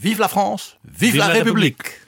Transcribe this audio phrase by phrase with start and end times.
[0.00, 2.00] Vive la France, vive, la, République.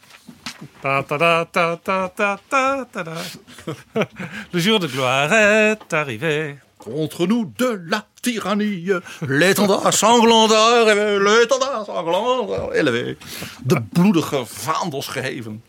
[0.81, 3.05] Ta ta ta ta ta ta ta
[4.53, 6.57] Le jour de gloire est arrivé.
[6.79, 8.91] Contre nous de la tyrannie,
[9.27, 13.17] l'étendard sanglant eh l'étendard sanglant élevé.
[13.21, 13.25] Eh
[13.65, 15.62] de bloedige vaandels geheven.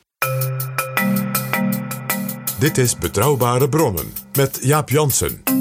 [2.59, 5.60] Dit is Betrouwbare Bronnen met Jaap Jansen.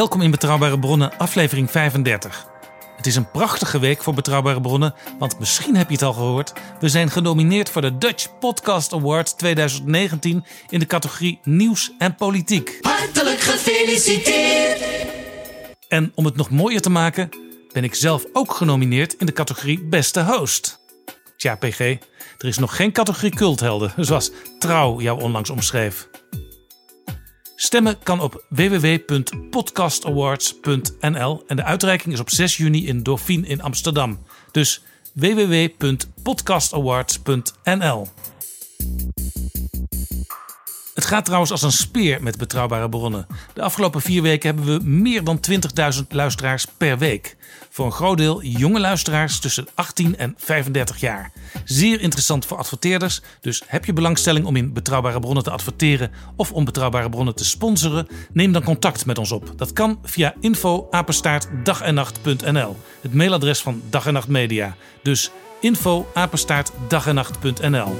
[0.00, 2.46] Welkom in Betrouwbare Bronnen, aflevering 35.
[2.96, 6.52] Het is een prachtige week voor Betrouwbare Bronnen, want misschien heb je het al gehoord.
[6.78, 12.78] We zijn genomineerd voor de Dutch Podcast Award 2019 in de categorie Nieuws en Politiek.
[12.80, 14.82] Hartelijk gefeliciteerd!
[15.88, 17.28] En om het nog mooier te maken,
[17.72, 20.80] ben ik zelf ook genomineerd in de categorie Beste Host.
[21.36, 21.78] Tja, PG,
[22.38, 26.08] er is nog geen categorie culthelden, zoals Trouw jou onlangs omschreef.
[27.62, 34.18] Stemmen kan op www.podcastawards.nl en de uitreiking is op 6 juni in Dauphine in Amsterdam.
[34.50, 38.08] Dus www.podcastawards.nl.
[41.10, 43.26] Gaat trouwens als een speer met betrouwbare bronnen.
[43.54, 45.40] De afgelopen vier weken hebben we meer dan
[45.94, 47.36] 20.000 luisteraars per week.
[47.70, 51.32] Voor een groot deel jonge luisteraars tussen 18 en 35 jaar.
[51.64, 56.52] Zeer interessant voor adverteerders, dus heb je belangstelling om in betrouwbare bronnen te adverteren of
[56.52, 58.08] om betrouwbare bronnen te sponsoren?
[58.32, 59.52] Neem dan contact met ons op.
[59.56, 64.76] Dat kan via info apenstaartdagennacht.nl, het mailadres van Dag en Nacht Media.
[65.02, 67.96] Dus info apenstaartdagennacht.nl.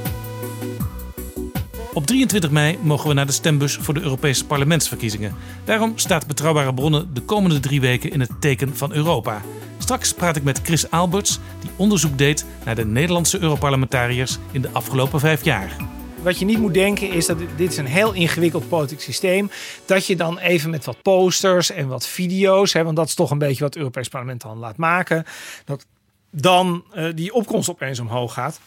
[1.93, 5.37] Op 23 mei mogen we naar de stembus voor de Europese parlementsverkiezingen.
[5.65, 9.43] Daarom staat Betrouwbare Bronnen de komende drie weken in het teken van Europa.
[9.79, 14.69] Straks praat ik met Chris Alberts, die onderzoek deed naar de Nederlandse Europarlementariërs in de
[14.73, 15.77] afgelopen vijf jaar.
[16.23, 19.51] Wat je niet moet denken is dat dit is een heel ingewikkeld politiek systeem.
[19.85, 23.31] Dat je dan even met wat posters en wat video's, hè, want dat is toch
[23.31, 25.25] een beetje wat het Europees Parlement dan laat maken,
[25.65, 25.87] dat
[26.31, 28.61] dan uh, die opkomst opeens omhoog gaat.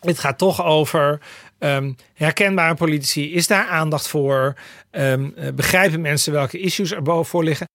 [0.00, 1.20] Het gaat toch over
[1.64, 3.34] um, herkenbare politici.
[3.34, 4.54] Is daar aandacht voor?
[4.90, 7.66] Um, begrijpen mensen welke issues er boven voor liggen?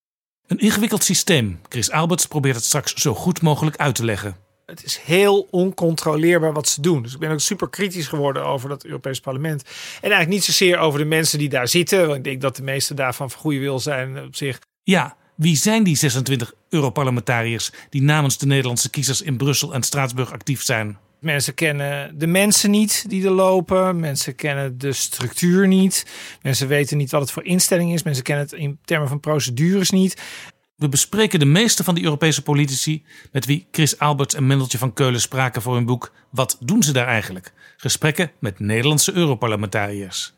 [0.47, 1.59] Een ingewikkeld systeem.
[1.69, 4.35] Chris Alberts probeert het straks zo goed mogelijk uit te leggen.
[4.65, 7.01] Het is heel oncontroleerbaar wat ze doen.
[7.01, 9.61] Dus ik ben ook super kritisch geworden over dat Europees Parlement.
[9.61, 9.69] En
[10.01, 12.05] eigenlijk niet zozeer over de mensen die daar zitten.
[12.05, 14.59] Want ik denk dat de meeste daarvan van goede wil zijn op zich.
[14.83, 20.31] Ja, wie zijn die 26 Europarlementariërs die namens de Nederlandse kiezers in Brussel en Straatsburg
[20.31, 20.97] actief zijn?
[21.19, 23.99] Mensen kennen de mensen niet die er lopen.
[23.99, 26.05] Mensen kennen de structuur niet.
[26.41, 28.03] Mensen weten niet wat het voor instelling is.
[28.03, 30.21] Mensen kennen het in termen van procedures niet.
[30.75, 34.93] We bespreken de meeste van die Europese politici met wie Chris Alberts en Mendeltje van
[34.93, 37.53] Keulen spraken voor hun boek Wat doen ze daar eigenlijk?
[37.77, 40.33] Gesprekken met Nederlandse Europarlementariërs.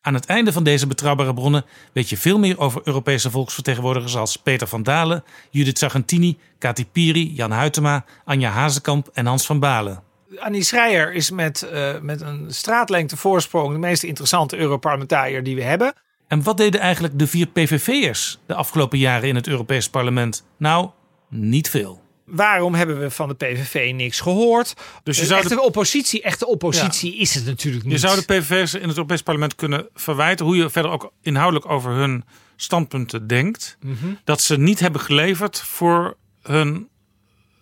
[0.00, 4.36] Aan het einde van deze betrouwbare bronnen weet je veel meer over Europese volksvertegenwoordigers als
[4.36, 10.03] Peter van Dalen, Judith Sargentini, Kati Piri, Jan Huytema, Anja Hazekamp en Hans van Balen.
[10.38, 15.62] Annie Schreier is met, uh, met een straatlengte voorsprong de meest interessante Europarlementariër die we
[15.62, 15.94] hebben.
[16.28, 20.44] En wat deden eigenlijk de vier PVV'ers de afgelopen jaren in het Europees Parlement?
[20.56, 20.90] Nou,
[21.28, 22.02] niet veel.
[22.24, 24.74] Waarom hebben we van de PVV niks gehoord?
[25.02, 27.20] Dus je zou echte de oppositie, echte oppositie ja.
[27.20, 27.92] is het natuurlijk niet.
[27.92, 31.70] Je zou de PVV'ers in het Europees Parlement kunnen verwijten, hoe je verder ook inhoudelijk
[31.70, 32.24] over hun
[32.56, 34.18] standpunten denkt, mm -hmm.
[34.24, 36.88] dat ze niet hebben geleverd voor hun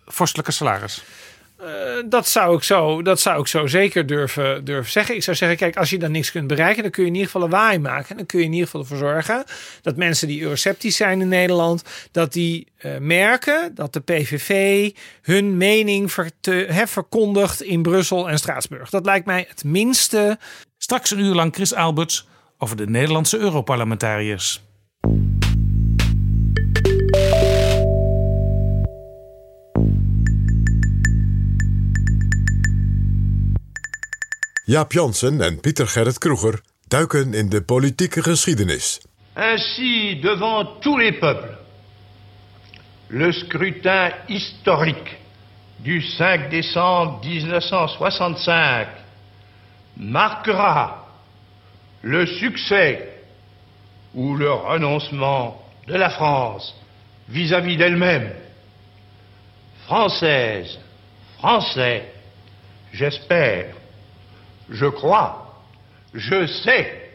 [0.05, 1.03] vorstelijke salaris.
[1.63, 5.15] Uh, dat, zou ik zo, dat zou ik zo zeker durven, durven zeggen.
[5.15, 7.31] Ik zou zeggen, kijk, als je dan niks kunt bereiken, dan kun je in ieder
[7.31, 8.09] geval een waai maken.
[8.09, 9.43] En dan kun je in ieder geval ervoor zorgen
[9.81, 14.89] dat mensen die euroceptisch zijn in Nederland, dat die uh, merken dat de PVV
[15.21, 18.89] hun mening te, he, verkondigt in Brussel en Straatsburg.
[18.89, 20.37] Dat lijkt mij het minste.
[20.77, 22.27] Straks een uur lang Chris Alberts
[22.57, 24.61] over de Nederlandse Europarlementariërs.
[34.73, 36.55] Jaap Jansen en Pieter Gerrit Kroeger
[36.89, 39.01] duiken in de politieke geschiedenis.
[39.35, 41.57] Ainsi, devant tous les peuples,
[43.09, 45.17] Le scrutin historique
[45.77, 48.87] du 5 décembre 1965
[49.97, 51.07] marquera
[52.01, 53.21] le succès
[54.15, 56.73] ou le renoncement de la France
[57.29, 58.31] vis-à-vis d'elle-même.
[59.85, 60.79] Française,
[61.37, 62.11] Français,
[62.91, 63.82] j'espère,
[64.69, 65.35] je crois,
[66.13, 67.11] je sais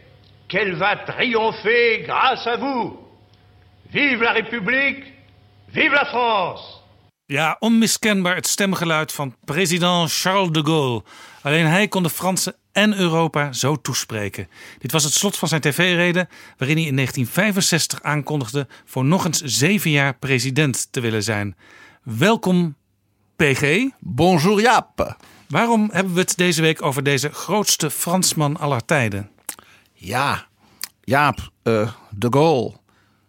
[0.49, 2.97] qu'elle va triompher grâce à vous.
[3.91, 5.05] Vive la République,
[5.69, 6.77] vive la France.
[7.27, 11.03] Ja, onmiskenbaar het stemgeluid van president Charles de Gaulle.
[11.43, 14.49] Alleen hij kon de Fransen en Europa zo toespreken.
[14.79, 19.41] Dit was het slot van zijn tv-reden, waarin hij in 1965 aankondigde voor nog eens
[19.41, 21.57] zeven jaar president te willen zijn.
[22.03, 22.77] Welkom,
[23.37, 23.89] PG.
[23.99, 25.17] Bonjour Jaap.
[25.49, 29.31] Waarom hebben we het deze week over deze grootste Fransman aller tijden?
[29.93, 30.47] Ja,
[31.05, 32.73] Jaap, eh, de Gaulle.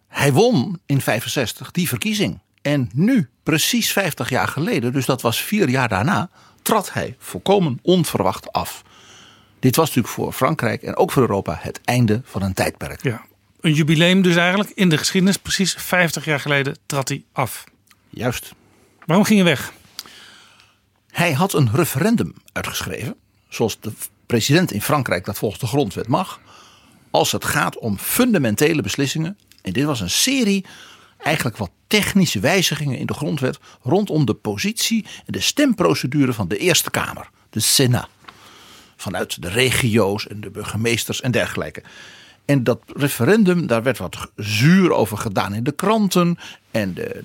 [0.08, 2.40] Hij won in 65 die verkiezing.
[2.62, 6.30] En nu, precies 50 jaar geleden, dus dat was vier jaar daarna,
[6.62, 8.82] trad hij volkomen onverwacht af.
[9.58, 13.02] Dit was natuurlijk voor Frankrijk en ook voor Europa het einde van een tijdperk.
[13.02, 13.24] Ja,
[13.60, 15.36] een jubileum dus eigenlijk in de geschiedenis.
[15.36, 17.64] Precies 50 jaar geleden trad hij af.
[18.08, 18.54] Juist.
[19.06, 19.72] Waarom ging hij weg?
[21.10, 23.14] Hij had een referendum uitgeschreven,
[23.48, 23.92] zoals de
[24.26, 26.40] president in Frankrijk dat volgens de grondwet mag,
[27.10, 29.38] als het gaat om fundamentele beslissingen.
[29.62, 30.64] En dit was een serie
[31.18, 36.58] eigenlijk wat technische wijzigingen in de grondwet rondom de positie en de stemprocedure van de
[36.58, 38.08] Eerste Kamer, de Senat.
[38.96, 41.82] Vanuit de regio's en de burgemeesters en dergelijke.
[42.44, 46.38] En dat referendum, daar werd wat zuur over gedaan in de kranten.
[46.70, 47.22] En de,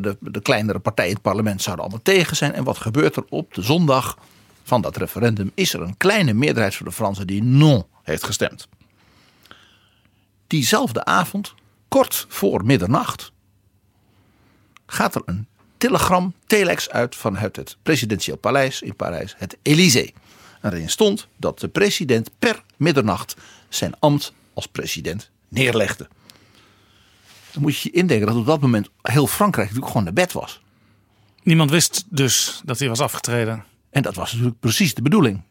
[0.00, 2.52] de, de, kleinere partijen in het parlement zouden allemaal tegen zijn.
[2.52, 4.18] En wat gebeurt er op de zondag
[4.62, 5.50] van dat referendum?
[5.54, 8.68] Is er een kleine meerderheid van de Fransen die non heeft gestemd.
[10.46, 11.54] Diezelfde avond,
[11.88, 13.32] kort voor middernacht,
[14.86, 15.46] gaat er een
[15.76, 20.14] telegram, telex uit vanuit het presidentieel paleis in Parijs, het Élysée.
[20.62, 23.36] Erin stond dat de president per middernacht
[23.68, 26.08] zijn ambt als president neerlegde.
[27.52, 30.32] Dan moet je je indenken dat op dat moment heel Frankrijk natuurlijk gewoon naar bed
[30.32, 30.60] was.
[31.42, 33.64] Niemand wist dus dat hij was afgetreden.
[33.90, 35.42] En dat was natuurlijk precies de bedoeling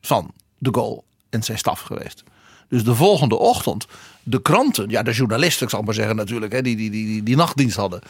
[0.00, 2.22] van de Gaulle en zijn staf geweest.
[2.68, 3.86] Dus de volgende ochtend,
[4.22, 7.22] de kranten, ja, de journalisten, ik zal maar zeggen natuurlijk, hè, die, die, die, die,
[7.22, 8.00] die nachtdienst hadden,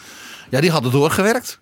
[0.50, 1.59] ja, die hadden doorgewerkt.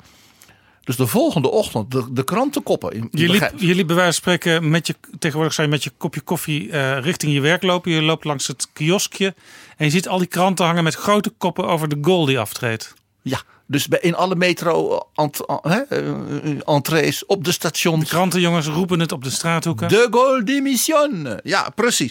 [0.84, 2.92] Dus de volgende ochtend, de, de krantenkoppen.
[2.92, 5.72] in- Je liep, begrijp- je liep bij wijze van spreken met je, tegenwoordig zou je
[5.72, 7.92] met je kopje koffie eh, richting je werk lopen.
[7.92, 9.34] Je loopt langs het kioskje
[9.76, 12.94] en je ziet al die kranten hangen met grote koppen over de goal die aftreedt.
[13.22, 18.08] Ja, dus in alle metro eh, ent- eh, entrees, op de De stations.
[18.08, 19.88] krantenjongens roepen het op de straathoeken.
[19.88, 21.40] De Gaulle démissionne.
[21.44, 22.10] Ja, precies.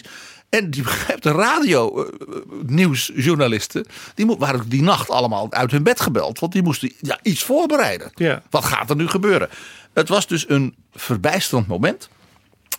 [0.52, 2.08] En die begrijpt de radio eh,
[2.66, 7.42] nieuwsjournalisten, die waren die nacht allemaal uit hun bed gebeld, want die moesten ja, iets
[7.42, 8.10] voorbereiden.
[8.14, 8.42] Ja.
[8.50, 9.48] Wat gaat er nu gebeuren?
[9.92, 12.08] Het was dus een verbijsterend moment.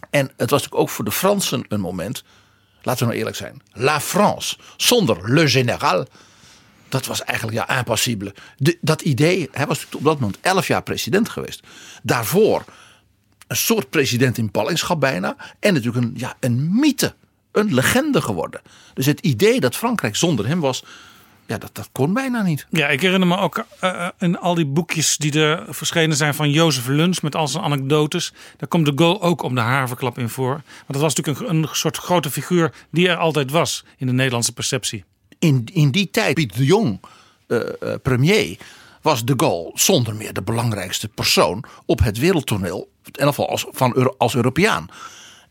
[0.09, 2.23] En het was natuurlijk ook voor de Fransen een moment,
[2.81, 6.07] laten we nou eerlijk zijn, La France zonder Le Général.
[6.89, 8.33] Dat was eigenlijk ja, impossible.
[8.57, 11.63] De, dat idee, hij was natuurlijk op dat moment 11 jaar president geweest.
[12.03, 12.65] Daarvoor
[13.47, 15.35] een soort president in ballingschap bijna.
[15.59, 17.13] En natuurlijk een, ja, een mythe,
[17.53, 18.61] een legende geworden.
[18.93, 20.83] Dus het idee dat Frankrijk zonder hem was,
[21.45, 22.65] ja, dat, dat kon bijna niet.
[22.69, 26.49] Ja, ik herinner me ook eh, in al die boekjes die er verschenen zijn van
[26.49, 28.33] Jozef Luns met al zijn anekdotes.
[28.57, 30.51] Daar komt de Gaulle ook om de haverklap in voor.
[30.51, 34.13] Want dat was natuurlijk een, een soort grote figuur die er altijd was in de
[34.13, 35.03] Nederlandse perceptie.
[35.39, 36.99] In, in die tijd, Piet de Jong,
[37.47, 38.57] eh, eh, premier,
[39.01, 42.91] was de Gaulle zonder meer de belangrijkste persoon op het wereldtoneel.
[43.03, 44.89] In ieder geval als, van, als Europeaan.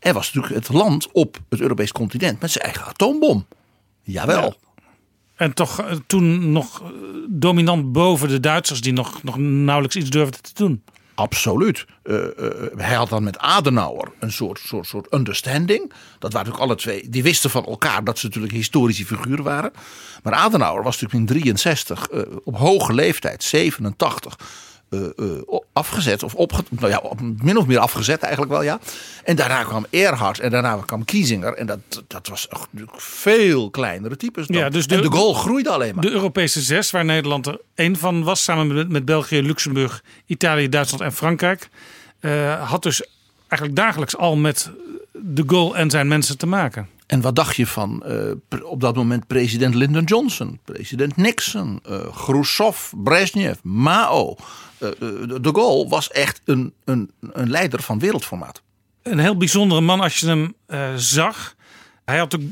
[0.03, 3.47] En was natuurlijk het land op het Europees continent met zijn eigen atoombom.
[4.03, 4.55] Jawel.
[5.35, 6.89] En toch eh, toen nog eh,
[7.29, 10.83] dominant boven de Duitsers die nog, nog nauwelijks iets durfden te doen.
[11.15, 11.85] Absoluut.
[12.03, 12.17] Eh,
[12.77, 15.93] hij had dan met Adenauer een soort, soort, soort understanding.
[16.19, 17.09] Dat waren natuurlijk alle twee.
[17.09, 19.73] Die wisten van elkaar dat ze natuurlijk historische figuren waren.
[20.23, 24.37] Maar Adenauer was natuurlijk in 63 eh, op hoge leeftijd, 87.
[24.93, 28.79] Eh, eh, afgezet of opge, nou ja, op- min of meer afgezet eigenlijk wel ja.
[29.25, 32.49] En daarna kwam Erhard en daarna kwam Kiesinger en dat, dat was
[32.97, 34.57] veel kleinere types dan.
[34.57, 36.05] Ja, dus de- en de goal groeide alleen maar.
[36.05, 40.69] De Europese zes, waar Nederland er één van was, samen met, met België, Luxemburg, Italië,
[40.69, 41.69] Duitsland en Frankrijk,
[42.21, 43.03] eh, had dus
[43.49, 44.71] eigenlijk dagelijks al met
[45.13, 46.89] de Gaulle en zijn mensen te maken.
[47.13, 52.17] En wat dacht je van eh, op dat moment president Lyndon Johnson, president Nixon, eh
[52.17, 54.37] Khrushchev, Brezhnev, Mao.
[54.79, 58.63] Eh, de Gaulle was echt een, een, een leider van wereldformaat.
[59.03, 60.55] Een heel bijzondere man als je hem
[60.97, 61.55] zag.
[62.05, 62.43] Hij had ook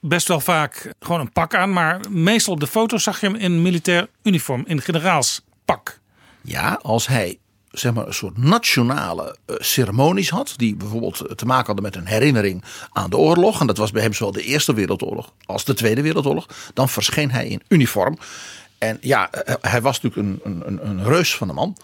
[0.00, 1.72] best wel vaak gewoon een pak aan.
[1.72, 6.00] Maar meestal op de foto's zag je hem in militair uniform, in generaalspak.
[6.42, 7.38] Ja, als hij
[7.72, 10.54] zeg maar, een soort nationale eh, ceremonies had.
[10.56, 13.60] Die bijvoorbeeld eh, te maken hadden met een herinnering aan de oorlog.
[13.60, 16.46] En dat was bij hem zowel de Eerste Wereldoorlog als de Tweede Wereldoorlog.
[16.74, 18.18] Dan verscheen hij in uniform.
[18.78, 21.76] En ja, eh, hij was natuurlijk een, een, een reus van een man.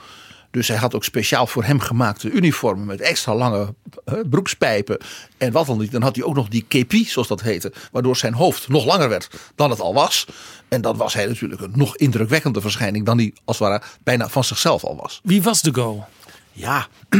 [0.58, 3.74] Dus hij had ook speciaal voor hem gemaakte uniformen met extra lange
[4.04, 4.98] eh, broekspijpen.
[5.36, 5.92] En wat dan niet.
[5.92, 7.72] Dan had hij ook nog die kepi, zoals dat heette.
[7.92, 10.26] Waardoor zijn hoofd nog langer werd dan het al was.
[10.68, 14.28] En dan was hij natuurlijk een nog indrukwekkende verschijning dan hij als het ware bijna
[14.28, 15.20] van zichzelf al was.
[15.22, 16.04] Wie was de Gaulle?
[16.52, 16.86] Ja,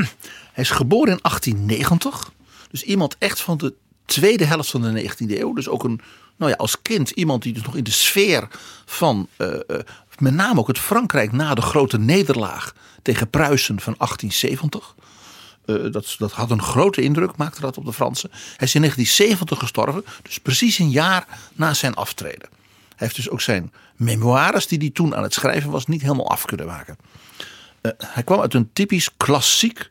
[0.53, 2.31] hij is geboren in 1890.
[2.71, 5.53] Dus iemand echt van de tweede helft van de 19e eeuw.
[5.53, 6.01] Dus ook een,
[6.37, 8.49] nou ja, als kind iemand die dus nog in de sfeer
[8.85, 9.61] van eh, eh,
[10.19, 14.95] met name ook het Frankrijk na de grote nederlaag tegen Pruisen van 1870.
[15.65, 18.31] Eh, dat, dat had een grote indruk, maakte dat op de Fransen.
[18.31, 22.49] Hij is in 1970 gestorven, dus precies een jaar na zijn aftreden.
[22.89, 26.31] Hij heeft dus ook zijn memoires, die hij toen aan het schrijven was, niet helemaal
[26.31, 26.97] af kunnen maken.
[27.81, 29.89] Eh, hij kwam uit een typisch klassiek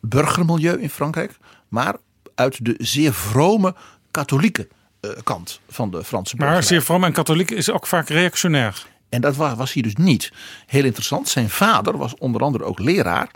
[0.00, 1.36] burgermilieu in Frankrijk,
[1.68, 1.96] maar
[2.34, 3.74] uit de zeer vrome
[4.10, 4.68] katholieke
[5.00, 6.68] eh, kant van de Franse Maar burgerij.
[6.68, 8.86] zeer vroom en katholiek is ook vaak reactionair.
[9.08, 10.32] En dat wa- was hij dus niet.
[10.66, 11.28] Heel interessant.
[11.28, 13.30] Zijn vader was onder andere ook leraar.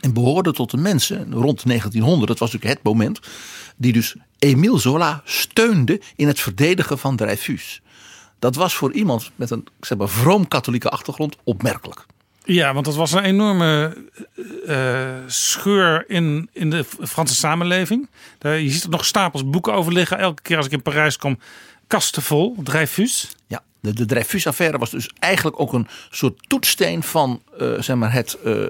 [0.00, 3.20] En behoorde tot de mensen rond 1900, dat was natuurlijk het moment.
[3.76, 7.80] die dus Émile Zola steunde in het verdedigen van Dreyfus.
[8.38, 12.06] Dat was voor iemand met een zeg maar, vroom-katholieke achtergrond opmerkelijk.
[12.44, 13.96] Ja, want dat was een enorme
[14.66, 18.08] eh, scheur in, in de Franse samenleving.
[18.38, 20.18] Daar, je ziet er nog stapels boeken over liggen.
[20.18, 21.38] Elke keer als ik in Parijs kom,
[21.86, 23.28] kasten vol, Dreyfus.
[23.46, 28.12] Ja, de, de Dreyfus-affaire was dus eigenlijk ook een soort toetssteen van eh, zeg maar
[28.12, 28.68] het, eh, eh,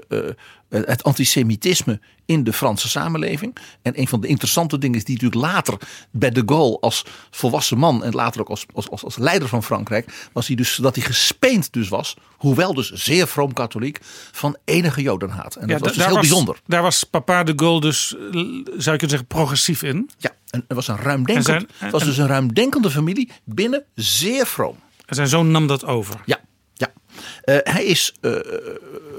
[0.69, 3.57] het antisemitisme in de Franse samenleving.
[3.81, 5.77] En een van de interessante dingen is die natuurlijk later
[6.11, 9.63] bij de Gaulle als volwassen man en later ook als, als, als, als leider van
[9.63, 13.99] Frankrijk, was hij dus dat hij gespeend dus was, hoewel dus zeer vroom katholiek,
[14.31, 15.55] van enige jodenhaat.
[15.55, 16.61] En dat was dus heel bijzonder.
[16.65, 20.09] Daar was papa de Gaulle dus, zou je kunnen zeggen, progressief in.
[20.17, 24.45] Ja, en het was een ruimdenkend, En het was dus een ruimdenkende familie binnen zeer
[24.45, 24.77] vroom.
[25.05, 26.21] En zijn zoon nam dat over.
[26.25, 26.39] Ja,
[26.73, 26.93] ja.
[27.41, 28.31] Eh, hij is eh,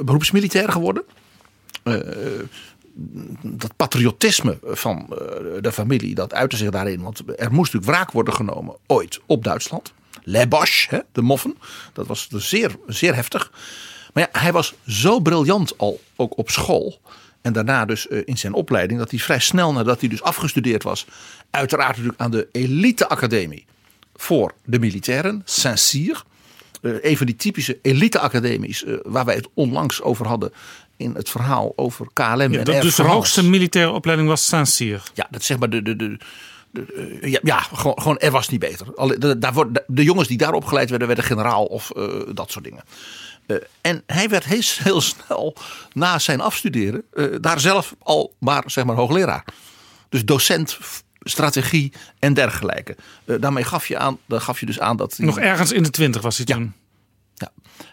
[0.01, 1.05] beroepsmilitair geworden.
[1.83, 1.95] Eh,
[3.43, 5.07] dat patriotisme van
[5.61, 7.03] de familie, dat uitte zich daarin.
[7.03, 9.93] Want er moest natuurlijk wraak worden genomen ooit op Duitsland.
[10.23, 11.57] Les Boches, hè, de moffen.
[11.93, 13.53] Dat was dus zeer, zeer heftig.
[14.13, 17.01] Maar ja, hij was zo briljant al, ook op school.
[17.43, 21.07] En daarna dus in zijn opleiding, dat hij vrij snel nadat hij dus afgestudeerd was.
[21.51, 23.67] Uiteraard natuurlijk aan de elite academie
[24.17, 26.23] voor de militairen, Saint-Cyr.
[26.83, 30.53] Eh, een van die typische elite-academies eh, waar wij het onlangs over hadden
[30.97, 34.47] in het verhaal over KLM Ja, en dat Air dus de hoogste militaire opleiding was
[34.47, 35.03] Saint-Cyr.
[35.15, 35.83] Ja, dat zeg maar de.
[35.83, 36.19] de, de,
[36.71, 38.87] de- eh, ja, ja gewoon, gewoon er was niet beter.
[39.19, 41.91] De, daar wordt, de jongens die daar opgeleid werden, werden generaal of
[42.35, 42.85] dat soort dingen.
[43.81, 45.55] En hij werd heel, heel snel
[45.93, 47.03] na zijn afstuderen
[47.41, 49.45] daar zelf al maar, zeg maar hoogleraar.
[50.09, 50.79] Dus docent,
[51.29, 52.97] strategie en dergelijke.
[53.25, 55.91] Eh, daarmee gaf je, aan, dan gaf je dus aan dat Nog ergens in de
[55.91, 56.73] twintig was hij toen.
[57.35, 57.53] ja.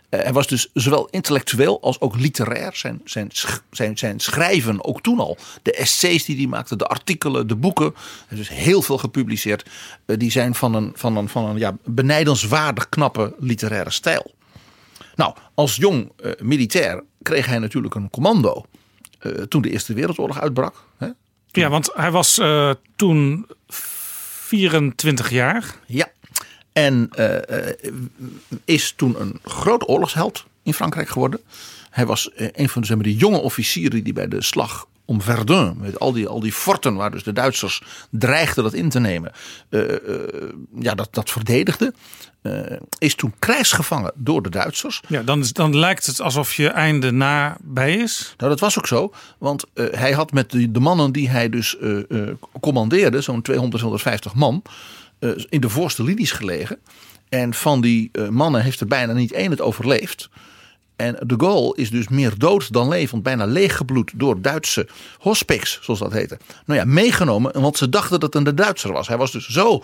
[0.09, 2.75] Eh, hij was dus zowel intellectueel als ook literair.
[2.75, 3.29] Zijn, zijn,
[3.71, 5.37] zijn, zijn schrijven, ook toen al.
[5.61, 7.93] De essays die hij maakte, de artikelen, de boeken.
[7.95, 9.69] Hij heeft dus heel veel gepubliceerd.
[10.05, 14.33] Eh, die zijn van een, van een, van een ja, benijdenswaardig knappe literaire stijl.
[15.15, 18.65] Nou, als jong militair kreeg hij natuurlijk een commando.
[19.47, 20.85] toen de Eerste Wereldoorlog uitbrak.
[20.97, 21.07] Hè?
[21.61, 25.75] Ja, want hij was eh, toen 24 jaar.
[25.85, 26.11] Ja.
[26.73, 27.75] En eh, eh,
[28.65, 31.39] is toen een groot oorlogsheld in Frankrijk geworden.
[31.89, 36.11] Hij was een van de, jonge officieren die bij de slag om Verdun, met al
[36.11, 39.31] die, al die forten waar dus de Duitsers dreigden dat in te nemen,
[40.79, 41.93] ja, dat, dat verdedigde.
[42.43, 45.01] Eh, is toen krijgsgevangen door de Duitsers.
[45.07, 48.33] Ja, dan, dan lijkt het alsof je einde nabij is.
[48.37, 49.13] Nou, dat was ook zo.
[49.37, 51.97] Want eh, hij had met de, de mannen die hij dus eh,
[52.59, 54.61] commandeerde, zo'n 200, 250 man,
[55.49, 56.79] in de voorste linies gelegen.
[57.29, 60.29] En van die mannen heeft er bijna niet één het overleefd.
[60.95, 65.99] En de Gaulle is dus meer dood dan levend, bijna leeggebloed door Duitse hospiks, zoals
[65.99, 66.37] dat heette.
[66.65, 69.07] Nou ja, meegenomen, want ze dachten dat het een Duitser was.
[69.07, 69.83] Hij was dus zo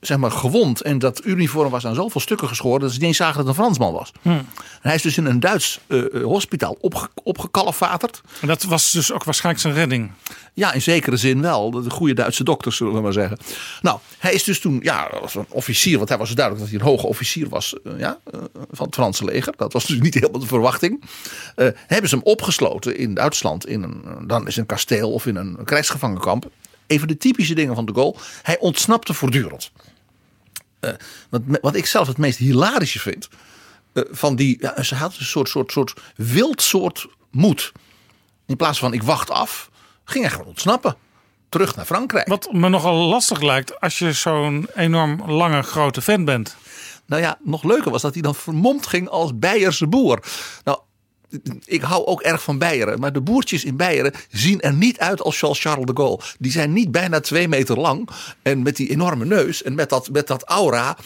[0.00, 3.16] zeg maar, gewond en dat uniform was aan zoveel stukken geschoren dat ze niet eens
[3.16, 4.12] zagen dat het een Fransman was.
[4.22, 4.46] En
[4.80, 8.20] hij is dus in een Duits eh, eh, hospitaal opge opgekalefaterd.
[8.40, 10.10] En dat was dus ook waarschijnlijk zijn redding.
[10.54, 11.70] Ja, in zekere zin wel.
[11.70, 13.38] De goede Duitse dokters, zullen we maar zeggen.
[13.82, 16.86] Nou, hij is dus toen, ja, als een officier, want hij was duidelijk dat hij
[16.86, 18.18] een hoge officier was eh, ja,
[18.70, 19.54] van het Franse leger.
[19.56, 21.04] Dat was dus niet helemaal de verwachting.
[21.86, 25.58] Hebben ze hem opgesloten in Duitsland, in een, dan is een kasteel of in een
[25.64, 26.50] krijgsgevangenkamp.
[26.86, 29.70] Een van de typische dingen van de Gaulle, hij ontsnapte voortdurend.
[30.80, 30.92] eh,
[31.30, 33.28] wat, wat ik zelf het meest hilarische vind.
[33.92, 37.72] eh, van die, ja, ze had een soort, soort, soort wild soort moed.
[38.46, 39.70] In plaats van ik wacht af,
[40.04, 40.96] ging hij gewoon ontsnappen.
[41.48, 42.28] Terug naar Frankrijk.
[42.28, 46.56] Wat me nogal lastig lijkt als je zo'n enorm lange grote fan bent.
[47.06, 50.22] Nou ja, nog leuker was dat hij dan vermomd ging als Beierse boer.
[50.64, 50.78] Nou,
[51.64, 53.00] ik hou ook erg van Beieren.
[53.00, 56.20] Maar de boertjes in Beieren zien er niet uit als Charles Charles de Gaulle.
[56.38, 58.08] Die zijn niet bijna twee meter lang.
[58.42, 60.96] En met die enorme neus en met dat, met dat aura.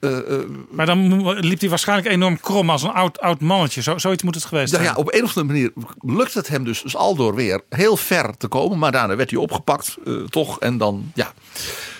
[0.00, 3.82] eh, eh, Maar dan liep hij waarschijnlijk enorm krom als een oud, oud mannetje.
[3.82, 4.94] Zo, zoiets moet het geweest nou zijn.
[4.96, 5.72] ja, op een of andere manier
[6.18, 8.78] lukt het hem dus, dus aldoor weer heel ver te komen.
[8.78, 10.60] Maar daarna werd hij opgepakt, eh, toch?
[10.60, 11.32] En dan, ja.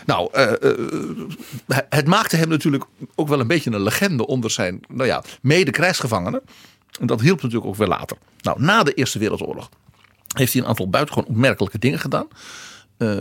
[0.06, 0.28] Nou,
[1.88, 2.84] het maakte hem natuurlijk
[3.14, 6.40] ook wel een beetje een legende onder zijn, nou ja, mede-krijgsgevangenen.
[7.00, 8.16] En dat hielp natuurlijk ook weer later.
[8.40, 9.68] Nou, na de Eerste Wereldoorlog
[10.36, 12.28] heeft hij een aantal buitengewoon opmerkelijke dingen gedaan.
[12.96, 13.18] Eh,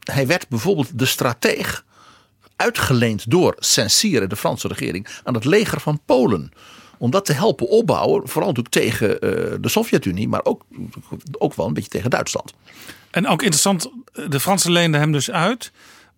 [0.00, 1.84] hij werd bijvoorbeeld de strateeg
[2.56, 6.52] uitgeleend door Saint-Cyr, de Franse regering, aan het leger van Polen.
[6.98, 10.64] Om dat te helpen opbouwen, vooral natuurlijk tegen eh, de Sovjet-Unie, maar ook,
[11.38, 12.52] ook wel een beetje tegen Duitsland.
[13.10, 13.90] En ook interessant,
[14.28, 15.72] de Fransen leenden hem dus uit.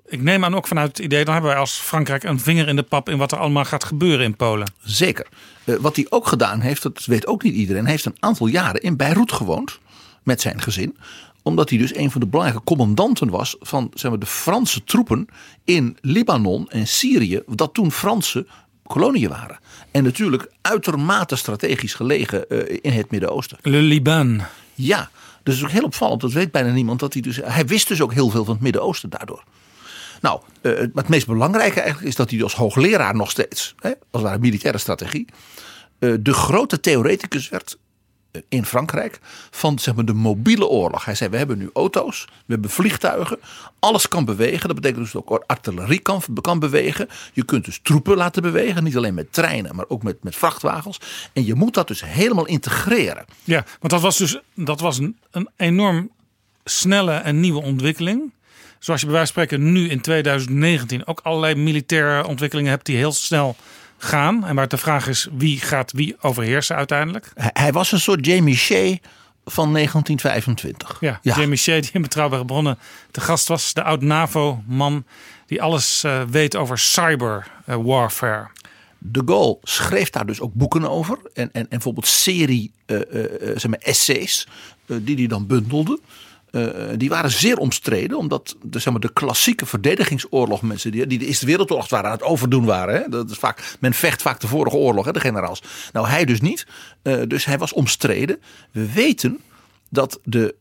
[0.08, 2.76] Ik neem aan ook vanuit het idee, dan hebben wij als Frankrijk een vinger in
[2.76, 4.72] de pap in wat er allemaal gaat gebeuren in Polen.
[4.82, 5.26] Zeker.
[5.64, 7.82] Eh, wat hij ook gedaan heeft, dat weet ook niet iedereen.
[7.82, 9.78] Hij heeft een aantal jaren in Beirut gewoond
[10.22, 10.96] met zijn gezin.
[11.42, 15.26] Omdat hij dus een van de belangrijke commandanten was van zeg maar, de Franse troepen
[15.64, 17.42] in Libanon en Syrië.
[17.46, 18.46] Dat toen Franse
[18.86, 19.58] koloniën waren.
[19.90, 23.58] En natuurlijk uitermate strategisch gelegen eh, in het Midden-Oosten.
[23.62, 24.42] Le Liban.
[24.74, 25.10] Ja,
[25.42, 26.20] dus het is ook heel opvallend.
[26.20, 27.00] Dat weet bijna niemand.
[27.00, 29.42] Dat hij, dus, hij wist dus ook heel veel van het Midden-Oosten daardoor.
[30.20, 33.96] Nou, maar het meest belangrijke eigenlijk is dat hij als hoogleraar nog steeds, hè, als
[34.10, 35.26] het ware militaire strategie,
[35.98, 37.78] eh, de grote theoreticus werd
[38.30, 39.18] eh, in Frankrijk
[39.50, 41.04] van zeg maar, de mobiele oorlog.
[41.04, 43.38] Hij zei: We hebben nu auto's, we hebben vliegtuigen,
[43.78, 44.66] alles kan bewegen.
[44.66, 47.08] Dat betekent dus ook artillerie kan, kan bewegen.
[47.32, 51.00] Je kunt dus troepen laten bewegen, niet alleen met treinen, maar ook met, met vrachtwagens.
[51.32, 53.24] En je moet dat dus helemaal integreren.
[53.44, 56.10] Ja, want dat was dus dat was een, een enorm
[56.64, 58.32] snelle en nieuwe ontwikkeling.
[58.78, 62.96] Zoals je bij wijze van spreken nu in 2019 ook allerlei militaire ontwikkelingen hebt die
[62.96, 63.56] heel snel
[63.98, 64.44] gaan.
[64.44, 67.32] En waar de vraag is wie gaat wie overheersen uiteindelijk.
[67.34, 68.96] Hij, was een soort Jamie Shea
[69.44, 70.96] van 1925.
[71.00, 72.78] Ja, Jamie Shea die in Betrouwbare Bronnen
[73.10, 73.74] te gast was.
[73.74, 75.04] De oud-NAVO-man
[75.46, 78.48] die alles eh, weet over cyber eh, warfare.
[78.98, 81.18] De Gaulle schreef daar dus ook boeken over.
[81.34, 82.98] En, en, en bijvoorbeeld serie eh,
[83.54, 84.46] zeg maar essays
[84.86, 85.98] die hij dan bundelde.
[86.56, 91.18] Eh, die waren zeer omstreden, omdat de, zeg maar, de klassieke verdedigingsoorlog, mensen die, die
[91.18, 92.94] de Eerste Wereldoorlog waren aan het overdoen waren.
[92.94, 93.08] Hè?
[93.08, 95.62] Dat is vaak, men vecht vaak de vorige oorlog, hè, de generaals.
[95.92, 96.66] Nou, hij dus niet.
[97.02, 98.40] Eh, dus hij was omstreden.
[98.72, 99.40] We weten
[99.90, 100.54] dat de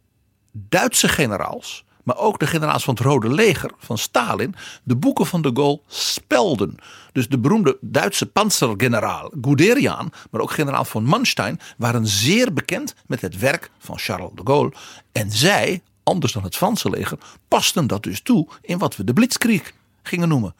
[0.51, 5.41] Duitse generaals, maar ook de generaals van het Rode Leger van Stalin, de boeken van
[5.41, 6.77] de Gaulle spelden.
[7.11, 13.21] Dus de beroemde Duitse panzergeneraal Guderian, maar ook generaal von Manstein, waren zeer bekend met
[13.21, 14.73] het werk van Charles de Gaulle.
[15.11, 19.13] En zij, anders dan het Franse leger, pasten dat dus toe in wat we de
[19.13, 20.55] Blitzkrieg gingen noemen.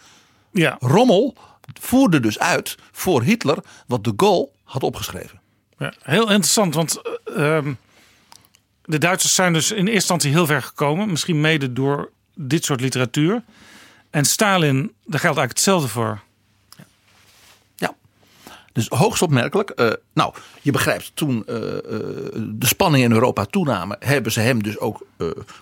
[0.52, 1.36] Ja, Rommel
[1.74, 5.42] voerde dus uit voor Hitler wat de Gaulle had opgeschreven.
[5.78, 7.74] Ja, heel interessant, want eh, ehm,
[8.86, 11.10] de Duitsers zijn dus in eerste instantie heel ver gekomen.
[11.10, 13.44] Misschien mede door dit soort literatuur.
[14.10, 16.22] En Stalin, daar geldt eigenlijk hetzelfde voor.
[17.76, 17.96] Ja.
[18.74, 19.70] Dus hoogst opmerkelijk.
[19.70, 21.82] Eh, nou, je begrijpt, toen eh, eh,
[22.36, 25.06] de spanningen in Europa toenamen, hebben ze hem dus ook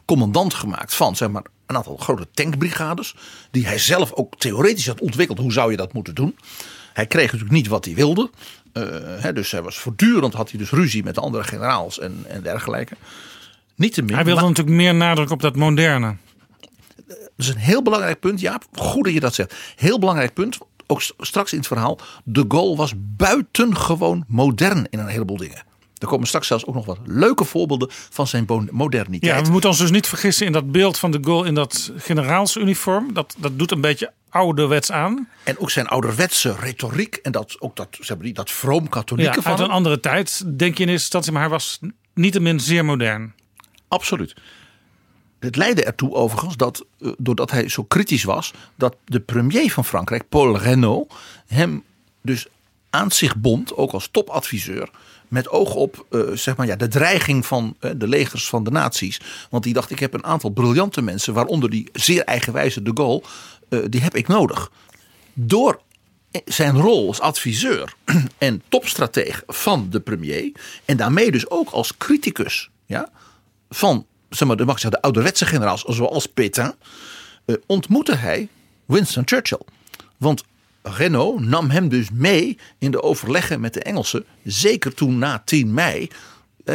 [0.06, 3.16] commandant gemaakt van zeg maar, een aantal grote tankbrigades.
[3.52, 5.38] Die hij zelf ook theoretisch had ontwikkeld.
[5.38, 6.36] Hoe zou je dat moeten doen?
[6.94, 8.30] Hij kreeg natuurlijk niet wat hij wilde.
[8.74, 8.84] Eh,
[9.18, 12.42] hè, dus hij was voortdurend had hij dus ruzie met de andere generaals en, en
[12.42, 12.96] dergelijke.
[13.76, 14.14] Niettemin.
[14.16, 16.16] Hij wilde maar- natuurlijk meer nadruk op dat moderne.
[17.08, 18.64] dat is een heel belangrijk punt, Jaap.
[18.74, 19.56] Goed dat je dat zegt.
[19.76, 20.58] Heel belangrijk punt.
[20.88, 22.00] Ook st- straks in het verhaal.
[22.24, 25.64] De Gaulle was buitengewoon modern in een heleboel dingen.
[26.04, 29.36] Er komen straks zelfs ook nog wat leuke voorbeelden van zijn moderniteit.
[29.38, 31.92] Ja, we moeten ons dus niet vergissen in dat beeld van de Gaulle in dat
[31.98, 33.14] generaalsuniform.
[33.14, 35.30] Dat, dat doet een beetje ouderwets aan.
[35.44, 37.16] En ook zijn ouderwetse retoriek.
[37.16, 39.76] En dat, ook dat, zeg maar, die- dat vroom-katholieke Ja, van uit een hem.
[39.76, 41.32] andere tijd, denk je in eerste instantie.
[41.32, 41.80] Maar hij was
[42.14, 43.34] niettemin zeer modern.
[43.88, 44.36] Absoluut.
[45.40, 49.86] Het leidde ertoe overigens dat, eh, doordat hij zo kritisch was, dat de premier van
[49.86, 51.14] Frankrijk, Paul Renault,
[51.48, 51.84] hem
[52.22, 52.48] dus
[52.90, 54.90] aan zich bond, ook als topadviseur,
[55.34, 58.72] met oog op eh, zeg maar, ja, de dreiging van eh, de legers van de
[58.72, 59.22] naties.
[59.50, 63.24] Want die dacht, ik heb een aantal briljante mensen, waaronder die zeer eigenwijze de Gaulle,
[63.70, 64.72] eh, die heb ik nodig.
[65.34, 65.82] Door
[66.46, 67.94] zijn rol als adviseur
[68.38, 70.52] en topstrateeg van de premier.
[70.86, 73.10] En daarmee dus ook als criticus ja,
[73.70, 76.76] van zeg maar, de, mag zeggen, de ouderwetse generaals zoals Pétain.
[77.66, 78.48] ontmoette hij
[78.86, 79.66] Winston Churchill.
[80.18, 80.44] Want
[80.84, 84.26] Renault nam hem dus mee in de overleggen met de Engelsen.
[84.44, 86.10] Zeker toen na 10 mei.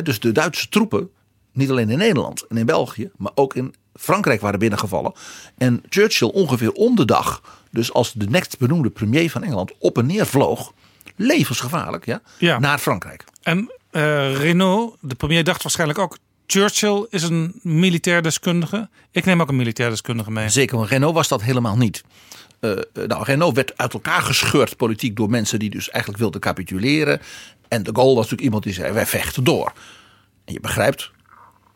[0.03, 1.11] Dus de Duitse troepen,
[1.53, 5.13] niet alleen in Nederland en in België, maar ook in Frankrijk waren binnengevallen.
[5.59, 9.99] En Churchill ongeveer om de dag, dus als de next benoemde premier van Engeland, op
[9.99, 10.73] en neer vloog.
[11.17, 12.59] Levensgevaarlijk, ja, Ja.
[12.59, 13.25] naar Frankrijk.
[13.43, 16.19] En eh Renault, de premier, dacht waarschijnlijk ook...
[16.47, 18.89] Churchill is een militair deskundige.
[19.11, 20.49] Ik neem ook een militair deskundige mee.
[20.49, 22.05] Zeker, want Renault was dat helemaal niet.
[22.61, 26.41] Eh, eh, nou, Renault werd uit elkaar gescheurd politiek door mensen die dus eigenlijk wilden
[26.41, 27.21] capituleren.
[27.69, 29.73] En de Gaulle was natuurlijk iemand die zei: wij vechten door.
[30.45, 31.11] En je begrijpt,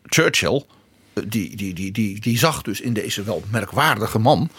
[0.03, 0.65] Churchill,
[1.13, 4.51] eh, die, die, die, die, die zag dus in deze wel merkwaardige man.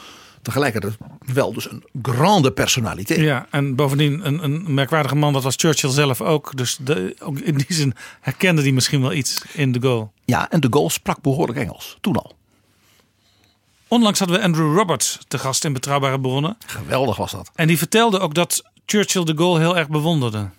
[0.42, 0.98] tegelijkertijd
[1.34, 3.20] wel dus een grande personaliteit.
[3.20, 6.58] Ja, en bovendien een, een merkwaardige man, dat was Churchill zelf ook.
[6.58, 10.12] Dus de, ook in die zin herkende hij misschien wel iets in de goal.
[10.26, 12.36] Ja, en de Gaulle sprak behoorlijk Engels, toen al.
[13.94, 16.58] Onlangs hadden we Andrew Roberts te gast in Betrouwbare Bronnen.
[16.66, 17.52] Geweldig was dat.
[17.56, 20.50] En die vertelde ook dat Churchill de Gaulle heel erg bewonderde.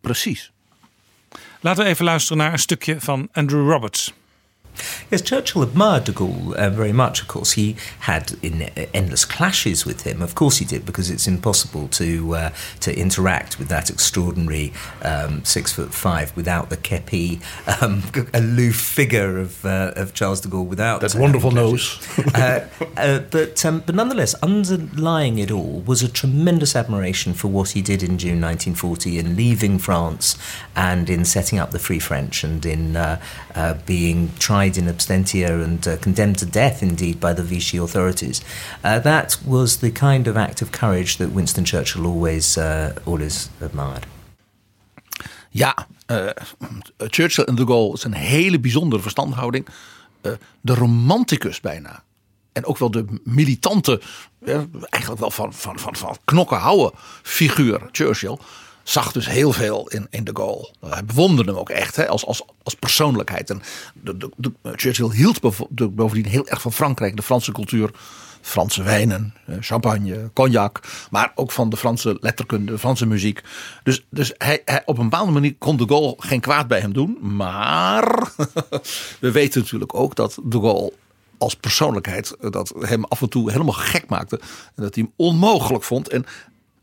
[0.00, 0.52] Precies.
[1.60, 4.12] Laten we even luisteren naar een stukje van Andrew Roberts.
[5.10, 7.20] Yes, Churchill admired de Gaulle uh, very much.
[7.20, 10.22] Of course, he had in, uh, endless clashes with him.
[10.22, 15.44] Of course, he did because it's impossible to uh, to interact with that extraordinary um,
[15.44, 17.40] six foot five without the kepi,
[17.82, 18.02] um,
[18.34, 20.66] aloof figure of uh, of Charles de Gaulle.
[20.66, 21.98] Without That having wonderful nose.
[22.34, 27.70] uh, uh, but um, but nonetheless, underlying it all was a tremendous admiration for what
[27.70, 30.36] he did in June 1940 in leaving France
[30.74, 33.20] and in setting up the Free French and in uh,
[33.54, 34.28] uh, being
[34.66, 38.42] in absentia and uh, condemned to death, indeed, by the Vichy authorities.
[38.84, 43.50] Uh, that was the kind of act of courage that Winston Churchill always uh, always
[43.60, 44.06] admired.
[45.50, 46.26] Ja, eh,
[46.96, 49.66] Churchill en de Gaulle is een hele bijzondere verstandhouding.
[50.20, 52.02] Eh, de romanticus bijna.
[52.52, 54.00] En ook wel de militante,
[54.40, 56.90] eh, eigenlijk wel van, van, van, van knokken houden
[57.22, 58.38] figuur Churchill.
[58.82, 60.70] Zag dus heel veel in, in de Gaulle.
[60.86, 63.46] Hij bewonderde hem ook echt hè, als, als, als persoonlijkheid.
[63.92, 65.40] De, de- Churchill hield
[65.94, 67.90] bovendien heel erg van Frankrijk, de Franse cultuur.
[68.42, 70.80] Franse wijnen, eh, champagne, cognac.
[71.10, 73.42] Maar ook van de Franse letterkunde, de Franse muziek.
[73.82, 76.92] Dus, dus hij, hij, op een bepaalde manier kon de Gaulle geen kwaad bij hem
[76.92, 77.18] doen.
[77.20, 78.32] Maar
[79.20, 80.92] we weten natuurlijk ook dat de Gaulle
[81.38, 84.40] als persoonlijkheid eh, dat hem af en toe helemaal gek maakte.
[84.74, 86.08] En dat hij hem onmogelijk vond.
[86.08, 86.24] En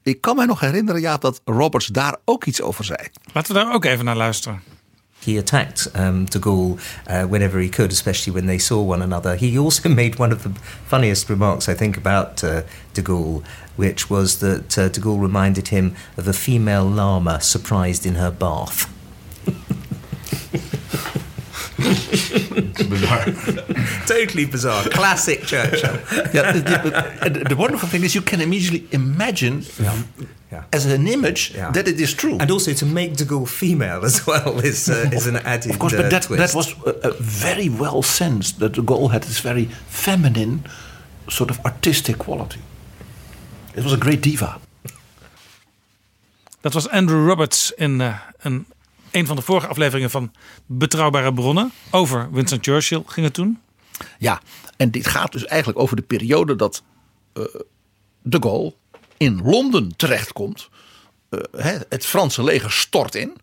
[0.10, 3.00] ik kan mij nog herinneren, ja, dat Roberts daar ook iets over zei.
[3.34, 4.62] Laten we daar ook even naar luisteren.
[5.24, 6.76] He attacked um, de Gaulle
[7.08, 9.36] uh, whenever he could, especially when they saw one another.
[9.36, 10.50] He also made one of the
[10.86, 13.42] funniest remarks, I think, about uh, de Gaulle,
[13.76, 18.32] which was that uh, de Gaulle reminded him of a female llama surprised in her
[18.32, 18.88] bath.
[24.08, 24.84] totally bizarre.
[24.90, 26.00] Classic Churchill.
[26.34, 29.64] Ja, the, the- the wonderful thing is you can immediately imagine
[30.52, 30.64] Yeah.
[30.72, 31.72] as an image Yeah.
[31.74, 32.38] that it is true.
[32.40, 35.80] And also to make de Gaulle female as well is, uh, is an added Of
[35.80, 36.40] course, uh, but that, twist.
[36.40, 40.64] that was uh, uh, very well sensed that the Gaulle had this very feminine
[41.28, 42.60] sort of artistic quality.
[43.76, 44.58] It was a great diva.
[46.62, 48.02] Dat was Andrew Roberts in
[48.42, 48.66] een,
[49.12, 50.32] een van de vorige afleveringen van
[50.66, 51.72] Betrouwbare Bronnen.
[51.92, 53.60] Over Winston Churchill ging het toen.
[54.18, 54.42] Ja,
[54.78, 56.84] en dit gaat dus eigenlijk over de periode dat
[57.34, 57.44] eh,
[58.22, 58.74] de Gaulle
[59.18, 60.70] in Londen terechtkomt.
[61.52, 63.38] Hè, het Franse leger stort in.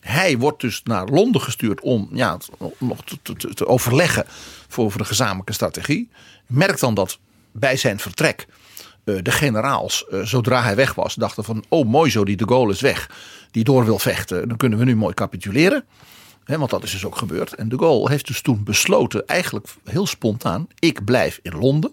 [0.00, 2.38] Hij wordt dus naar Londen gestuurd om ja,
[2.78, 4.24] nog te, te, te overleggen
[4.68, 6.08] voor, voor de gezamenlijke strategie.
[6.46, 7.18] Merkt dan dat
[7.52, 8.46] bij zijn vertrek
[9.04, 12.72] eh, de generaals, zodra hij weg was, dachten van: oh, mooi zo, die de Gaulle
[12.72, 13.10] is weg.
[13.50, 15.84] Die door wil vechten, dan kunnen we nu mooi capituleren.
[16.56, 17.54] Want dat is dus ook gebeurd.
[17.54, 21.92] En de Gaulle heeft dus toen besloten, eigenlijk heel spontaan: ik blijf in Londen.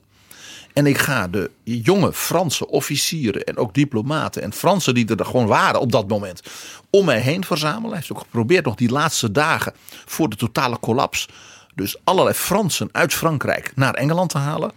[0.73, 5.47] En ik ga de jonge Franse officieren en ook diplomaten en Fransen die er gewoon
[5.47, 6.41] waren op dat moment
[6.89, 7.89] om mij heen verzamelen.
[7.89, 9.73] Hij heeft ook geprobeerd nog die laatste dagen
[10.05, 11.27] voor de totale collaps.
[11.75, 14.71] Dus allerlei Fransen uit Frankrijk naar Engeland te halen.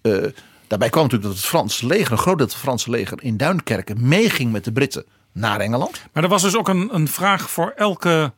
[0.00, 0.12] Eh,
[0.66, 3.36] daarbij kwam natuurlijk dat het Franse leger, een groot deel van het Franse leger in
[3.36, 5.04] Duinkerken meeging met de Britten
[5.36, 6.02] naar Engeland.
[6.12, 8.32] Maar er was dus ook een, een vraag voor elke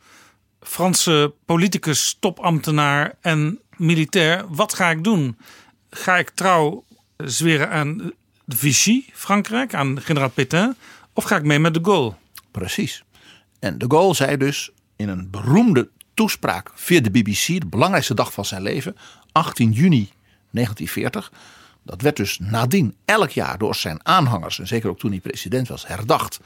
[0.60, 4.44] Franse politicus, topambtenaar en militair.
[4.48, 5.38] Wat ga ik doen?
[5.90, 6.84] Ga ik trouw
[7.16, 8.12] zweren aan
[8.44, 10.76] de Vichy, Frankrijk, aan generaal Pétain?
[11.12, 12.14] Of ga ik mee met de Gaulle?
[12.50, 13.04] Precies.
[13.58, 18.32] En de Gaulle zei dus in een beroemde toespraak via de BBC, de belangrijkste dag
[18.32, 18.96] van zijn leven,
[19.32, 20.10] 18 juni
[20.50, 21.32] 1940.
[21.82, 25.68] Dat werd dus nadien elk jaar door zijn aanhangers, en zeker ook toen hij president
[25.68, 26.40] was, herdacht.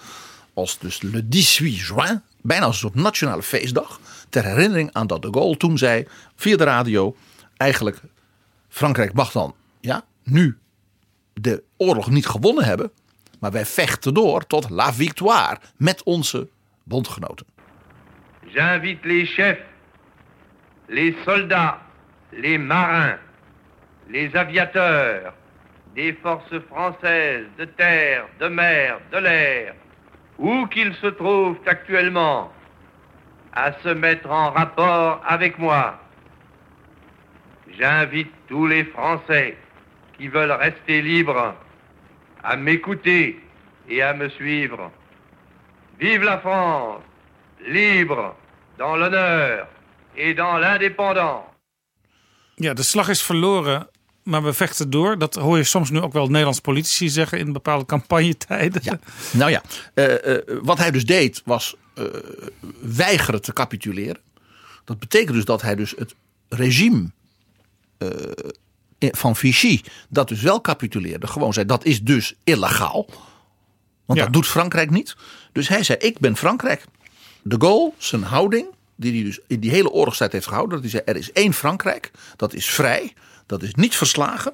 [0.55, 4.01] Als dus le 18 juin, bijna als een soort nationale feestdag.
[4.29, 7.17] Ter herinnering aan dat de Gaulle toen zei via de radio:
[7.57, 8.01] eigenlijk
[8.69, 10.59] Frankrijk mag dan ja, nu
[11.35, 12.91] de oorlog niet gewonnen hebben.
[13.41, 16.49] Maar wij vechten door tot la victoire met onze
[16.83, 17.47] bondgenoten.
[18.47, 19.61] J'invite les chefs,
[20.87, 21.77] les soldats,
[22.31, 23.19] les marins,
[24.07, 25.33] les aviateurs
[25.95, 29.75] des forces françaises de terre, de mer, de l'air,
[30.43, 32.53] où qu'ils se trouvent actuellement,
[33.53, 36.01] à se mettre en rapport avec moi.
[37.79, 39.57] J'invite tous les Français
[40.19, 41.55] qui veulent rester libres
[42.43, 43.39] à m'écouter
[43.89, 44.91] et à me suivre.
[46.01, 47.03] Vive la France,
[47.65, 48.35] libre,
[48.79, 49.69] dans l'honneur
[50.17, 51.45] et dans l'indépendance.
[52.59, 53.87] De slag is verloren,
[54.23, 55.19] maar we vechten door.
[55.19, 58.81] Dat hoor je soms nu ook wel Nederlandse politici zeggen in bepaalde campagnetijden.
[58.85, 58.99] Ja.
[59.31, 59.63] Nou ja,
[59.95, 62.05] eh, eh, wat hij dus deed was eh,
[62.81, 64.21] weigeren te capituleren.
[64.85, 66.15] Dat betekent dus dat hij dus het
[66.49, 67.11] regime
[68.99, 73.07] van Vichy, dat dus wel capituleerde, gewoon zei dat is dus illegaal.
[74.05, 74.25] Want Ja.
[74.25, 75.17] dat doet Frankrijk niet.
[75.53, 76.85] Dus hij zei ik ben Frankrijk.
[77.43, 80.83] De Gaulle, zijn houding, die hij dus in die hele oorlogstijd heeft gehouden.
[80.83, 83.13] Dat hij zei er is één Frankrijk, dat is vrij,
[83.53, 84.53] dat is niet verslagen.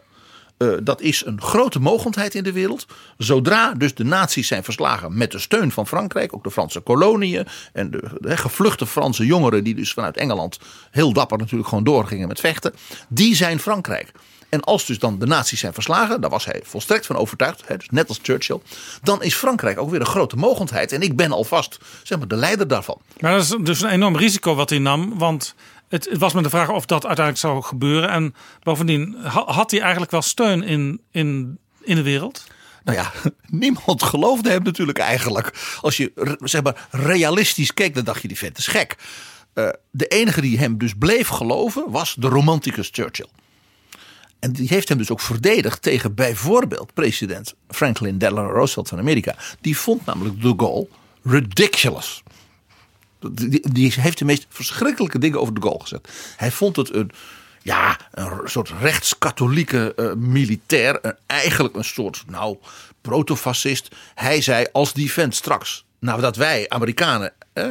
[0.57, 2.87] Eh, dat is een grote mogendheid in de wereld.
[3.19, 7.47] Zodra dus de nazi's zijn verslagen met de steun van Frankrijk, ook de Franse koloniën
[7.73, 10.59] en de, gevluchte Franse jongeren die dus vanuit Engeland
[10.91, 12.75] heel dapper natuurlijk gewoon doorgingen met vechten,
[13.09, 14.13] die zijn Frankrijk.
[14.49, 17.77] En als dus dan de nazi's zijn verslagen, daar was hij volstrekt van overtuigd, hè,
[17.77, 18.61] dus net als Churchill,
[19.03, 20.93] dan is Frankrijk ook weer een grote mogendheid.
[20.93, 23.01] En ik ben alvast zeg maar, de leider daarvan.
[23.21, 25.19] Maar dat is dus een enorm risico wat hij nam.
[25.19, 25.55] Want
[25.89, 28.09] het, het was met de vraag of dat uiteindelijk zou gebeuren.
[28.09, 32.47] En bovendien ha- had hij eigenlijk wel steun in, in, in de wereld.
[32.85, 33.13] Nou ja,
[33.65, 35.79] niemand geloofde hem natuurlijk eigenlijk.
[35.81, 38.97] Als je zeg maar realistisch keek, dan dacht je die vent is gek.
[39.53, 43.29] Eh, de enige die hem dus bleef geloven was de romanticus Churchill.
[44.39, 49.35] En die heeft hem dus ook verdedigd tegen bijvoorbeeld president Franklin Delano Roosevelt van Amerika.
[49.61, 50.89] Die vond namelijk de Gaulle
[51.23, 52.23] ridiculous.
[53.73, 56.09] Die, heeft de meest verschrikkelijke dingen over de Gaulle gezet.
[56.37, 57.11] Hij vond het een,
[57.63, 60.99] ja, een soort rechtskatholieke eh, militair.
[61.03, 62.57] Een, eigenlijk een soort, nou,
[63.01, 63.89] protofascist.
[64.15, 67.67] Hij zei, als die vent straks, nadat wij Amerikanen eh,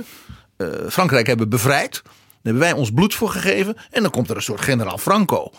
[0.90, 2.02] Frankrijk hebben bevrijd.
[2.42, 3.78] Hebben wij ons bloed voor gegeven.
[3.92, 5.52] En dan komt er een soort generaal Franco.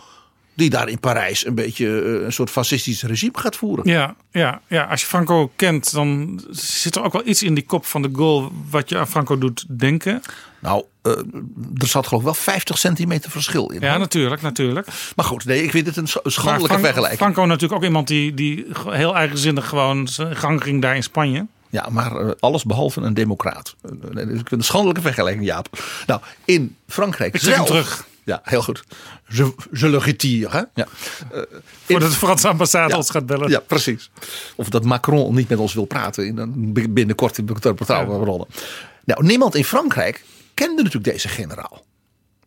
[0.59, 3.91] Die daar in Parijs een beetje eh, een soort fascistisch regime gaat voeren.
[3.91, 7.65] Ja, ja, ja, als je Franco kent, dan zit er ook wel iets in die
[7.65, 10.23] kop van de goal wat je aan Franco doet denken.
[10.61, 11.13] Nou, eh,
[11.75, 13.81] er zat geloof ik wel 50 centimeter verschil in.
[13.81, 14.87] Ja, natuurlijk, natuurlijk.
[15.17, 17.21] Maar goed, nee, ik vind het een schandelijke Fran- vergelijking.
[17.21, 21.47] Franco natuurlijk ook iemand die, die heel eigenzinnig gewoon zijn gang ging daar in Spanje.
[21.71, 23.75] Ja, maar eh, alles behalve een democraat.
[23.83, 25.69] Dus ik vind het een schandelijke vergelijking, Jaap.
[26.07, 27.67] Nou, in Frankrijk Ik zelf...
[27.67, 28.07] terug.
[28.29, 28.83] Ja, heel goed.
[29.29, 30.49] Je, je le retire.
[30.51, 30.59] Hè?
[30.75, 30.87] Ja.
[31.33, 31.47] Eh, in-
[31.85, 32.97] Voordat de Franse ambassade Ja.
[32.97, 33.51] ons gaat bellen.
[33.51, 34.11] Ja, precies.
[34.57, 36.27] Of dat Macron niet met ons wil praten.
[36.27, 38.47] In een, binnenkort in de betrouwbare bronnen.
[39.05, 41.85] Nou, niemand in Frankrijk kende natuurlijk deze generaal.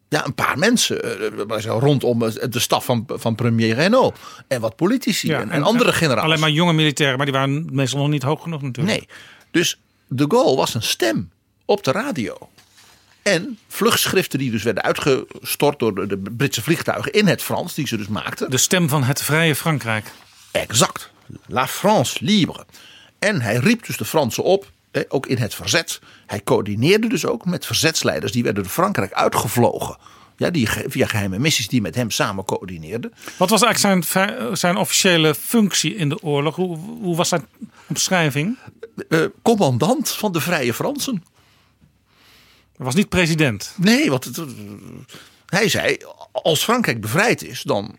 [0.10, 1.22] Ja, een paar mensen.
[1.50, 4.18] eh, zo rondom eh, de staf van, van premier Renault.
[4.48, 6.26] En wat politici Ja, en, en andere generaals.
[6.26, 8.98] Alleen maar jonge militairen, maar die waren meestal nog niet hoog genoeg natuurlijk.
[8.98, 9.08] Nee.
[9.52, 11.32] Dus de Gaulle was een stem
[11.66, 12.38] op de radio.
[13.22, 17.88] En vluchtschriften die dus werden uitgestort door de, de Britse vliegtuigen in het Frans, die
[17.88, 18.50] ze dus maakten.
[18.50, 20.12] De stem van het vrije Frankrijk.
[20.52, 21.12] Exact.
[21.48, 22.66] La France libre.
[23.20, 24.72] En hij riep dus de Fransen op,
[25.08, 26.00] ook in het verzet.
[26.26, 28.32] Hij coördineerde dus ook met verzetsleiders.
[28.32, 29.98] Die werden door Frankrijk uitgevlogen.
[30.38, 33.14] Ja, die via geheime missies die met hem samen coördineerden.
[33.38, 36.56] Wat was eigenlijk zijn, zijn officiële functie in de oorlog?
[36.56, 37.46] Hoe, hoe was zijn
[37.88, 38.58] omschrijving?
[39.10, 41.24] Eh, commandant van de Vrije Fransen.
[42.82, 43.74] Hij was niet president.
[43.78, 44.42] Nee, want het,
[45.46, 45.98] hij zei:
[46.32, 47.98] als Frankrijk bevrijd is, dan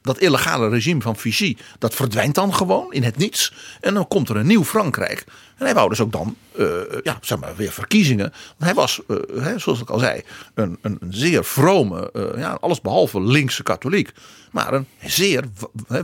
[0.00, 3.52] dat illegale regime van Vichy, dat verdwijnt dan gewoon in het niets.
[3.80, 5.24] En dan komt er een nieuw Frankrijk.
[5.56, 6.66] En hij wou dus ook dan, eh,
[7.02, 8.30] ja, zeg maar, weer verkiezingen.
[8.30, 10.22] Want hij was, eh, hè, zoals ik al zei,
[10.54, 14.12] een, een, een zeer vrome, eh, ja, allesbehalve linkse katholiek.
[14.50, 15.44] Maar een zeer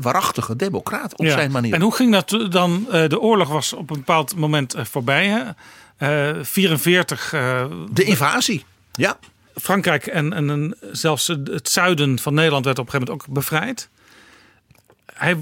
[0.00, 1.32] waarachtige democraat op Ja.
[1.32, 1.74] zijn manier.
[1.74, 2.86] En hoe ging dat dan?
[2.90, 5.26] De oorlog was op een bepaald moment voorbij.
[5.26, 5.42] Hè?
[6.00, 7.32] Eh, 44.
[7.32, 9.18] eh, De invasie, ja.
[9.54, 13.34] Frankrijk en, en, en zelfs het zuiden van Nederland werd op een gegeven moment ook
[13.34, 13.88] bevrijd.
[15.14, 15.36] Hij,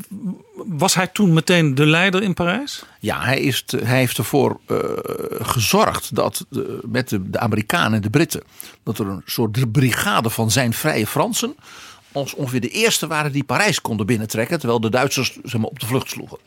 [0.55, 2.85] was hij toen meteen de leider in Parijs?
[3.01, 4.77] Ja, hij, is te- hij heeft ervoor eh,
[5.31, 8.42] gezorgd dat de, met de, de Amerikanen en de Britten.
[8.83, 11.57] dat er een soort brigade van zijn vrije Fransen.
[12.12, 14.59] als ongeveer de eerste waren die Parijs konden binnentrekken.
[14.59, 16.38] terwijl de Duitsers zeg maar, op de vlucht sloegen.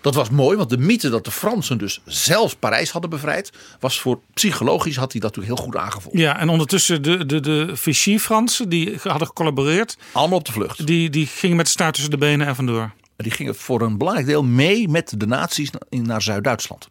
[0.00, 3.50] Dat was mooi, want de mythe dat de Fransen dus zelf Parijs hadden bevrijd.
[3.80, 6.18] was voor psychologisch had hij dat natuurlijk heel goed aangevoeld.
[6.18, 9.96] Ja, en ondertussen de, de, de Vichy-Fransen die hadden gecollaboreerd.
[10.12, 10.86] Allemaal op de vlucht.
[10.86, 12.90] Die, die gingen met de staart tussen de benen en vandoor.
[13.16, 16.88] Die gingen voor een belangrijk deel mee met de nazi's na- naar Zuid-Duitsland.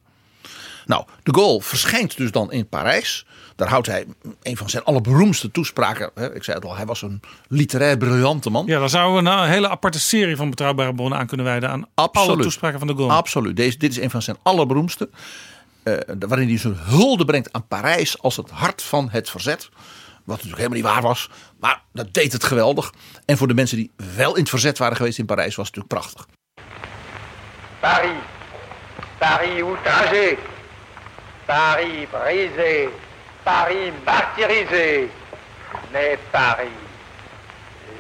[0.90, 3.26] Nou, de Gaulle verschijnt dus dan in Parijs.
[3.56, 4.06] Daar houdt hij
[4.42, 6.12] een van zijn allerberoemdste toespraken.
[6.16, 8.66] Hè, Ik zei het al, hij was een literair briljante man.
[8.66, 11.70] Ja, daar zouden we nou een hele aparte serie van betrouwbare bronnen aan kunnen wijden.
[11.70, 12.42] Aan alle Absoluut.
[12.42, 13.14] toespraken van de Gaulle.
[13.14, 13.56] Absoluut.
[13.56, 15.10] Deze, dit is een van zijn allerberoemdste.
[15.84, 15.94] eh,
[16.28, 19.70] waarin hij zijn hulde brengt aan Parijs als het hart van het verzet.
[20.26, 21.30] Wat natuurlijk helemaal niet waar was.
[21.60, 22.94] Maar dat deed het geweldig.
[23.26, 25.76] En voor de mensen die wel in het verzet waren geweest in Parijs was het
[25.76, 26.28] natuurlijk prachtig.
[27.80, 28.12] Paris,
[29.20, 30.36] Paris outragé,
[31.50, 32.92] Paris brisé,
[33.44, 35.10] Paris martyrisé,
[35.92, 36.70] mais Paris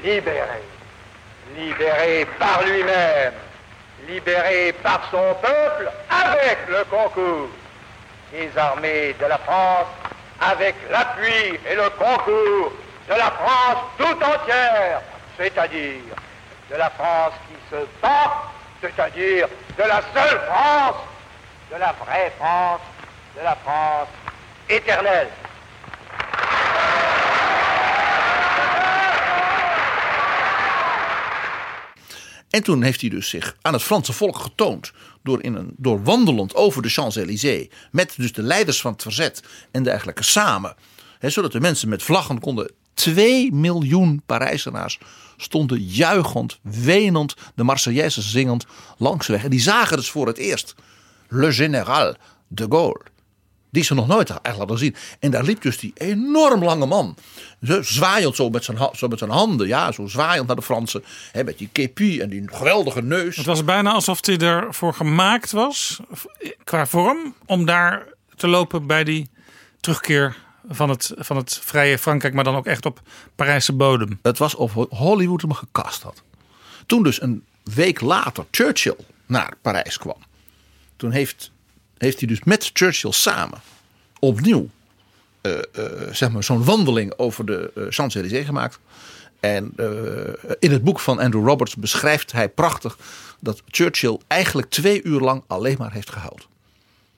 [0.03, 0.61] libéré,
[1.55, 3.33] libéré par lui-même,
[4.07, 7.49] libéré par son peuple avec le concours
[8.31, 9.87] des armées de la France,
[10.41, 12.71] avec l'appui et le concours
[13.09, 15.01] de la France tout entière,
[15.39, 16.03] c'est-à-dire
[16.69, 18.43] de la France qui se bat,
[18.79, 20.97] c'est-à-dire de la seule France,
[21.71, 22.81] de la vraie France,
[23.33, 24.11] de la France
[24.65, 25.27] éternelle.
[32.49, 34.91] En toen heeft hij dus zich aan het Franse volk getoond.
[35.23, 37.67] Door, in een, door wandelend over de Champs-Élysées.
[37.91, 40.75] Met dus de leiders van het verzet en dergelijke samen.
[41.19, 42.71] Zodat de mensen met vlaggen konden.
[42.93, 44.99] 2 miljoen Parijzenaars
[45.37, 48.65] stonden juichend, wenend, de Marseillaise zingend
[48.97, 49.43] langs weg.
[49.43, 50.75] En die zagen dus voor het eerst
[51.27, 52.15] Le Général
[52.47, 53.01] de Gaulle.
[53.69, 54.95] Die ze nog nooit eigenlijk hadden gezien.
[55.19, 57.15] En daar liep dus die enorm lange man.
[57.63, 59.67] Zo zwaaiend zo met zijn, zo met zijn handen.
[59.67, 61.03] Ja, zo zwaaiend naar de Fransen.
[61.31, 63.35] Hè, met die kepi en die geweldige neus.
[63.35, 65.99] Het was bijna alsof hij ervoor gemaakt was,
[66.63, 69.29] qua vorm, om daar te lopen bij die
[69.79, 70.35] terugkeer
[70.69, 73.01] van het, van het vrije Frankrijk, maar dan ook echt op
[73.35, 74.19] Parijse bodem.
[74.21, 76.23] Het was of Hollywood hem gekast had.
[76.85, 80.17] Toen dus een week later Churchill naar Parijs kwam.
[80.95, 81.51] Toen heeft,
[81.99, 83.61] heeft hij dus met Churchill samen
[84.19, 84.69] opnieuw
[85.41, 85.61] eh, eh,
[86.11, 88.79] zeg maar zo'n wandeling over de eh, Champs-Élysées gemaakt.
[89.39, 89.85] En eh,
[90.59, 92.97] in het boek van Andrew Roberts beschrijft hij prachtig
[93.39, 96.47] dat Churchill eigenlijk twee uur lang alleen maar heeft gehuild.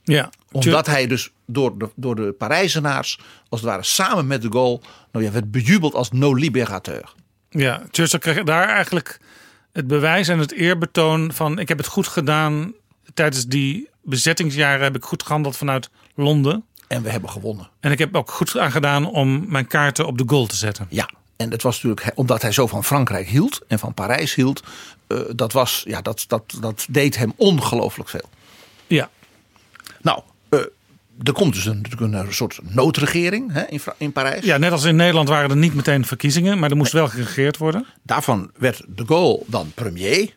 [0.03, 4.51] Ja, Omdat hij dus door de, door de Parijzenaars, als het ware samen met de
[4.51, 4.79] Gaulle,
[5.11, 7.13] nou ja, werd bejubeld als no liberateur.
[7.49, 9.19] Ja, Churchill kreeg daar eigenlijk
[9.71, 12.73] het bewijs en het eerbetoon van ik heb het goed gedaan
[13.13, 16.63] tijdens die bezettingsjaren heb ik goed gehandeld vanuit Londen.
[16.87, 17.69] En we hebben gewonnen.
[17.79, 20.87] En ik heb ook goed aan gedaan om mijn kaarten op de goal te zetten.
[20.89, 24.63] Ja, en het was natuurlijk omdat hij zo van Frankrijk hield en van Parijs hield.
[25.07, 28.29] eh, dat, was, ja, dat, dat, dat deed hem ongelooflijk veel.
[28.87, 29.09] Ja,
[30.01, 30.59] Nou, eh,
[31.23, 34.45] er komt dus een, natuurlijk een soort noodregering hè, in, in Parijs.
[34.45, 37.57] ja, net als in Nederland waren er niet meteen verkiezingen, maar er moest wel geregeerd
[37.57, 37.85] worden.
[38.03, 40.33] Daarvan werd de Gaulle dan premier.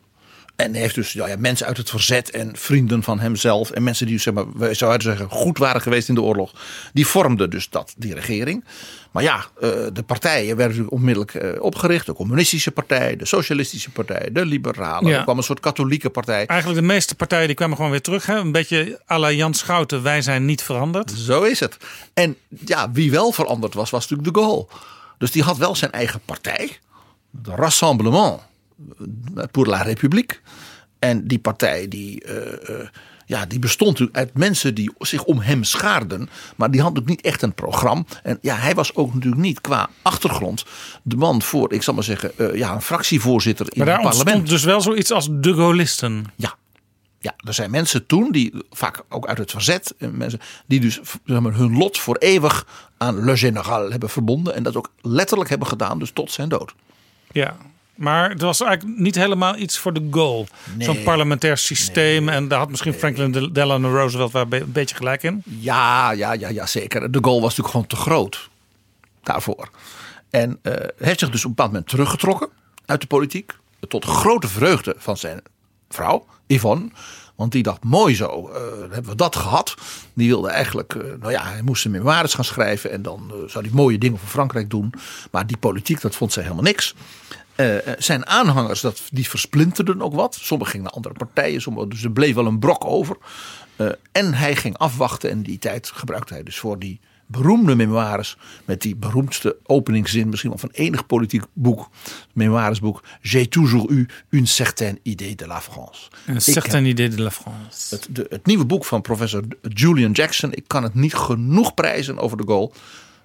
[0.57, 3.71] En hij heeft dus ja, mensen uit het verzet en vrienden van hemzelf.
[3.71, 6.53] En mensen die zeg maar, wij zouden zeggen goed waren geweest in de oorlog.
[6.93, 8.65] Die vormden dus dat, die regering.
[9.11, 12.07] Maar ja, eh, de partijen werden natuurlijk onmiddellijk eh, opgericht.
[12.07, 15.11] De communistische partij, de socialistische partij, de liberalen.
[15.11, 15.17] Ja.
[15.17, 16.47] Er kwam een soort katholieke partij.
[16.47, 18.27] Eigenlijk de meeste partijen die kwamen gewoon weer terug.
[18.27, 18.37] Hè?
[18.37, 21.11] Een beetje à la Jan Schouten, wij zijn niet veranderd.
[21.11, 21.77] Zo is het.
[22.15, 24.67] En ja, wie wel veranderd was, was natuurlijk de Gaulle.
[25.19, 26.79] Dus die had wel zijn eigen partij.
[27.31, 28.41] De Rassemblement
[29.51, 30.41] pour la République.
[30.99, 32.87] En die partij die, eh, eh,
[33.27, 36.29] ja, die bestond natuurlijk uit mensen die zich om hem schaarden.
[36.57, 38.05] Maar die had natuurlijk niet echt een programma.
[38.23, 40.65] En ja, hij was ook natuurlijk niet qua achtergrond
[41.03, 44.05] de man voor, ik zal maar zeggen, eh, ja, een fractievoorzitter in Maar daar het
[44.05, 44.37] parlement.
[44.37, 46.25] ontstond dus wel zoiets als de Gaullisten.
[46.37, 46.55] Ja.
[47.19, 51.41] Ja, er zijn mensen toen, die vaak ook uit het verzet, mensen die dus zeg
[51.41, 52.67] maar, hun lot voor eeuwig
[52.97, 54.55] aan Le Général hebben verbonden.
[54.55, 56.75] En dat ook letterlijk hebben gedaan, dus tot zijn dood.
[57.33, 57.57] Ja,
[57.95, 60.47] maar het was eigenlijk niet helemaal iets voor de goal.
[60.79, 62.29] Zo'n parlementair systeem.
[62.29, 65.43] En daar had misschien Franklin De- Delano Roosevelt wel een beetje gelijk in.
[65.45, 67.11] Ja, ja, ja, ja, zeker.
[67.13, 68.49] De goal was natuurlijk gewoon te groot
[69.23, 69.69] daarvoor.
[70.31, 72.49] En eh, heeft zich dus op een bepaald moment teruggetrokken
[72.87, 73.53] uit de politiek.
[73.89, 75.41] Tot grote vreugde van zijn
[75.95, 76.91] vrouw, Yvonne.
[77.35, 79.75] Want die dacht, mooi zo, eh, hebben we dat gehad.
[80.13, 82.91] Die wilde eigenlijk, eh, nou ja, hij moest zijn memoires gaan schrijven.
[82.91, 84.93] En dan eh, zou hij mooie dingen voor Frankrijk doen.
[85.31, 86.95] Maar die politiek, dat vond zij helemaal niks.
[87.99, 90.35] Zijn aanhangers, dat, die versplinterden ook wat.
[90.35, 93.17] Sommigen gingen naar andere partijen, sommigen, dus er bleef wel een brok over.
[94.13, 98.37] En hij ging afwachten en die tijd gebruikte hij dus voor die beroemde memoires.
[98.65, 101.89] Met die beroemdste openingszin misschien wel van enig politiek boek,
[102.33, 103.03] memoiresboek.
[103.23, 106.09] J'ai toujours eu une certaine idée de la France.
[106.27, 107.95] Een Ik certain idée de la France.
[107.95, 110.53] het, de, het nieuwe boek van professor Julian Jackson.
[110.53, 112.71] Ik kan het niet genoeg prijzen over de Gaulle.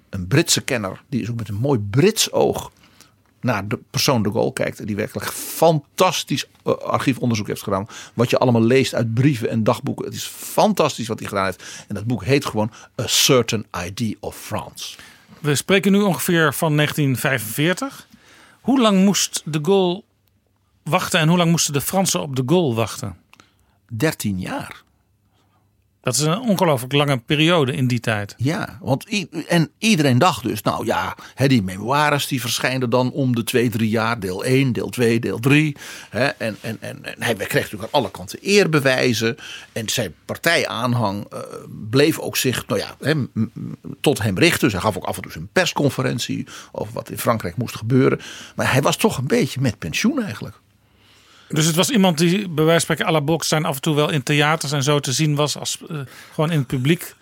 [0.10, 1.02] Een Britse kenner.
[1.10, 2.72] Die is ook met een mooi Brits oog
[3.42, 4.88] naar de persoon de Gaulle kijkt.
[4.88, 7.88] Die werkelijk fantastisch eh, archiefonderzoek heeft gedaan.
[8.14, 10.06] Wat je allemaal leest uit brieven en dagboeken.
[10.06, 11.64] Het is fantastisch wat hij gedaan heeft.
[11.88, 12.72] En dat boek heet gewoon
[13.02, 14.98] A Certain Idea of France.
[15.40, 18.08] We spreken nu ongeveer van 1945.
[18.62, 20.04] Hoe lang moest de Gaulle
[20.84, 23.18] wachten en hoe lang moesten de Fransen op de Gaulle wachten?
[23.88, 24.84] 13 jaar.
[26.02, 28.36] Dat is een ongelooflijk lange periode in die tijd.
[28.38, 31.16] Ja, want en iedereen dacht dus, nou ja,
[31.48, 34.20] die memoires die verschijnen dan om de twee, drie jaar.
[34.20, 35.76] Deel 1, deel 2, deel 3.
[36.10, 39.38] Hè, en, en, en, en hij kreeg natuurlijk aan alle kanten eerbewijzen.
[39.74, 41.40] En zijn partijaanhang eh,
[41.90, 43.52] bleef ook zich nou ja, hè, m- m-
[44.02, 44.60] tot hem richten.
[44.60, 48.20] Dus hij gaf ook af en toe een persconferentie over wat in Frankrijk moest gebeuren.
[48.56, 50.60] Maar hij was toch een beetje met pensioen eigenlijk.
[51.50, 53.96] Dus het was iemand die bij wijze van spreken à la Bolkestein af en toe
[53.96, 55.98] wel in theaters en zo te zien was als eh,
[56.34, 57.16] gewoon in het publiek.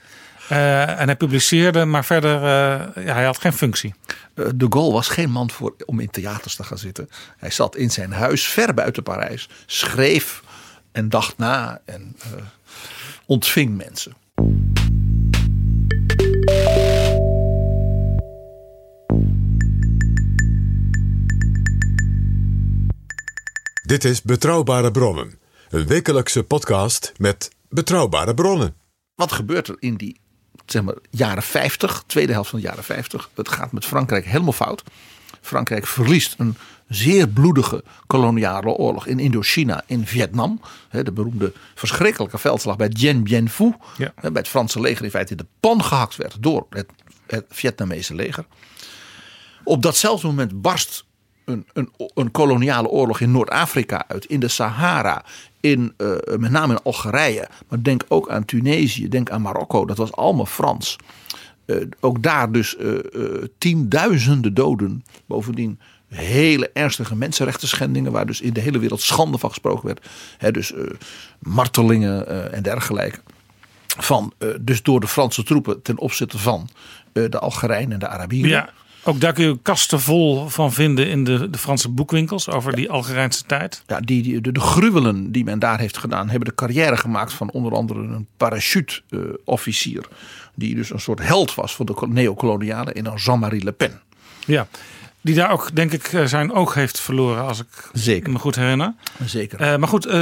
[0.49, 3.93] Eh, en hij publiceerde, maar verder, eh, ja, hij had geen functie.
[4.33, 7.09] De Gaulle was geen man voor, om in theaters te gaan zitten.
[7.37, 10.43] Hij zat in zijn huis ver buiten Parijs, schreef
[10.91, 12.15] en dacht na en
[13.25, 14.13] ontving mensen.
[23.87, 25.39] Dit is Betrouwbare Bronnen.
[25.69, 28.75] Een wekelijkse podcast met betrouwbare bronnen.
[29.15, 30.19] Wat gebeurt er in die
[30.65, 33.29] zeg maar, jaren 50, tweede helft van de jaren 50?
[33.35, 34.83] Het gaat met Frankrijk helemaal fout.
[35.41, 36.57] Frankrijk verliest een
[36.87, 40.61] zeer bloedige koloniale oorlog in Indochina, in Vietnam.
[40.91, 43.73] De beroemde verschrikkelijke veldslag bij Dien Bien Phu.
[43.97, 44.13] Ja.
[44.21, 46.89] Bij het Franse leger in feite in de pan gehakt werd door het,
[47.27, 48.45] het Vietnamese leger.
[49.63, 51.05] Op datzelfde moment barst
[51.47, 55.23] een, een, een koloniale oorlog in Noord-Afrika uit, in de Sahara,
[55.59, 57.47] in, eh, met name in Algerije.
[57.67, 60.95] Maar denk ook aan Tunesië, denk aan Marokko, dat was allemaal Frans.
[61.65, 62.93] Eh, ook daar dus eh,
[63.57, 65.03] tienduizenden doden.
[65.25, 70.07] Bovendien hele ernstige mensenrechten schendingen, waar dus in de hele wereld schande van gesproken werd.
[70.53, 70.73] Dus
[71.39, 73.19] martelingen en dergelijke.
[73.97, 76.69] Van, dus door de Franse troepen ten opzichte van
[77.11, 78.49] de Algerijnen en de Arabieren.
[78.49, 78.69] Ja,
[79.07, 82.89] ook daar kun je kasten vol van vinden in de, de Franse boekwinkels over die
[82.89, 83.83] Algerijnse tijd.
[83.87, 87.33] Ja, die, die, de, de gruwelen die men daar heeft gedaan, hebben de carrière gemaakt
[87.33, 90.05] van onder andere een parachute-officier.
[90.53, 94.01] die dus een soort held was voor de neocolonialen in een Jean-Marie Le Pen.
[94.45, 94.67] Ja,
[95.21, 98.31] die daar ook, denk ik, eh, zijn oog heeft verloren, als ik Zeker.
[98.31, 98.93] me goed herinner.
[99.25, 99.59] Zeker.
[99.59, 100.13] Eh, maar goed, eh,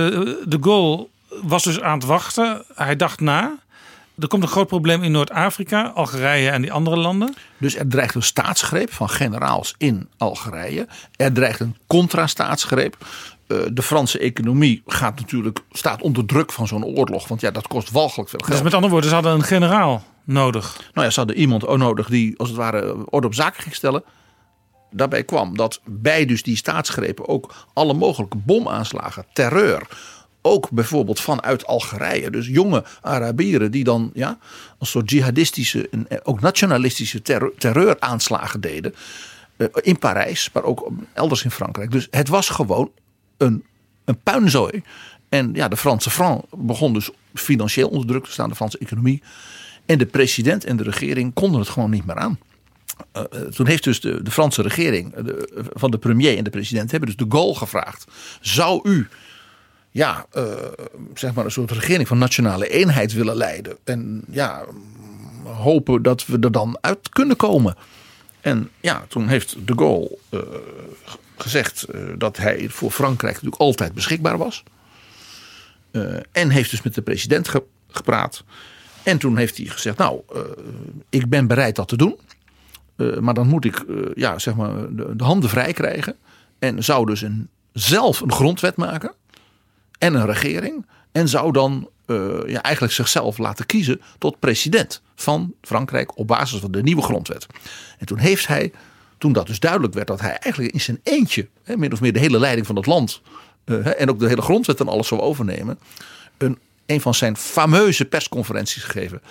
[0.45, 1.07] de Gaulle
[1.41, 2.63] was dus aan het wachten.
[2.75, 3.57] Hij dacht na.
[4.19, 7.33] Er komt een groot probleem in Noord-Afrika, Algerije en die andere landen.
[7.57, 10.87] Dus er dreigt een staatsgreep van generaals in Algerije.
[11.15, 12.97] Er dreigt een contra-staatsgreep.
[13.47, 17.27] Eh, de Franse economie gaat natuurlijk, staat onder druk van zo'n oorlog.
[17.27, 18.51] Want ja, dat kost walgelijk veel geld.
[18.51, 20.77] Dus met andere woorden, ze hadden een generaal nodig.
[20.93, 23.75] Nou ja, ze hadden iemand ook nodig die als het ware orde op zaken ging
[23.75, 24.03] stellen.
[24.91, 29.87] Daarbij kwam dat bij dus die staatsgrepen ook alle mogelijke bomaanslagen, terreur.
[30.47, 32.31] Ook bijvoorbeeld vanuit Algerije.
[32.31, 34.37] Dus jonge Arabieren die dan ja,
[34.79, 38.95] een soort jihadistische en ook nationalistische terreur, terreuraanslagen deden.
[39.57, 41.91] eh, In Parijs, maar ook elders in Frankrijk.
[41.91, 42.91] Dus het was gewoon
[43.37, 43.63] een,
[44.05, 44.83] een puinzooi.
[45.29, 49.23] En ja, de Franse franc begon dus financieel onder druk te staan, de Franse economie.
[49.85, 52.39] En de president en de regering konden het gewoon niet meer aan.
[53.17, 55.13] Uh, toen heeft dus de, de Franse regering,
[55.73, 58.05] van de premier en de president, hebben dus de Gaulle gevraagd.
[58.41, 59.07] Zou u
[59.95, 60.43] ja, uh,
[61.13, 63.77] zeg maar een soort regering van nationale eenheid willen leiden?
[63.83, 64.63] En ja,
[65.43, 67.75] hopen dat we er dan uit kunnen komen.
[68.41, 70.39] En ja, toen heeft de Gaulle uh,
[71.37, 71.87] gezegd
[72.17, 74.63] dat hij voor Frankrijk natuurlijk altijd beschikbaar was.
[76.31, 78.43] En heeft dus met de president ge gepraat.
[79.03, 80.21] En toen heeft hij gezegd, nou,
[81.09, 82.19] ik ben bereid dat te doen.
[83.19, 83.85] Maar dan moet ik
[84.15, 86.15] ja, zeg maar de, de, handen vrij krijgen.
[86.59, 89.13] En zou dus een, zelf een grondwet maken.
[89.97, 90.85] En een regering.
[91.11, 91.89] En zou dan
[92.47, 97.45] ja, eigenlijk zichzelf laten kiezen tot president van Frankrijk op basis van de nieuwe grondwet.
[97.97, 98.71] En toen heeft hij,
[99.17, 102.13] toen dat dus duidelijk werd dat hij eigenlijk in zijn eentje, hè, min of meer
[102.13, 103.21] de hele leiding van het land
[103.65, 105.79] uh, en ook de hele grondwet en alles zou overnemen,
[106.37, 109.21] een, een van zijn fameuze persconferenties gegeven.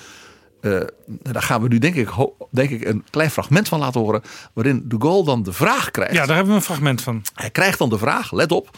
[0.60, 2.08] Uh, daar gaan we nu denk ik,
[2.50, 4.22] denk ik een klein fragment van laten horen.
[4.52, 6.14] Waarin de Gaulle dan de vraag krijgt.
[6.14, 7.22] Ja, daar hebben we een fragment van.
[7.34, 8.70] Hij krijgt dan de vraag, let op.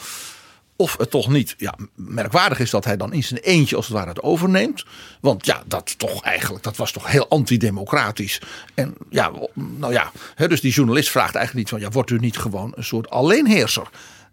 [0.76, 3.94] Of het toch niet ja, merkwaardig is dat hij dan in zijn eentje als het
[3.94, 4.84] ware het overneemt.
[5.20, 8.40] Want ja, dat toch eigenlijk, dat was toch heel antidemocratisch.
[8.74, 12.18] En ja, nou ja, hè, dus die journalist vraagt eigenlijk niet van, ja, wordt u
[12.18, 13.88] niet gewoon een soort alleenheerser?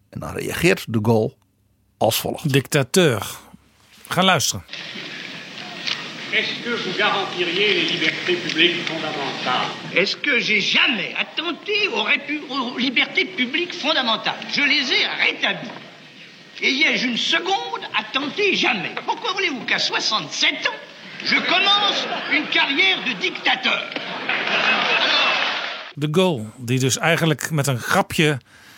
[0.09, 1.33] En dan reageert de Gaulle
[1.97, 2.53] als volgt.
[2.53, 3.25] Dictateur.
[4.07, 4.63] Gaan luisteren.
[6.33, 12.07] Est-ce que vous garantiriez les libertés publiques fondamentales Est-ce que j'ai jamais attenté aux,
[12.49, 15.69] aux libertés publiques fondamentales Je les ai rétablies.
[16.61, 18.93] Ai-je une seconde attenté Jamais.
[19.05, 20.79] Pourquoi voulez-vous qu'à 67 ans,
[21.23, 23.81] je commence une carrière de dictateur
[25.95, 28.37] De Gaulle, die dus eigenlijk met een grapje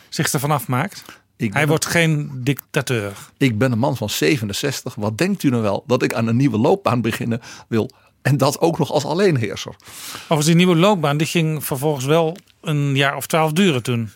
[0.09, 1.03] zich ervan afmaakt.
[1.37, 3.13] Ik Hij wordt geen dictateur.
[3.37, 4.95] Ik ben een man van 67.
[4.95, 7.89] Wat denkt u nou wel dat ik aan een nieuwe loopbaan beginnen wil?
[8.21, 9.75] En dat ook nog als alleenheerser.
[10.15, 14.09] Overigens, die nieuwe loopbaan die ging vervolgens wel een jaar of twaalf duren toen.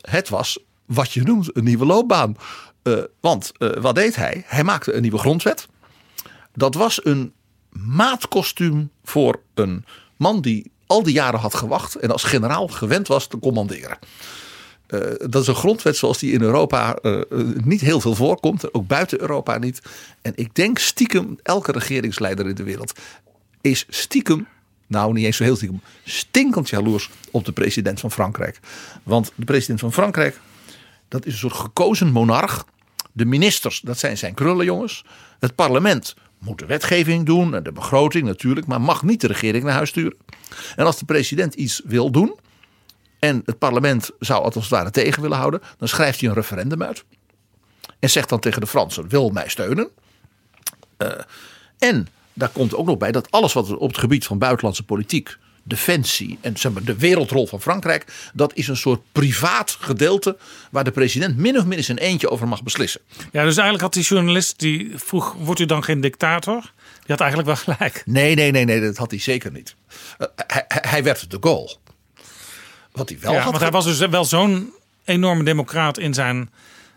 [0.00, 2.36] Het was wat je noemt een nieuwe loopbaan.
[2.88, 4.42] Eh, want eh, wat deed hij?
[4.46, 5.68] Hij maakte een nieuwe grondwet.
[6.54, 7.32] Dat was een
[7.70, 9.84] maatkostuum voor een
[10.16, 13.98] man die al die jaren had gewacht en als generaal gewend was te commanderen.
[14.86, 16.98] Eh, dat is een grondwet zoals die in Europa
[17.64, 18.74] niet heel veel voorkomt.
[18.74, 19.82] Ook buiten Europa niet.
[20.22, 22.92] En ik denk stiekem, elke regeringsleider in de wereld
[23.60, 24.46] is stiekem,
[24.86, 28.60] nou niet eens zo heel stiekem, stinkend jaloers op de president van Frankrijk.
[29.02, 30.40] Want de president van Frankrijk,
[31.08, 32.64] dat is een soort gekozen monarch.
[33.18, 35.04] De ministers, dat zijn zijn krullenjongens.
[35.38, 39.64] Het parlement moet de wetgeving doen en de begroting natuurlijk, maar mag niet de regering
[39.64, 40.16] naar huis sturen.
[40.76, 42.38] En als de president iets wil doen,
[43.18, 46.34] en het parlement zou het als het ware tegen willen houden, dan schrijft hij een
[46.34, 47.04] referendum uit.
[47.98, 49.88] En zegt dan tegen de Fransen: wil mij steunen.
[50.96, 51.10] Eh,
[51.78, 55.36] en daar komt ook nog bij dat alles wat op het gebied van buitenlandse politiek,
[55.68, 60.36] defensie en zeg maar, de wereldrol van Frankrijk, dat is een soort privaat gedeelte
[60.70, 63.00] waar de president min of meer in zijn eentje over mag beslissen.
[63.08, 66.60] Ja, dus eigenlijk had die journalist die vroeg: Wordt u dan geen dictator?
[66.60, 68.02] Die had eigenlijk wel gelijk.
[68.06, 69.74] Nee, nee, nee, nee dat had hij zeker niet.
[70.18, 71.76] Eh, hij, hij- werd de Gaulle.
[72.92, 74.72] Wat hij wel ja, had want hij was dus wel zo'n
[75.04, 76.50] enorme democraat in zijn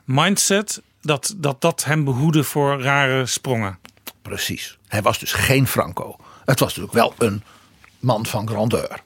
[0.06, 0.82] mindset.
[1.02, 3.78] Dat, dat dat hem behoedde voor rare sprongen.
[4.22, 4.78] Precies.
[4.88, 6.16] Hij was dus geen Franco.
[6.46, 7.44] Het was natuurlijk wel een
[8.02, 9.04] man van grandeur.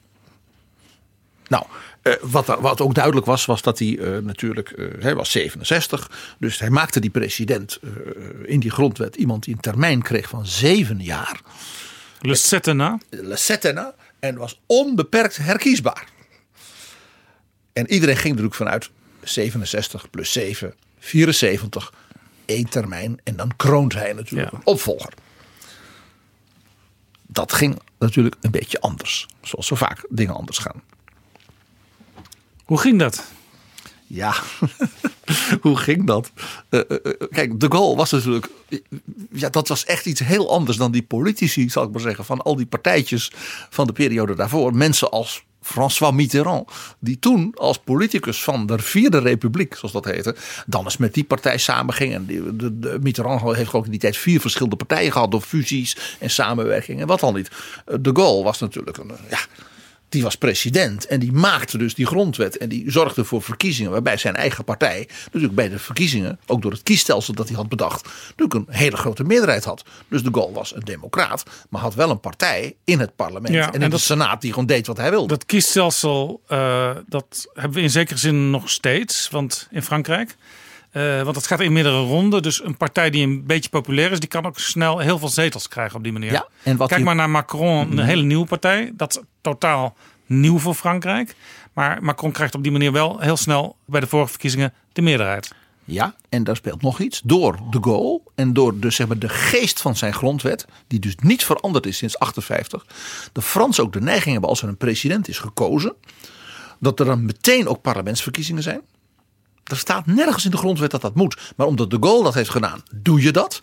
[1.48, 1.66] Nou,
[2.06, 6.36] eh, wat, wat ook duidelijk was, was dat hij eh, natuurlijk, eh, hij was 67.
[6.38, 7.90] Dus hij maakte die president eh,
[8.44, 11.42] in die grondwet iemand die een termijn kreeg van zeven jaar.
[12.22, 13.00] Le Setena.
[13.10, 13.94] Le Setena.
[14.20, 16.08] En was onbeperkt herkiesbaar.
[17.74, 18.90] En iedereen ging er ook vanuit
[19.24, 21.94] 67 plus 7, 74.
[22.46, 23.20] één termijn.
[23.24, 25.14] En dan kroont hij natuurlijk een opvolger.
[27.22, 29.28] Dat ging natuurlijk een beetje anders.
[29.42, 30.82] Zoals zo vaak dingen anders gaan.
[32.66, 33.24] Hoe ging dat?
[34.08, 34.36] Ja,
[35.62, 36.32] hoe ging dat?
[36.70, 38.50] Eh, eh, eh, kijk, de Gaulle was natuurlijk.
[39.32, 42.42] Ja, dat was echt iets heel anders dan die politici, zal ik maar zeggen, van
[42.42, 43.32] al die partijtjes
[43.70, 44.76] van de periode daarvoor.
[44.76, 50.36] Mensen als François Mitterrand, die toen als politicus van de Vierde Republiek, zoals dat heette,
[50.66, 52.14] dan eens met die partij samenging.
[52.14, 56.18] En de, de, Mitterrand heeft ook in die tijd vier verschillende partijen gehad door fusies
[56.20, 57.52] en samenwerking en wat dan niet.
[57.86, 59.12] Eh, De Gaulle was natuurlijk een.
[59.30, 59.40] Ja,
[60.16, 62.58] die was president en die maakte dus die grondwet.
[62.58, 66.72] En die zorgde voor verkiezingen waarbij zijn eigen partij, natuurlijk bij de verkiezingen, ook door
[66.72, 69.84] het kiesstelsel dat hij had bedacht, natuurlijk een hele grote meerderheid had.
[70.08, 73.62] Dus de Gaulle was een democraat, maar had wel een partij in het parlement Ja,
[73.68, 75.28] en en in dat- de senaat die gewoon deed wat hij wilde.
[75.28, 79.30] Dat kiesstelsel, eh, dat hebben we in zekere zin nog steeds.
[79.32, 80.36] Want in Frankrijk.
[80.96, 82.42] Eh, want het gaat in meerdere ronden.
[82.44, 85.68] Dus een partij die een beetje populair is, die kan ook snel heel veel zetels
[85.68, 86.32] krijgen op die manier.
[86.32, 88.06] Ja, en wat Kijk die- maar naar Macron, een Mhm.
[88.06, 88.92] hele nieuwe partij.
[88.96, 91.36] Dat is totaal nieuw voor Frankrijk.
[91.74, 95.54] Maar Macron krijgt op die manier wel heel snel bij de vorige verkiezingen de meerderheid.
[95.86, 97.22] Ja, en daar speelt nog iets.
[97.24, 101.16] Door de Gaulle en door de, zeg maar, de geest van zijn grondwet, die dus
[101.16, 102.86] niet veranderd is sinds 58.
[103.34, 105.96] De Fransen ook de neiging hebben als er een president is gekozen,
[106.80, 108.82] dat er dan meteen ook parlementsverkiezingen zijn.
[109.66, 111.38] Er staat nergens in de grondwet dat dat moet.
[111.56, 113.62] Maar omdat de Gaulle dat heeft gedaan, doe je dat.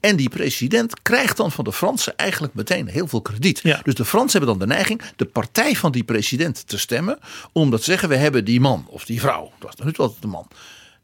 [0.00, 3.62] En die president krijgt dan van de Fransen eigenlijk meteen heel veel krediet.
[3.82, 7.18] Dus de Fransen hebben dan de neiging de partij van die president te stemmen.
[7.52, 10.48] Omdat ze zeggen, we hebben die man of die vrouw, dat was altijd de man,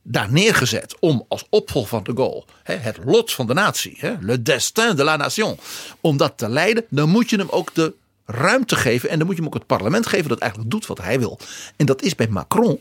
[0.02, 4.96] daar neergezet om als opvolger van de Gaulle het lot van de natie, le destin
[4.96, 5.58] de la nation,
[6.00, 6.84] om dat te leiden.
[6.90, 7.94] Dan moet je hem ook de
[8.26, 10.98] ruimte geven en dan moet je hem ook het parlement geven dat eigenlijk doet wat
[10.98, 11.38] hij wil.
[11.76, 12.80] En dat is bij Macron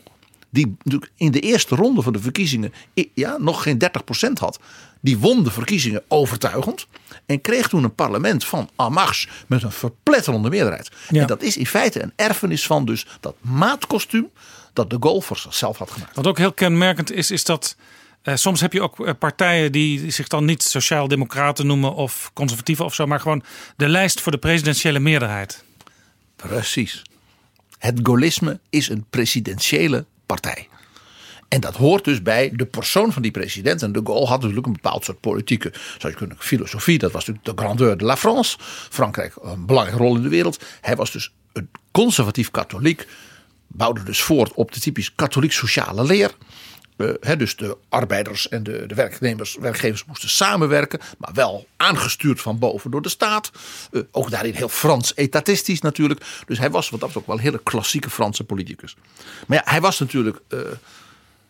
[0.52, 0.76] die
[1.16, 2.72] in de eerste ronde van de verkiezingen
[3.14, 3.82] ja, nog geen
[4.28, 4.58] 30% had.
[5.00, 6.86] Die won de verkiezingen overtuigend.
[7.26, 10.90] En kreeg toen een parlement van marche met een verpletterende meerderheid.
[11.08, 14.30] En dat is in feite een erfenis van dus dat maatkostuum
[14.72, 16.16] dat de Gaulle voor zichzelf had gemaakt.
[16.16, 17.76] Wat ook heel kenmerkend is, is dat
[18.22, 22.84] eh, soms heb je ook eh, partijen die zich dan niet sociaal-democraten noemen of conservatieven
[22.84, 23.42] of zo, maar gewoon
[23.76, 25.64] de lijst voor de presidentiële meerderheid.
[26.36, 27.02] Precies.
[27.78, 30.68] Het gaullisme is een presidentiële partij.
[31.48, 33.82] En dat hoort dus bij de persoon van die president.
[33.82, 36.98] En de Gaulle had natuurlijk een bepaald soort politieke zou je kunnen, filosofie.
[36.98, 38.56] Dat was natuurlijk de grandeur de la France.
[38.90, 40.64] Frankrijk een belangrijke rol in de wereld.
[40.80, 43.06] Hij was dus een conservatief katholiek.
[43.66, 46.30] Bouwde dus voort op de typisch katholiek sociale leer.
[46.96, 52.58] Eh, dus de arbeiders en de, de werknemers, werkgevers moesten samenwerken, maar wel aangestuurd van
[52.58, 53.50] boven door de staat.
[53.92, 56.20] Eh, ook daarin heel Frans etatistisch natuurlijk.
[56.46, 58.96] Dus hij was wat dat betreft ook wel een hele klassieke Franse politicus.
[59.46, 60.58] Maar ja, hij was natuurlijk eh,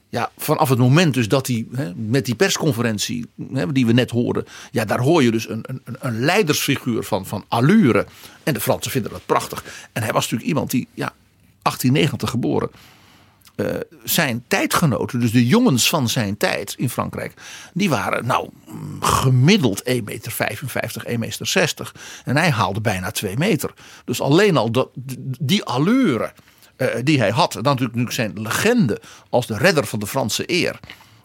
[0.09, 1.67] ja, vanaf het moment dus dat hij
[1.97, 3.27] met die persconferentie
[3.73, 7.45] die we net hoorden, ja, daar hoor je dus een, een, een leidersfiguur van, van
[7.49, 8.07] allure.
[8.43, 9.65] En de Fransen vinden dat prachtig.
[9.93, 11.13] En hij was natuurlijk iemand die, ja,
[11.63, 12.71] 1890 geboren.
[13.55, 13.67] Eh,
[14.05, 17.35] zijn tijdgenoten, dus de jongens van zijn tijd in Frankrijk,
[17.75, 18.49] die waren nou
[19.01, 21.93] gemiddeld 1,55 meter, 1,60 meter.
[22.25, 23.75] En hij haalde bijna 2 meter.
[24.05, 24.93] Dus alleen al
[25.41, 26.33] die allure
[26.77, 27.55] eh, die hij had.
[27.55, 30.81] En dan natuurlijk zijn legende als de redder van de Franse eer.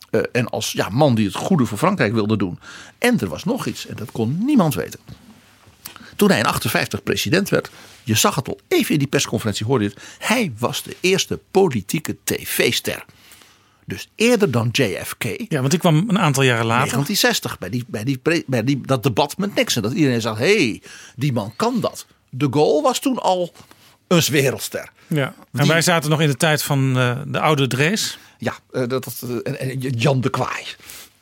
[0.10, 2.60] Eh, en als ja, man die het goede voor Frankrijk wilde doen.
[2.98, 5.00] En er was nog iets, en dat kon niemand weten.
[6.18, 7.70] Toen hij in 58 president werd,
[8.04, 10.00] je zag het al even in die persconferentie, hoorde je het.
[10.20, 13.06] Hij was de eerste politieke tv-ster.
[13.86, 15.24] Dus eerder dan JFK.
[15.50, 16.92] Ja, want ik kwam een aantal jaren later.
[16.92, 19.82] 1960, bij, die, bij, die, bij die, dat debat met Nixon.
[19.82, 20.82] Dat iedereen zag, hé, hey,
[21.16, 22.06] die man kan dat.
[22.30, 23.54] De Gaulle was toen al
[24.08, 24.90] een wereldster.
[25.08, 25.26] Ja.
[25.26, 28.18] En Die- wij zaten nog in de tijd van eh, de oude Drees.
[28.38, 30.66] Ja, eh, dat, en Jan de Kwaai.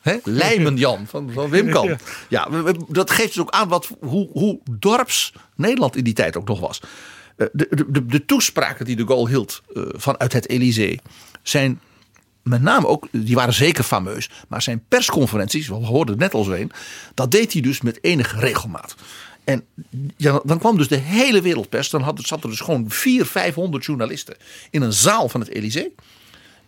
[0.06, 0.16] Hè?
[0.42, 1.98] Lijmen Jan van, van Wim Kan.
[2.28, 2.48] Ja.
[2.88, 6.60] Dat geeft dus ook aan wat, hoe, hoe dorps Nederland in die tijd ook nog
[6.60, 6.80] was.
[7.36, 11.00] Eh, De, de, de, de toespraken die de Gaulle hield eh, vanuit het Elysée
[11.42, 11.80] zijn
[12.42, 16.44] met name ook, die waren zeker fameus, maar zijn persconferenties, we hoorden het net al
[16.44, 16.72] zo een,
[17.14, 18.94] dat deed hij dus met enige regelmaat.
[19.44, 19.64] En
[20.16, 23.84] ja, dan kwam dus de hele wereldpers, dan had, zat er dus gewoon 400, 500
[23.84, 24.36] journalisten
[24.70, 25.94] in een zaal van het Elysée.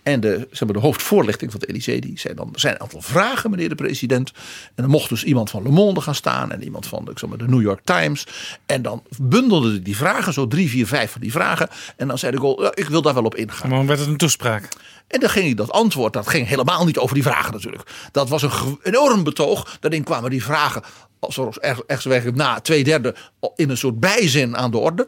[0.08, 2.80] En de, zeg maar, de hoofdvoorlichting van het Elysée, die zei dan, er zijn een
[2.80, 4.32] aantal vragen, meneer de president.
[4.74, 7.28] En dan mocht dus iemand van Le Monde gaan staan en iemand van ik zeg
[7.28, 8.26] maar, de New York Times.
[8.66, 11.68] En dan bundelden die vragen, zo drie, vier, vijf van die vragen.
[11.96, 13.68] En dan zei de Gaulle, ja, ik wil daar wel op ingaan.
[13.68, 14.68] Maar dan werd het een toespraak.
[15.06, 17.90] En dan ging hij dat antwoord, dat ging helemaal niet over die vragen natuurlijk.
[18.12, 19.76] Dat was een enorm betoog.
[19.80, 20.82] Daarin kwamen die vragen,
[21.20, 23.14] zoals echt, na twee derde,
[23.56, 25.06] in een soort bijzin aan de orde.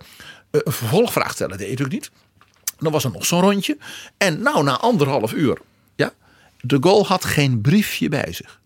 [0.50, 2.10] Eh, Een vervolgvraag stellen deed hij natuurlijk niet.
[2.80, 3.78] Dan was er nog zo'n rondje.
[4.16, 5.58] En nou, na anderhalf uur,
[5.94, 6.12] ja,
[6.60, 8.60] de Gaulle had geen briefje bij zich.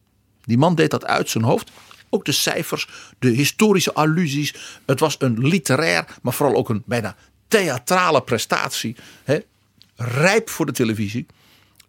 [0.45, 1.71] Die man deed dat uit zijn hoofd.
[2.09, 2.89] Ook de cijfers,
[3.19, 4.55] de historische allusies.
[4.87, 7.17] Het was een literair, maar vooral ook een bijna
[7.49, 8.97] theatrale prestatie.
[9.25, 9.39] Hè?
[9.97, 11.27] Rijp voor de televisie.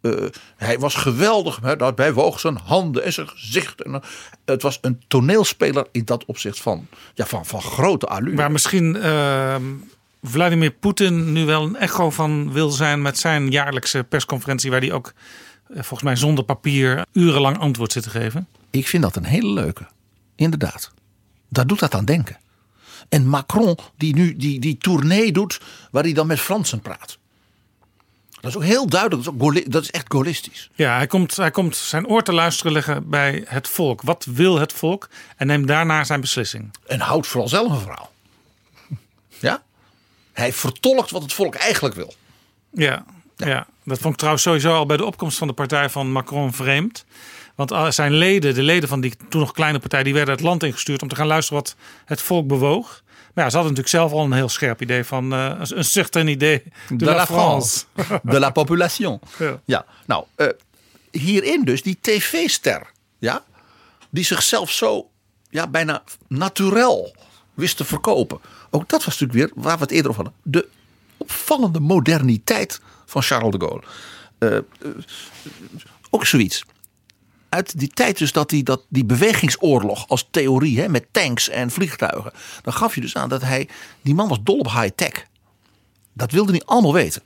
[0.02, 0.12] Eh,
[0.58, 1.60] hij was geweldig.
[1.62, 1.76] Hè?
[1.76, 3.82] Daarbij woog zijn handen en zijn gezicht.
[3.82, 4.02] En, eh,
[4.46, 8.36] het was een toneelspeler in dat opzicht van, ja, van, van grote allure.
[8.36, 9.64] Waar misschien ehm,
[10.28, 14.72] Vladimir Poetin nu wel een echo van wil zijn met zijn jaarlijkse persconferentie.
[14.72, 15.14] Waar hij ook
[15.68, 18.48] eh, volgens mij zonder papier urenlang antwoord zit te geven.
[18.70, 19.88] Ik vind dat een hele leuke.
[20.36, 20.92] Inderdaad.
[21.50, 22.38] Daar doet dat aan denken.
[23.10, 25.62] En Macron, die nu die, die tournee doet,
[25.92, 27.18] waar hij dan met Fransen praat.
[28.30, 29.24] Dat is ook heel duidelijk.
[29.24, 30.70] Dat is, dat is echt gaullistisch.
[30.74, 34.02] Ja, hij komt, hij komt zijn oor te luisteren leggen bij het volk.
[34.02, 35.10] Wat wil het volk?
[35.38, 36.72] En neemt daarna zijn beslissing.
[36.88, 38.12] En houdt vooral zelf een verhaal.
[39.40, 39.64] Ja?
[40.36, 42.14] Hij vertolkt wat het volk eigenlijk wil.
[42.72, 43.06] Ja,
[43.36, 43.68] ja.
[43.84, 47.06] dat vond ik trouwens sowieso al bij de opkomst van de partij van Macron vreemd.
[47.56, 50.64] Want zijn leden, de leden van die toen nog kleine partij, die werden het land
[50.64, 51.76] ingestuurd om te gaan luisteren wat
[52.06, 53.04] het volk bewoog.
[53.34, 56.28] Maar ja, ze hadden natuurlijk zelf al een heel scherp idee van eh, een- certain
[56.28, 57.86] idee de, la, France.
[58.24, 59.20] De la population.
[59.40, 59.60] Ja.
[59.66, 60.48] Ja, nou, eh,
[61.12, 63.44] hierin dus die tv-ster, ja,
[64.10, 65.10] die zichzelf zo
[65.50, 67.16] ja, bijna naturel
[67.54, 68.40] wist te verkopen.
[68.76, 70.68] Ook dat was natuurlijk weer, waar we het eerder over hadden, de
[71.18, 73.84] opvallende moderniteit van Charles de Gaulle.
[74.38, 74.64] Eh, eh,
[76.10, 76.66] ook zoiets.
[77.50, 81.72] Uit die tijd dus dat die, dat die bewegingsoorlog als theorie hè, met tanks en
[81.72, 82.32] vliegtuigen.
[82.62, 83.68] Dan gaf je dus aan dat hij,
[84.02, 85.26] die man was dol op high-tech.
[86.14, 87.22] Dat wilde hij allemaal weten.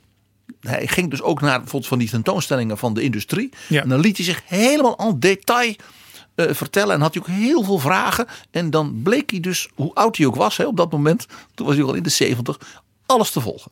[0.60, 3.50] Hij ging dus ook naar bijvoorbeeld van die tentoonstellingen van de industrie.
[3.68, 3.82] Ja.
[3.82, 5.74] En dan liet hij zich helemaal en detail
[6.50, 6.94] vertellen.
[6.94, 8.26] En had hij ook heel veel vragen.
[8.50, 11.26] En dan bleek hij dus, hoe oud hij ook was hè, op dat moment.
[11.54, 12.58] Toen was hij al in de 70.
[13.06, 13.70] Alles te volgen.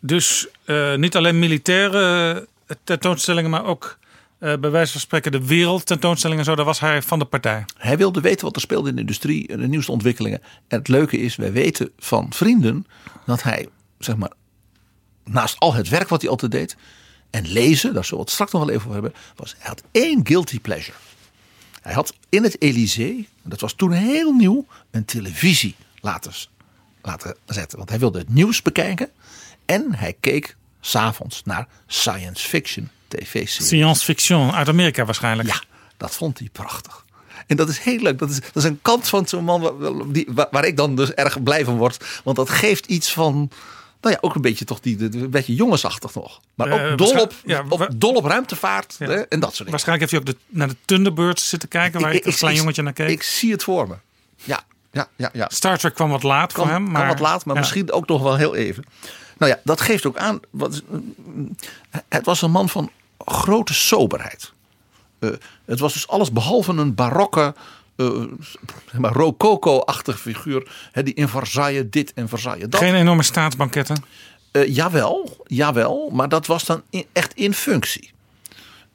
[0.00, 3.98] Dus eh, niet alleen militaire eh, tentoonstellingen, maar ook
[4.38, 6.44] eh, bij wijze van spreken de wereldtentoonstellingen.
[6.44, 7.64] Zo, daar was hij van de partij.
[7.76, 10.42] Hij wilde weten wat er speelde in de industrie en de nieuwste ontwikkelingen.
[10.68, 12.86] En het leuke is, wij weten van vrienden
[13.26, 14.32] dat hij, zeg maar,
[15.24, 16.76] naast al het werk wat hij altijd deed.
[17.30, 19.20] En lezen, daar zullen we het straks nog wel even over hebben.
[19.36, 20.96] Was, hij had één guilty pleasure.
[21.82, 26.32] Hij had in het Elysée, dat was toen heel nieuw, een televisie laten,
[27.02, 27.78] laten zetten.
[27.78, 29.10] Want hij wilde het nieuws bekijken.
[29.64, 33.66] En hij keek s'avonds naar science fiction tv-serie.
[33.66, 35.48] Science fiction uit Amerika waarschijnlijk.
[35.48, 35.62] Ja,
[35.96, 37.04] dat vond hij prachtig.
[37.46, 38.18] En dat is heel leuk.
[38.18, 40.96] Dat is, dat is een kant van zo'n man waar, die, waar, waar ik dan
[40.96, 42.04] dus erg blij van word.
[42.24, 43.50] Want dat geeft iets van.
[44.02, 46.40] Nou ja, ook een beetje toch die, een beetje jongensachtig nog.
[46.54, 49.06] Maar Eh, ook dol op, ja, op, dol op ruimtevaart Ja.
[49.06, 49.70] hè, en dat soort dingen.
[49.70, 52.82] Waarschijnlijk heeft hij ook de, naar de Thunderbirds zitten kijken, waar ik, als klein jongetje
[52.82, 53.08] naar keek.
[53.08, 53.94] Ik zie het voor me.
[54.44, 55.30] Ja, ja, ja.
[55.32, 55.48] ja.
[55.52, 56.90] Star Trek kwam wat laat voor hem.
[56.90, 57.60] Maar, wat laat, maar ja.
[57.60, 58.84] misschien ook nog wel heel even.
[59.38, 60.40] Nou ja, dat geeft ook aan.
[60.50, 60.82] Wat,
[62.08, 64.52] het was een man van grote soberheid.
[65.18, 65.30] Eh,
[65.64, 67.54] het was dus alles behalve een barokke,
[68.98, 70.70] maar rococo-achtige figuur.
[70.92, 72.80] Hè, die in Versailles dit en Versailles dat.
[72.80, 74.04] Geen enorme staatsbanketten.
[74.50, 78.10] Eh, jawel, jawel, maar dat was dan in- echt in functie.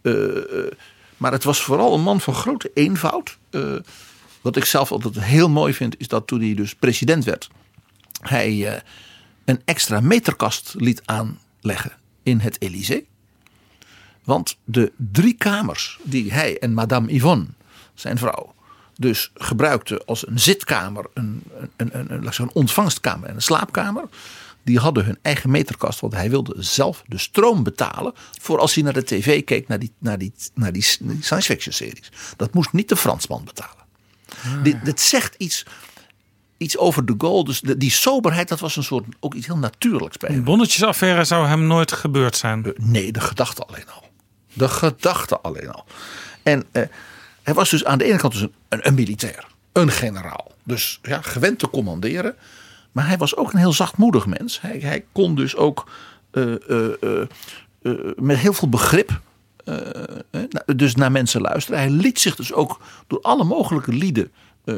[0.01, 0.71] Eh, eh,
[1.17, 3.37] maar het was vooral een man van grote eenvoud.
[3.49, 3.75] Eh,
[4.41, 7.49] wat ik zelf altijd heel mooi vind, is dat toen hij dus president werd,
[8.21, 8.81] hij eh,
[9.45, 11.91] een extra meterkast liet aanleggen
[12.23, 13.05] in het Elysée.
[14.23, 17.45] Want de drie kamers die hij en Madame Yvonne,
[17.93, 18.53] zijn vrouw,
[18.97, 21.43] dus gebruikten als een zitkamer, een,
[21.77, 24.03] een, een, een, een ontvangstkamer en een slaapkamer.
[24.63, 28.13] Die hadden hun eigen meterkast, want hij wilde zelf de stroom betalen.
[28.41, 31.23] voor als hij naar de tv keek, naar die, naar die, naar die, naar die
[31.23, 32.11] science fiction series.
[32.35, 33.85] Dat moest niet de Fransman betalen.
[34.63, 35.65] Dit, dit zegt iets,
[36.57, 37.43] iets over de goal.
[37.43, 40.37] Dus de- die soberheid, dat was een soort ook iets heel natuurlijks bij hem.
[40.37, 42.73] Een bonnetjesaffaire zou hem nooit gebeurd zijn.
[42.75, 44.09] Nee, de gedachte alleen al.
[44.53, 45.85] De gedachte alleen al.
[46.43, 46.83] En eh,
[47.47, 50.51] hij was dus aan de ene kant dus een, een, een militair, een generaal.
[50.63, 52.35] Dus ja, gewend te commanderen.
[52.91, 54.61] Maar hij was ook een heel zachtmoedig mens.
[54.61, 55.89] Hij, hij kon dus ook
[56.31, 57.21] eh, eh,
[57.81, 59.21] eh, met heel veel begrip.
[60.75, 61.79] dus naar mensen luisteren.
[61.79, 64.31] Hij liet zich dus ook door alle mogelijke lieden.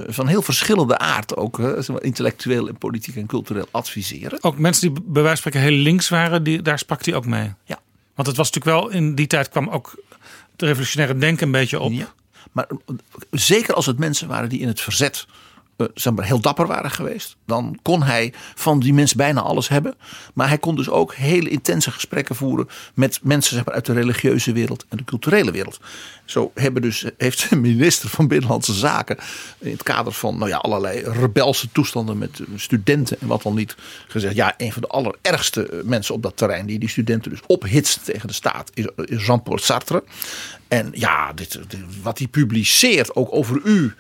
[0.08, 1.60] van heel verschillende aard ook.
[2.00, 4.44] intellectueel en politiek en cultureel adviseren.
[4.44, 7.26] Ook mensen die bij wijze van spreken heel links waren, die, daar sprak hij ook
[7.26, 7.54] mee.
[7.64, 7.80] Ja.
[8.16, 10.04] Want het was natuurlijk wel, in die tijd kwam ook
[10.52, 11.92] het revolutionaire denken een beetje op.
[11.92, 12.14] Ja.
[12.52, 12.95] Maar eh,
[13.32, 15.26] zeker als het mensen waren die in het verzet
[15.94, 17.36] zeg maar, heel dapper waren geweest.
[17.46, 19.96] Dan kon hij van die mensen bijna alles hebben.
[20.34, 23.94] Maar hij kon dus ook hele intense gesprekken voeren met mensen zeg maar, uit de
[23.94, 25.80] religieuze wereld en de culturele wereld.
[26.26, 29.18] Zo hebben dus, heeft de minister van Binnenlandse Zaken
[29.60, 33.56] in het kader van nou ja, allerlei rebelse toestanden met eh, studenten en wat dan
[33.56, 33.76] niet
[34.08, 34.36] gezegd.
[34.36, 38.06] Ja, een van de allerergste eh, mensen op dat terrein die die studenten dus ophitst
[38.06, 40.04] tegen de staat is, Jean-Paul Sartre.
[40.68, 41.60] En ja, dit-
[42.02, 43.94] wat hij publiceert ook over u.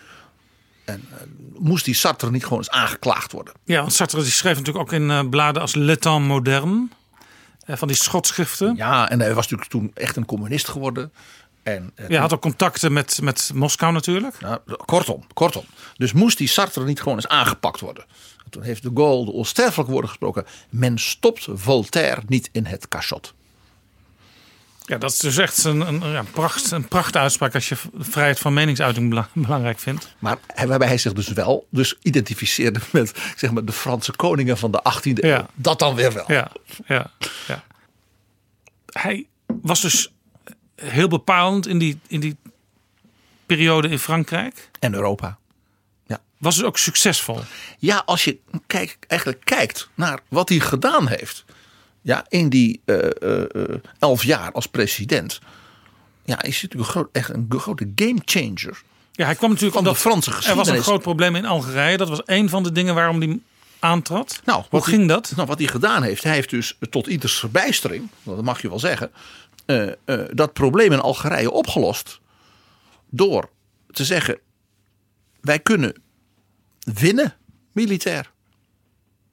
[0.89, 1.17] En eh,
[1.59, 3.53] moest die Sartre niet gewoon eens aangeklaagd worden?
[3.65, 6.87] Ja, want Sartre die schreef natuurlijk ook in eh, bladen als Le Temps Moderne.
[7.65, 8.75] eh, van die schotschriften.
[8.75, 11.11] Ja, en hij was natuurlijk toen echt een communist geworden.
[11.63, 14.39] En, Ja, had ook contacten met, met Moskou natuurlijk.
[14.39, 15.63] Nou, kortom, kortom.
[15.97, 18.05] Dus moest die Sartre niet gewoon eens aangepakt worden?
[18.45, 20.45] En toen heeft de Gaulle de onsterfelijke woorden gesproken.
[20.69, 23.33] Men stopt Voltaire niet in het cachot.
[24.89, 28.53] Ja, dat is dus echt een, een, ja, pracht, een prachtuitspraak als je vrijheid van
[28.53, 30.15] meningsuiting bela- belangrijk vindt.
[30.19, 34.57] Maar hij- waarbij hij zich dus wel dus identificeerde met zeg maar, de Franse koningen
[34.57, 35.29] van de 18e eeuw.
[35.29, 35.47] Ja.
[35.55, 36.23] Dat dan weer wel.
[36.27, 36.51] Ja,
[36.87, 37.11] ja,
[37.47, 37.63] ja.
[38.85, 39.27] Hij
[39.61, 40.11] was dus
[40.75, 42.37] heel bepalend in die, in die
[43.45, 44.69] periode in Frankrijk.
[44.79, 45.37] En Europa.
[46.37, 47.39] Was dus ook succesvol.
[47.79, 51.45] Ja, als je kijk, eigenlijk kijkt naar wat hij gedaan heeft.
[52.01, 55.39] Ja, in die eh, eh, eh, elf jaar als president.
[56.25, 58.81] Ja, is hij natuurlijk een groot, echt een grote game changer.
[59.11, 60.77] Ja, hij kwam natuurlijk Van de omdat Franse Er was geschiedenis.
[60.77, 61.97] een groot probleem in Algerije.
[61.97, 63.39] Dat was een van de dingen waarom hij
[63.79, 64.41] aantrad.
[64.45, 65.33] Nou, Hoe ging hij, dat?
[65.35, 68.79] Nou, wat hij gedaan heeft, hij heeft dus tot ieders verbijstering, dat mag je wel
[68.79, 69.11] zeggen,
[70.33, 72.19] dat probleem in Algerije opgelost.
[73.09, 73.49] Door
[73.91, 74.39] te zeggen:
[75.41, 75.93] wij kunnen
[76.79, 77.35] winnen
[77.71, 78.31] militair.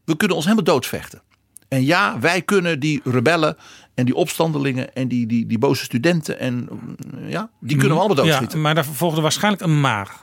[0.04, 1.22] We kunnen ons helemaal doodvechten.
[1.68, 3.56] En ja, wij kunnen die rebellen
[3.94, 6.96] en die opstandelingen en die, die, die boze studenten en mm,
[7.28, 8.60] ja, die kunnen we allemaal Ja, doodschieten.
[8.60, 10.16] maar daar volgde waarschijnlijk een maar.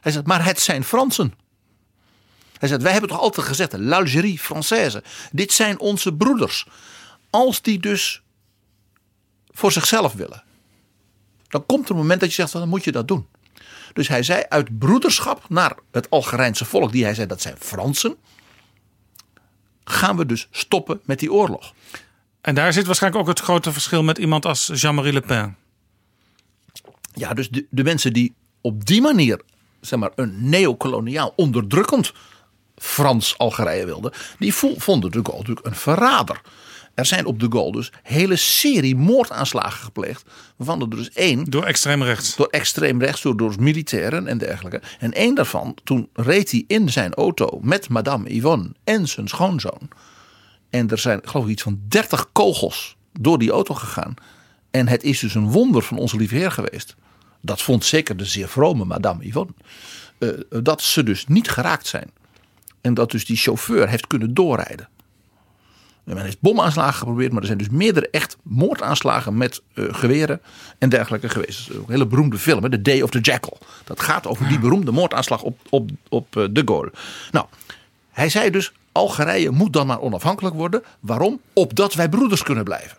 [0.00, 1.34] Hij zegt, maar het zijn Fransen.
[2.58, 5.04] Hij zegt, wij hebben toch altijd gezegd, l'Algérie Française.
[5.32, 6.66] Dit zijn onze broeders.
[7.30, 8.22] Als die dus
[9.50, 10.42] voor zichzelf willen.
[11.48, 13.26] Dan komt er een moment dat je zegt, dan moet je dat doen.
[13.92, 18.16] Dus hij zei, uit broederschap naar het Algerijnse volk, die hij zei, dat zijn Fransen.
[19.90, 21.74] Gaan we dus stoppen met die oorlog.
[22.40, 25.56] En daar zit waarschijnlijk ook het grote verschil met iemand als Jean-Marie Le Pen.
[27.14, 29.40] Ja, dus de, de mensen die op die manier
[29.80, 32.12] zeg maar, een neocoloniaal onderdrukkend
[32.76, 36.40] Frans-Algerije wilden, die vo- vonden de Gaulle natuurlijk een verrader.
[36.94, 41.64] Er zijn op de Gaulle dus hele serie moordaanslagen gepleegd, waarvan er dus één Door
[41.64, 42.36] extreem rechts.
[42.36, 44.82] door extreem rechts, door, door militairen en dergelijke.
[44.98, 49.88] En één daarvan, toen reed hij in zijn auto met madame Yvonne en zijn schoonzoon.
[50.70, 54.14] En er zijn geloof ik iets van 30 kogels door die auto gegaan.
[54.70, 56.96] En het is dus een wonder van onze lieve Heer geweest.
[57.40, 59.52] Dat vond zeker de zeer vrome Madame Yvonne.
[60.18, 60.28] eh,
[60.62, 62.10] dat ze dus niet geraakt zijn.
[62.80, 64.88] En dat dus die chauffeur heeft kunnen doorrijden.
[66.10, 70.40] En men heeft bomaanslagen geprobeerd, maar er zijn dus meerdere echt moordaanslagen met eh, geweren
[70.78, 71.66] en dergelijke geweest.
[71.66, 73.58] Dat is een hele beroemde film, hè, The Day of the Jackal.
[73.84, 76.92] Dat gaat over die beroemde moordaanslag op, op, op eh, de Gaulle.
[77.30, 77.46] Nou,
[78.10, 80.82] hij zei dus, Algerije moet dan maar onafhankelijk worden.
[81.00, 81.40] Waarom?
[81.52, 82.98] Opdat wij broeders kunnen blijven.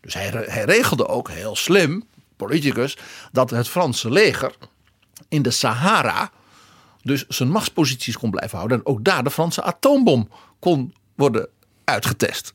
[0.00, 2.04] Dus hij, hij regelde ook heel slim,
[2.36, 2.98] politicus,
[3.32, 4.54] dat het Franse leger
[5.28, 6.30] in de Sahara
[7.02, 8.78] dus zijn machtsposities kon blijven houden.
[8.78, 11.48] En ook daar de Franse atoombom kon worden
[11.84, 12.54] uitgetest.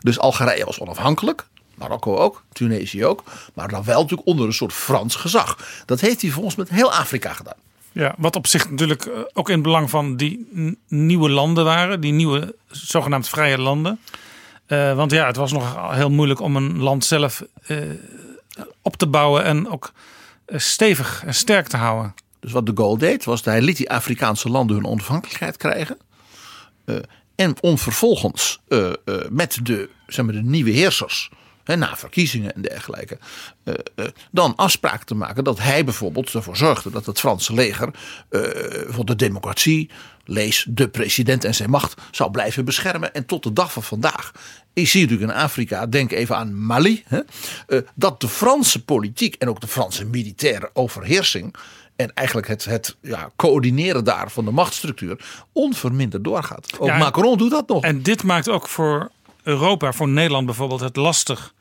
[0.00, 1.46] Dus Algerije was onafhankelijk.
[1.74, 3.22] Marokko ook, Tunesië ook.
[3.54, 5.58] Maar dan wel natuurlijk onder een soort Frans gezag.
[5.86, 7.56] Dat heeft hij volgens met heel Afrika gedaan.
[7.92, 10.48] Ja, wat op zich natuurlijk eh, ook in het belang van die
[10.88, 12.00] nieuwe landen waren.
[12.00, 14.00] Die nieuwe zogenaamd vrije landen.
[14.66, 17.76] Eh, want ja, het was nog heel moeilijk om een land zelf eh,
[18.82, 19.44] op te bouwen.
[19.44, 19.92] En ook
[20.46, 22.14] stevig en sterk te houden.
[22.40, 25.98] Dus wat de Gaulle deed, was dat hij liet die Afrikaanse landen hun onafhankelijkheid krijgen.
[27.36, 28.94] En om vervolgens eh, eh,
[29.30, 31.30] met de, zeg maar, de nieuwe heersers,
[31.64, 33.18] hè, na verkiezingen en dergelijke,
[33.64, 37.90] eh, dan afspraken te maken dat hij bijvoorbeeld ervoor zorgde dat het Franse leger
[38.88, 39.90] voor de democratie,
[40.24, 43.14] lees de president en zijn macht, zou blijven beschermen.
[43.14, 44.32] En tot de dag van vandaag
[44.72, 47.20] is hier natuurlijk in Afrika, denk even aan Mali, hè,
[47.94, 51.54] dat de Franse politiek en ook de Franse militaire overheersing
[51.96, 56.78] en eigenlijk het, het ja, coördineren daar van de machtsstructuur onverminderd doorgaat.
[56.78, 57.82] Ook Ja, Macron doet dat nog.
[57.82, 59.10] En dit maakt ook voor
[59.42, 61.54] Europa, voor Nederland bijvoorbeeld, het lastig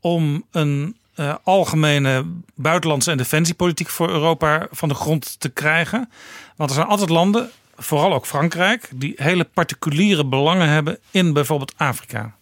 [0.00, 2.24] om een eh, algemene
[2.54, 6.10] buitenlandse en defensiepolitiek voor Europa van de grond te krijgen.
[6.56, 11.72] Want er zijn altijd landen, vooral ook Frankrijk, die hele particuliere belangen hebben in bijvoorbeeld
[11.76, 12.34] Afrika.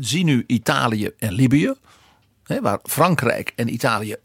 [0.00, 1.74] Zie nu Italië en Libië.
[2.60, 4.16] Waar Frankrijk en Italië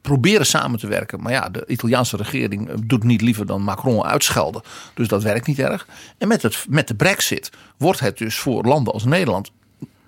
[0.00, 1.22] proberen samen te werken.
[1.22, 4.62] Maar ja, de Italiaanse regering eh, doet niet liever dan Macron uitschelden.
[4.94, 5.86] Dus dat werkt niet erg.
[6.18, 9.50] En met, het, met de brexit wordt het dus voor landen als Nederland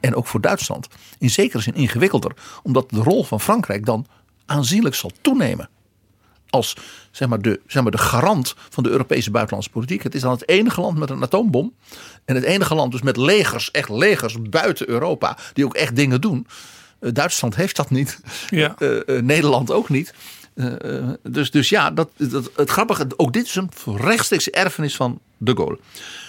[0.01, 2.33] en ook voor Duitsland in zekere zin ingewikkelder.
[2.63, 4.07] Omdat de rol van Frankrijk dan
[4.47, 5.69] aanzienlijk zal toenemen.
[6.51, 6.77] Als
[7.11, 10.03] zeg maar, de, zeg maar, de garant van de Europese buitenlandse politiek.
[10.03, 11.75] Het is dan het enige land met een atoombom.
[12.25, 15.39] En het enige land dus met legers, echt legers buiten Europa.
[15.53, 16.47] Die ook echt dingen doen.
[17.05, 18.21] Eh, Duitsland heeft dat niet.
[18.49, 18.75] Ja.
[18.79, 20.15] Eh, eh, Nederland ook niet.
[21.23, 25.57] Dus, dus ja, dat, dat, het grappige, ook dit is een rechtstreekse erfenis van de
[25.57, 25.79] Gaulle.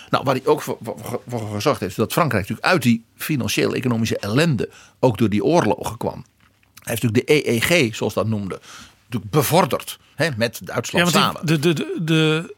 [0.09, 3.75] Nou, waar hij ook voor, voor, voor gezorgd heeft, dat Frankrijk natuurlijk uit die financiële
[3.75, 4.69] economische ellende,
[4.99, 6.13] ook door die oorlogen kwam.
[6.13, 8.59] Hij heeft natuurlijk de EEG, zoals dat noemde,
[9.03, 11.45] natuurlijk bevorderd hè, met Duitsland Ja, samen.
[11.45, 12.55] de, de, de, de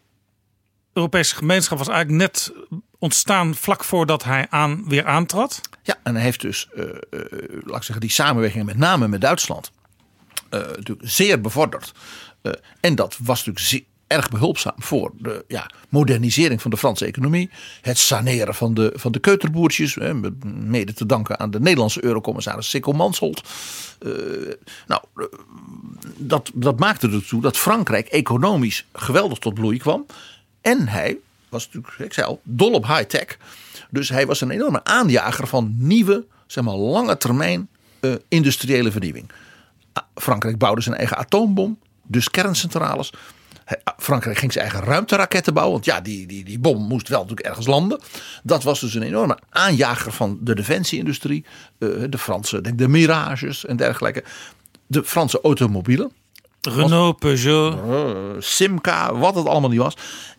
[0.93, 2.53] Europese gemeenschap was eigenlijk net
[2.99, 5.61] ontstaan vlak voordat hij aan, weer aantrad.
[5.83, 6.89] Ja, en hij heeft dus, eh, eh,
[7.49, 9.71] laat ik zeggen, die samenwerking met name met Duitsland
[10.49, 11.93] eh, natuurlijk zeer bevorderd.
[12.79, 17.49] En dat was natuurlijk erg behulpzaam voor de ja, modernisering van de Franse economie.
[17.81, 19.95] Het saneren van de, van de keuterboertjes.
[19.95, 23.43] hè, mede te danken aan de Nederlandse eurocommissaris Sikkel Mansholt.
[24.87, 25.01] Nou,
[26.17, 30.05] dat, dat maakte ertoe dat Frankrijk economisch geweldig tot bloei kwam.
[30.61, 31.17] En hij
[31.57, 33.37] was natuurlijk, ik zei al, dol op high-tech.
[33.89, 39.31] Dus hij was een enorme aanjager van nieuwe, zeg maar, lange termijn eh, industriële vernieuwing.
[39.93, 43.13] Ah, Frankrijk bouwde zijn eigen atoombom, dus kerncentrales.
[43.83, 45.73] Ah, Frankrijk ging zijn eigen ruimteraketten bouwen.
[45.73, 47.99] Want ja, die, die, die bom moest wel natuurlijk ergens landen.
[48.43, 51.45] Dat was dus een enorme aanjager van de defensieindustrie.
[51.77, 54.23] eh, de Franse, denk, de Mirages en dergelijke.
[54.87, 56.11] De Franse automobielen.
[56.75, 57.73] Renault, Peugeot.
[57.73, 58.09] Eh,
[58.39, 59.95] Simca, wat het allemaal niet was.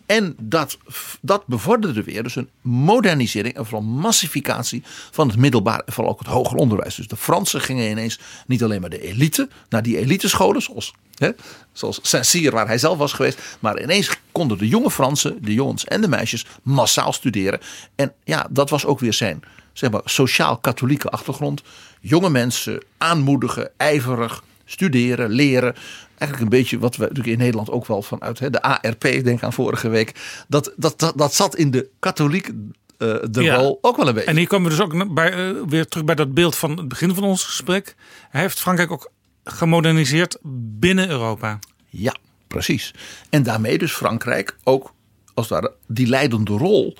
[0.07, 0.79] En dat,
[1.21, 6.19] dat bevorderde weer dus een modernisering en vooral massificatie van het middelbaar en vooral ook
[6.19, 6.95] het hoger onderwijs.
[6.95, 11.31] Dus de Fransen gingen ineens niet alleen maar de elite naar die elitescholen, zoals, hè,
[11.73, 15.85] zoals Saint-Cyr waar hij zelf was geweest, maar ineens konden de jonge Fransen, de jongens
[15.85, 17.61] en de meisjes massaal studeren.
[17.95, 19.43] En ja, dat was ook weer zijn
[19.79, 21.63] zeg maar, sociaal-katholieke achtergrond.
[22.01, 25.75] Jonge mensen aanmoedigen, ijverig, studeren, leren.
[26.19, 29.43] Eigenlijk een beetje wat we natuurlijk in Nederland ook wel vanuit hè, de ARP, denk
[29.43, 30.43] aan vorige week.
[30.49, 33.57] Dat, dat, dat, dat zat in de katholiek eh, de Ja.
[33.57, 34.31] rol ook wel een beetje.
[34.31, 36.89] En hier komen we dus ook bij, eh, weer terug bij dat beeld van het
[36.89, 37.95] begin van ons gesprek.
[38.31, 39.11] Hij heeft Frankrijk ook
[39.45, 40.39] gemoderniseerd
[40.79, 41.59] binnen Europa.
[41.87, 42.15] Ja,
[42.49, 42.95] precies.
[43.31, 44.93] En daarmee dus Frankrijk ook
[45.35, 46.97] als het ware die leidende rol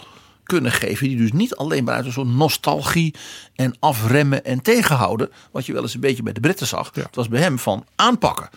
[0.49, 1.09] kunnen geven.
[1.09, 3.15] Die dus niet alleen maar uit een soort nostalgie
[3.55, 5.31] en afremmen en tegenhouden.
[5.51, 6.91] Wat je wel eens een beetje bij de Britten zag.
[6.95, 8.49] Het was bij hem van aanpakken.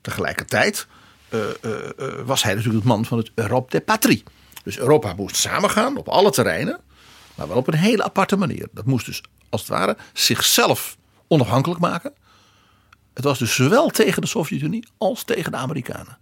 [0.00, 0.86] Tegelijkertijd
[1.28, 4.22] eh, eh, eh, was hij natuurlijk het man van het Europe de Patrie.
[4.62, 6.80] Dus Europa moest samengaan op alle terreinen.
[7.34, 8.68] Maar wel op een hele aparte manier.
[8.72, 10.96] Dat moest dus als het ware zichzelf
[11.28, 12.12] onafhankelijk maken.
[13.14, 16.18] Het was dus zowel tegen de Sovjet-Unie als tegen de Amerikanen.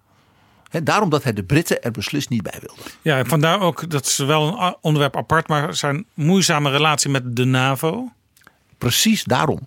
[0.70, 2.80] Daarom dat hij de Britten er beslist niet bij wilde.
[3.02, 7.44] Ja, vandaar ook, dat is wel een onderwerp apart, maar zijn moeizame relatie met de
[7.44, 8.12] NAVO.
[8.78, 9.66] Precies daarom.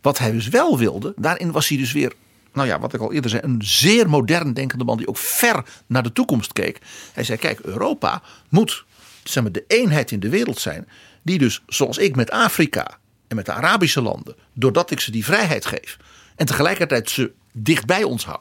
[0.00, 2.12] Wat hij dus wel wilde, daarin was hij dus weer,
[2.52, 5.64] nou ja, wat ik al eerder zei, een zeer modern denkende man die ook ver
[5.86, 6.78] naar de toekomst keek.
[7.12, 8.84] Hij zei: Kijk, Europa moet
[9.24, 10.88] zeg maar, de eenheid in de wereld zijn,
[11.22, 12.98] die dus, zoals ik met Afrika
[13.28, 15.96] en met de Arabische landen, doordat ik ze die vrijheid geef
[16.36, 18.40] en tegelijkertijd ze dicht bij ons hou,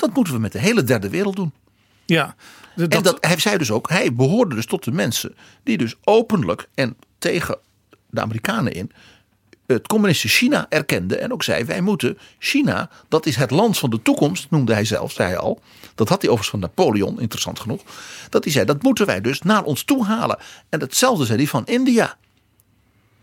[0.00, 1.52] dat moeten we met de hele derde wereld doen.
[2.06, 2.34] Ja,
[2.76, 6.68] En dat, hij zei dus ook, hij behoorde dus tot de mensen die dus openlijk
[6.74, 7.58] en tegen
[8.10, 8.92] de Amerikanen in
[9.66, 13.90] het communistische China erkende en ook zei wij moeten China, dat is het land van
[13.90, 15.60] de toekomst, noemde hij zelf, zei hij al.
[15.94, 17.82] Dat had hij overigens van Napoleon, interessant genoeg.
[18.28, 20.38] Dat hij zei, dat moeten wij dus naar ons toe halen.
[20.68, 22.16] En hetzelfde zei hij van India.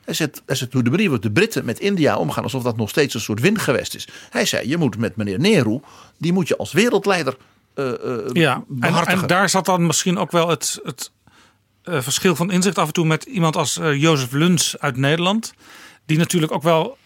[0.08, 2.89] Hij zegt, hij hoe de manier waarop de Britten met India omgaan alsof dat nog
[2.89, 4.08] steeds een soort windgewest is.
[4.30, 5.80] Hij zei, je moet met meneer Nehru,
[6.18, 7.38] die moet je als wereldleider
[7.74, 7.93] eh,
[8.32, 11.12] Ja, en, daar zat dan misschien ook wel het, het
[11.84, 15.53] eh, verschil van inzicht af en toe met iemand als Jozef Luns uit Nederland.
[16.05, 16.97] Die natuurlijk ook wel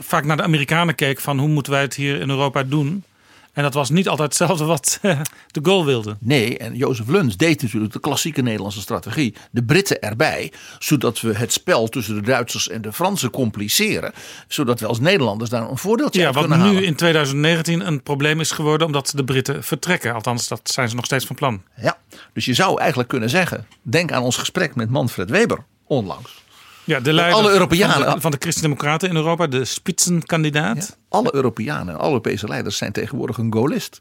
[0.00, 3.04] vaak naar de Amerikanen keek van hoe moeten wij het hier in Europa doen.
[3.52, 6.16] En dat was niet altijd hetzelfde wat eh, de Gaulle wilde.
[6.20, 9.34] Nee, en Jozef Luns deed natuurlijk de klassieke Nederlandse strategie.
[9.50, 14.12] De Britten erbij, zodat we het spel tussen de Duitsers en de Fransen compliceren.
[14.48, 16.84] Zodat we als Nederlanders daar een voordeeltje Ja, uit wat kunnen nu halen.
[16.84, 20.14] in 2019 een probleem is geworden omdat de Britten vertrekken.
[20.14, 21.62] Althans, dat zijn ze nog steeds van plan.
[21.76, 21.98] Ja,
[22.32, 26.44] dus je zou eigenlijk kunnen zeggen, denk aan ons gesprek met Manfred Weber onlangs.
[26.84, 30.98] Ja, de leider alle Europeanen- van de, van de Christen-Democraten in Europa, de spitsenkandidaat.
[31.08, 34.00] Alle Europeanen en alle Europese leiders zijn tegenwoordig een Gaullist.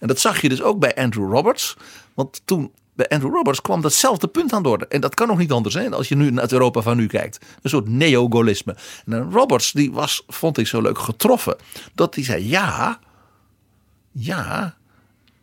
[0.00, 1.76] En dat zag je dus ook bij Andrew Roberts.
[2.14, 4.86] Want toen bij Andrew Roberts kwam datzelfde punt aan de orde.
[4.86, 7.06] En dat kan nog niet anders zijn als je nu naar het Europa van nu
[7.06, 7.38] kijkt.
[7.62, 8.72] Een soort neo-Gaullisme.
[9.06, 11.56] En dan Roberts die was, vond ik zo leuk, getroffen.
[11.94, 12.98] Dat hij zei, ja,
[14.12, 14.76] ja,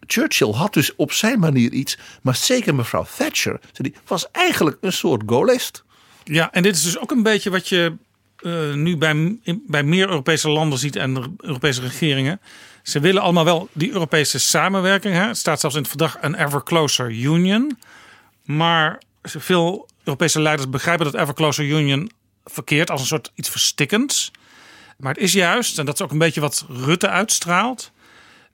[0.07, 1.97] Churchill had dus op zijn manier iets.
[2.21, 5.84] Maar zeker mevrouw Thatcher zei die, was eigenlijk een soort Gaullist.
[6.28, 7.93] Ja, en dit is dus ook een beetje wat je
[8.36, 12.39] eh, nu bij, bij meer Europese landen ziet en Europese regeringen.
[12.84, 15.15] Ze willen allemaal wel die Europese samenwerking.
[15.15, 15.28] Hè?
[15.28, 17.78] Het staat zelfs in het verdrag een ever closer union.
[18.43, 22.11] Maar veel Europese leiders begrijpen dat ever closer union
[22.45, 24.32] verkeerd als een soort iets verstikkends.
[24.97, 27.91] Maar het is juist, en dat is ook een beetje wat Rutte uitstraalt.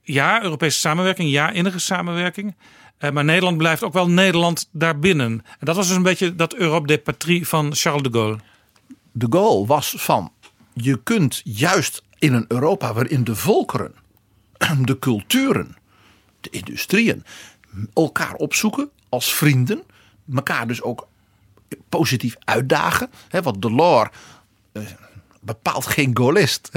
[0.01, 2.55] Ja, Europese samenwerking, ja, innige samenwerking.
[3.01, 5.31] Eh, maar Nederland blijft ook wel Nederland daarbinnen.
[5.31, 8.37] En dat was dus een beetje dat Europe des patries van Charles de Gaulle.
[9.11, 10.31] de Gaulle was van
[10.73, 13.93] je kunt juist in een Europa waarin de volkeren,
[14.81, 15.77] de culturen,
[16.41, 17.23] de industrieën
[17.93, 19.83] elkaar opzoeken als vrienden,
[20.33, 21.07] elkaar dus ook
[21.89, 23.09] positief uitdagen.
[23.27, 24.09] Hè, want Delors
[24.71, 24.81] eh,
[25.41, 26.69] bepaalt geen Gaullist?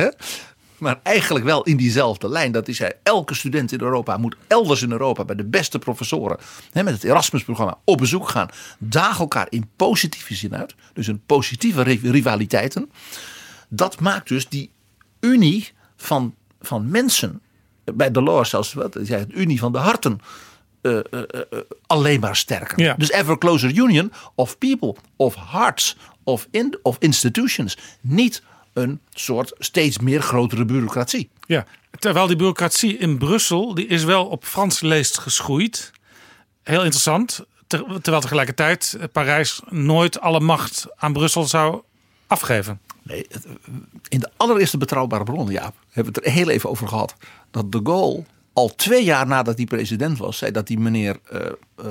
[0.79, 2.53] Maar eigenlijk wel in diezelfde lijn.
[2.53, 6.39] Dat hij zei, elke student in Europa moet elders in Europa bij de beste professoren
[6.72, 8.49] hè, met het Erasmus-programma op bezoek gaan.
[8.79, 10.75] Daag elkaar in positieve zin uit.
[10.93, 12.91] Dus een positieve ri- rivaliteiten.
[13.68, 14.70] Dat maakt dus die
[15.20, 17.43] unie van, van mensen.
[17.95, 20.20] Bij Delors zelfs, wat hij zei, het unie van de harten.
[20.81, 22.81] eh, eh, eh, alleen maar sterker.
[22.81, 22.95] Ja.
[22.95, 27.79] Dus ever closer union of people, of hearts, of, in, of institutions.
[28.01, 28.43] Niet
[28.75, 31.31] een soort steeds meer grotere bureaucratie.
[31.47, 31.66] Ja,
[31.99, 35.93] terwijl die bureaucratie in Brussel, die is wel op Frans leest geschoeid.
[36.62, 37.45] Heel interessant.
[37.66, 41.83] Ter- terwijl tegelijkertijd Parijs nooit alle macht aan Brussel zou
[42.27, 42.81] afgeven.
[43.03, 43.27] Nee,
[44.09, 47.14] in de allereerste betrouwbare bronnen, ja, hebben we het er heel even over gehad.
[47.51, 51.41] Dat de Gaulle al twee jaar nadat hij president was, zei dat die meneer eh
[51.77, 51.87] eh,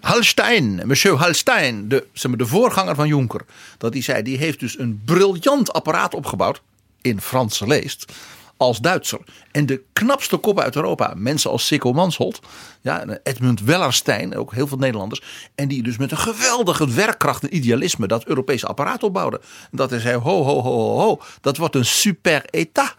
[0.00, 3.44] Halstein, monsieur Halstein, de, zeg maar, de voorganger van Juncker,
[3.78, 6.62] dat hij zei, die heeft dus een briljant apparaat opgebouwd
[7.02, 8.12] in Franse leest
[8.56, 9.20] als Duitser.
[9.50, 12.40] En de knapste koppen uit Europa, mensen als Sikko Mansholt,
[12.80, 15.22] ja, Edmund Wellerstein, ook heel veel Nederlanders,
[15.54, 19.40] en die dus met een geweldige werkkracht en idealisme dat Europese apparaat opbouwden.
[19.42, 22.94] En dat hij zei, ho, ho, ho, ho, ho, dat wordt een super état.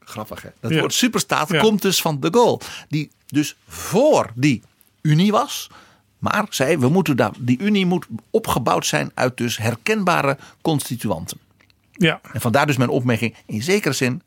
[0.00, 0.48] Grappig hè?
[0.60, 0.80] Dat Ja.
[0.80, 1.60] woord superstaat Ja.
[1.60, 2.60] komt dus van de Gaulle.
[2.88, 4.62] Die dus voor die
[5.02, 5.70] Unie was.
[6.18, 11.38] Maar zei, we moeten daar, die Unie moet opgebouwd zijn uit dus herkenbare constituanten.
[11.92, 14.22] Ja, En vandaar dus mijn opmerking, in zekere zin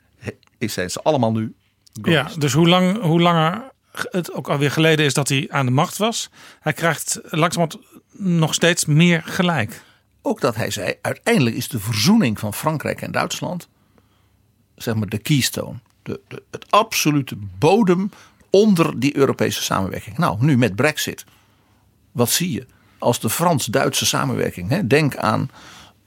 [0.57, 1.53] is zijn ze allemaal nu
[1.93, 5.71] ja dus hoe, lang, hoe langer het ook alweer geleden is dat hij aan de
[5.71, 7.85] macht was, hij krijgt langzamerhand
[8.17, 9.83] nog steeds meer gelijk.
[10.21, 13.67] Ook dat hij zei, uiteindelijk is de verzoening van Frankrijk en Duitsland,
[14.75, 18.11] zeg maar de keystone, de, de, het absolute bodem
[18.51, 20.17] onder die Europese samenwerking.
[20.17, 21.25] Nou, nu met Brexit,
[22.11, 22.65] wat zie je?
[22.97, 25.49] Als de Frans-Duitse samenwerking, hè, denk aan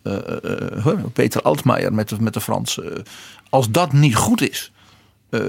[0.03, 3.03] eh, eh, eh, Peter Altmaier met de, met de Fransen.
[3.51, 4.73] als dat niet goed is,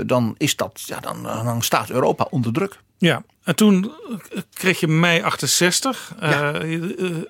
[0.06, 2.80] dan, is dat, ja, dan, dan staat Europa onder druk.
[2.98, 3.91] Ja, en toen
[4.54, 6.14] kreeg je mei 68.
[6.20, 6.54] Eh, Ja.
[6.54, 6.72] eh,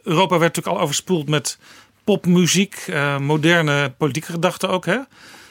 [0.04, 1.58] Europa werd natuurlijk al overspoeld met
[2.04, 4.86] popmuziek, moderne politieke gedachten ook.
[4.86, 4.98] Hè?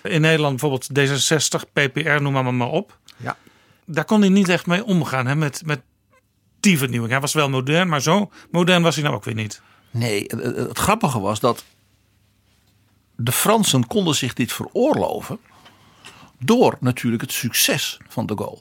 [0.03, 2.99] In Nederland bijvoorbeeld D66, PPR, noem maar, maar op.
[3.17, 3.37] Ja.
[3.87, 5.35] Daar kon hij niet echt mee omgaan, hè?
[5.37, 5.81] met, met
[6.61, 7.13] die vernieuwing.
[7.13, 9.63] Hij was wel modern, maar zo modern was hij nou ook weer niet.
[9.91, 11.65] Nee, het, het- het grappige was dat
[13.17, 15.39] de Fransen konden zich dit veroorloven
[16.39, 18.59] door natuurlijk het succes van de Gaulle.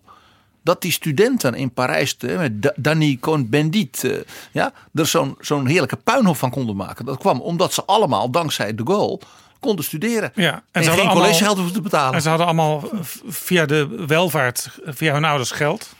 [0.64, 4.18] Dat die studenten in Parijs eh, met Da- Danny Cohn-Bendit eh,
[4.52, 7.06] ja, er zo'n zo'n heerlijke puinhoop van konden maken.
[7.06, 9.20] Dat kwam omdat ze allemaal dankzij de Gaulle
[9.64, 10.32] konden studeren.
[10.36, 12.14] Ja, en ze geen hadden allemaal- collegegeld hoefden te betalen.
[12.14, 12.90] En ze hadden allemaal
[13.28, 15.96] via de welvaart, via hun ouders geld.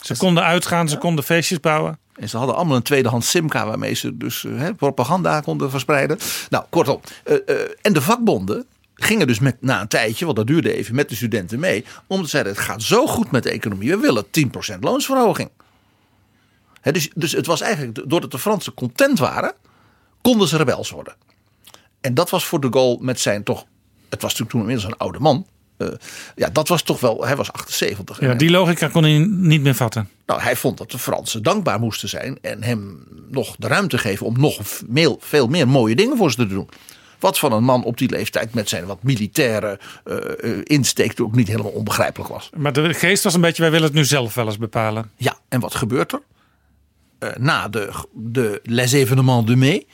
[0.00, 1.98] Ze konden uitgaan, ze konden feestjes bouwen.
[2.14, 6.18] En ze hadden allemaal een tweedehands Simca waarmee ze dus eh, hè, propaganda konden verspreiden.
[6.50, 7.00] Nou, kortom.
[7.24, 10.94] eh, eh, en de vakbonden gingen dus met, na een tijdje, want dat duurde even,
[10.94, 11.84] met de studenten mee.
[12.06, 13.90] Omdat ze zeiden, het gaat zo goed met de economie.
[13.90, 15.50] We willen 10% loonsverhoging.
[16.80, 19.52] Hè, dus, dus het was eigenlijk, doordat de Fransen content waren,
[20.22, 21.14] konden ze rebels worden.
[22.02, 23.64] En dat was voor de Gaulle met zijn toch,
[24.08, 25.46] het was natuurlijk toen inmiddels een oude man.
[25.76, 25.88] eh,
[26.36, 28.20] ja, dat was toch wel, hij was 78.
[28.20, 30.08] Ja, die logica kon hij niet meer vatten.
[30.26, 34.26] nou, hij vond dat de Fransen dankbaar moesten zijn en hem nog de ruimte geven
[34.26, 36.68] om nog veel, veel meer mooie dingen voor ze te doen.
[37.18, 41.48] Wat van een man op die leeftijd met zijn wat militaire eh, insteek ook niet
[41.48, 42.50] helemaal onbegrijpelijk was.
[42.56, 45.10] Maar de geest was een beetje, wij willen het nu zelf wel eens bepalen.
[45.16, 46.22] Ja, en wat gebeurt er?
[47.18, 49.86] Eh, na de, de Les événements de mai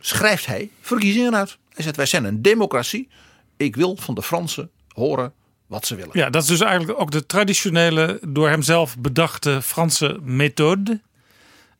[0.00, 1.58] schrijft hij verkiezingen uit.
[1.72, 3.08] Hij zegt, wij zijn een democratie.
[3.56, 5.32] Ik wil van de Fransen horen
[5.66, 6.10] wat ze willen.
[6.12, 11.00] Ja, dat is dus eigenlijk ook de traditionele, door hemzelf bedachte Franse methode.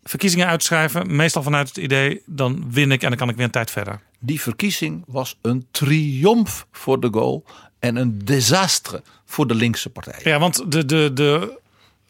[0.02, 3.50] Verkiezingen uitschrijven, meestal vanuit het idee, dan win ik en dan kan ik weer een
[3.50, 4.00] tijd verder.
[4.18, 7.42] Die verkiezing was een triomf voor de Gaulle
[7.78, 10.20] en een desastre voor de linkse partij.
[10.24, 11.59] Ja, want de, de, de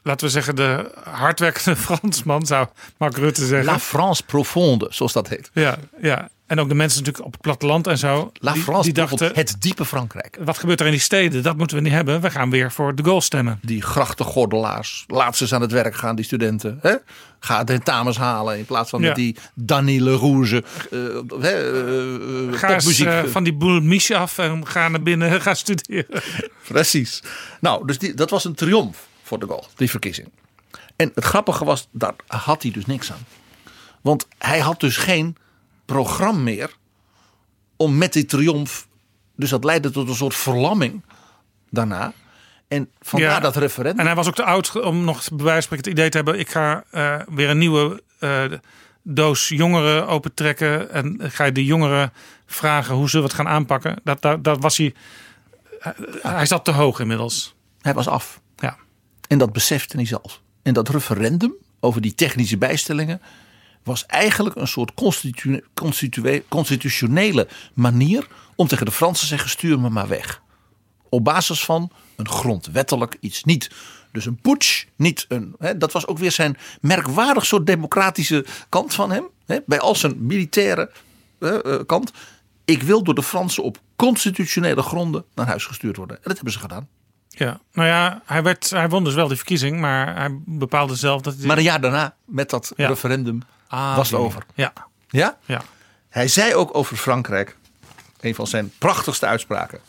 [0.03, 3.73] laten we zeggen, de hardwerkende Fransman, zou Mark Rutte zeggen.
[3.73, 5.51] La France profonde, zoals dat heet.
[5.53, 6.29] Ja, ja.
[6.51, 8.33] En ook de mensen natuurlijk op het platteland en zo.
[8.35, 10.39] La die, France die dachten, het diepe Frankrijk.
[10.45, 11.43] wat gebeurt er in die steden?
[11.43, 12.21] Dat moeten we niet hebben.
[12.21, 13.59] We gaan weer voor de goal stemmen.
[13.63, 16.79] Die grachtengordelaars, laat ze eens aan het werk gaan, die studenten.
[16.83, 16.95] Hè?
[17.41, 19.15] Ga tentamens halen in plaats van Ja.
[19.15, 21.01] die Danny Le Rouge uh,
[21.41, 25.55] hè, eh, eh, Ga eens eh, van die boel af en ga naar binnen, ga
[25.55, 26.23] studeren.
[26.69, 27.23] Precies.
[27.61, 30.28] Nou, dus die, dat was een triomf voor de Gaulle, die verkiezing.
[30.97, 33.26] En het grappige was, daar had hij dus niks aan.
[34.01, 35.37] Want hij had dus geen
[35.85, 36.76] programma meer
[37.76, 38.87] om met die triomf.
[39.37, 41.03] Dus dat leidde tot een soort verlamming
[41.70, 42.12] daarna.
[42.68, 43.41] En vandaar Ja.
[43.41, 43.99] dat referendum.
[44.01, 46.16] En hij was ook te oud om nog bij wijze van spreken het idee te
[46.16, 48.45] hebben: ik ga eh, weer een nieuwe eh,
[49.03, 50.91] doos jongeren opentrekken.
[50.91, 52.12] En ga je de jongeren
[52.47, 54.01] vragen hoe ze het gaan aanpakken.
[54.05, 54.95] Dat, dat, dat was hij.
[55.81, 57.55] eh, Hij zat te hoog inmiddels.
[57.81, 58.41] Hij was af.
[59.31, 60.41] En dat besefte hij zelf.
[60.62, 63.20] En dat referendum over die technische bijstellingen
[63.83, 69.81] was eigenlijk een soort constitu constitu constitutionele manier om tegen de Fransen te zeggen: stuur
[69.81, 70.43] me maar weg.
[71.09, 73.45] Op basis van een grondwettelijk iets.
[73.45, 73.70] Niet
[74.12, 75.55] dus een putsch, niet een.
[75.59, 79.24] Hè, dat was ook weer zijn merkwaardig soort democratische kant van hem.
[79.47, 80.91] Hè, bij al zijn militaire
[81.39, 82.12] eh, eh, kant.
[82.64, 86.16] Ik wil door de Fransen op constitutionele gronden naar huis gestuurd worden.
[86.16, 86.89] En dat hebben ze gedaan.
[87.33, 91.20] Ja, nou ja, hij, werd, hij won dus wel die verkiezing, maar hij bepaalde zelf
[91.22, 91.47] dat hij.
[91.47, 92.89] Maar een jaar daarna, met dat Ja.
[92.89, 94.43] referendum, Ah, was het over.
[94.55, 94.72] Ja,
[95.09, 95.37] Ja?
[95.45, 95.62] ja.
[96.09, 97.57] Hij zei ook over Frankrijk,
[98.21, 99.80] een van zijn prachtigste uitspraken.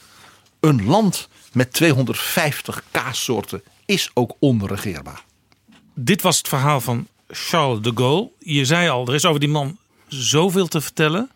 [0.60, 5.24] Een land met 250 kaassoorten is ook onregeerbaar.
[5.94, 8.30] Dit was het verhaal van Charles de Gaulle.
[8.40, 11.30] Je zei al, er is over die man zoveel te vertellen.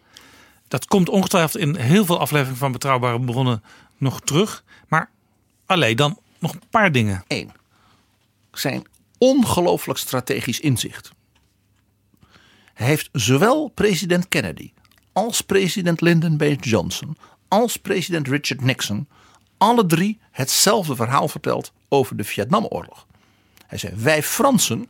[0.67, 3.63] Dat komt ongetwijfeld in heel veel afleveringen van Betrouwbare Bronnen
[3.97, 4.63] nog terug.
[4.88, 5.09] Maar
[5.65, 7.23] alleen dan nog een paar dingen.
[7.27, 7.51] Eén,
[8.51, 8.83] zijn
[9.17, 11.11] ongelooflijk strategisch inzicht.
[12.73, 14.71] Hij heeft zowel president Kennedy
[15.13, 16.43] als president Lyndon B.
[16.59, 17.17] Johnson
[17.47, 19.07] als president Richard Nixon
[19.57, 23.07] alle drie hetzelfde verhaal verteld over de Vietnamoorlog.
[23.67, 24.89] Hij zei: Wij Fransen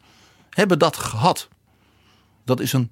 [0.50, 1.48] hebben dat gehad.
[2.46, 2.92] Dat is een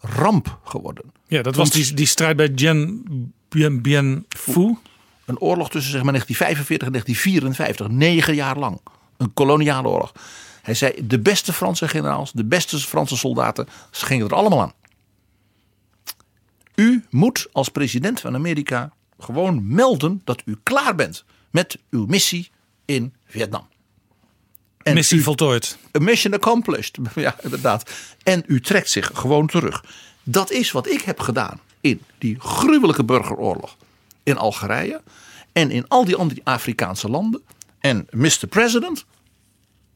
[0.00, 1.12] ramp geworden.
[1.26, 4.76] Ja, dat was die, die strijd bij Dien Bien, Bien Phu.
[5.28, 8.80] Een oorlog tussen zeg maar 1945 en 1954, negen jaar lang.
[9.16, 10.12] Een koloniale oorlog.
[10.62, 14.72] Hij zei: de beste Franse generaals, de beste Franse soldaten, ze gingen er allemaal aan.
[16.74, 22.50] U moet als president van Amerika gewoon melden dat u klaar bent met uw missie
[22.84, 23.66] in Vietnam.
[24.82, 25.78] En Missie u- voltooid.
[25.96, 26.96] A mission accomplished.
[27.14, 27.90] Ja, inderdaad.
[28.22, 29.84] En u trekt zich gewoon terug.
[30.22, 33.76] Dat is wat ik heb gedaan in die gruwelijke burgeroorlog
[34.28, 35.02] in Algerije
[35.52, 37.42] en in al die andere Afrikaanse landen.
[37.78, 38.46] En Mr.
[38.48, 39.04] President,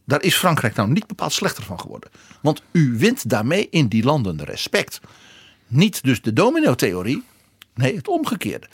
[0.04, 2.10] daar is Frankrijk nou niet bepaald slechter van geworden.
[2.40, 5.00] Want u wint daarmee in die landen de respect.
[5.66, 7.22] Niet dus de domino-theorie,
[7.74, 8.68] nee, het omgekeerde.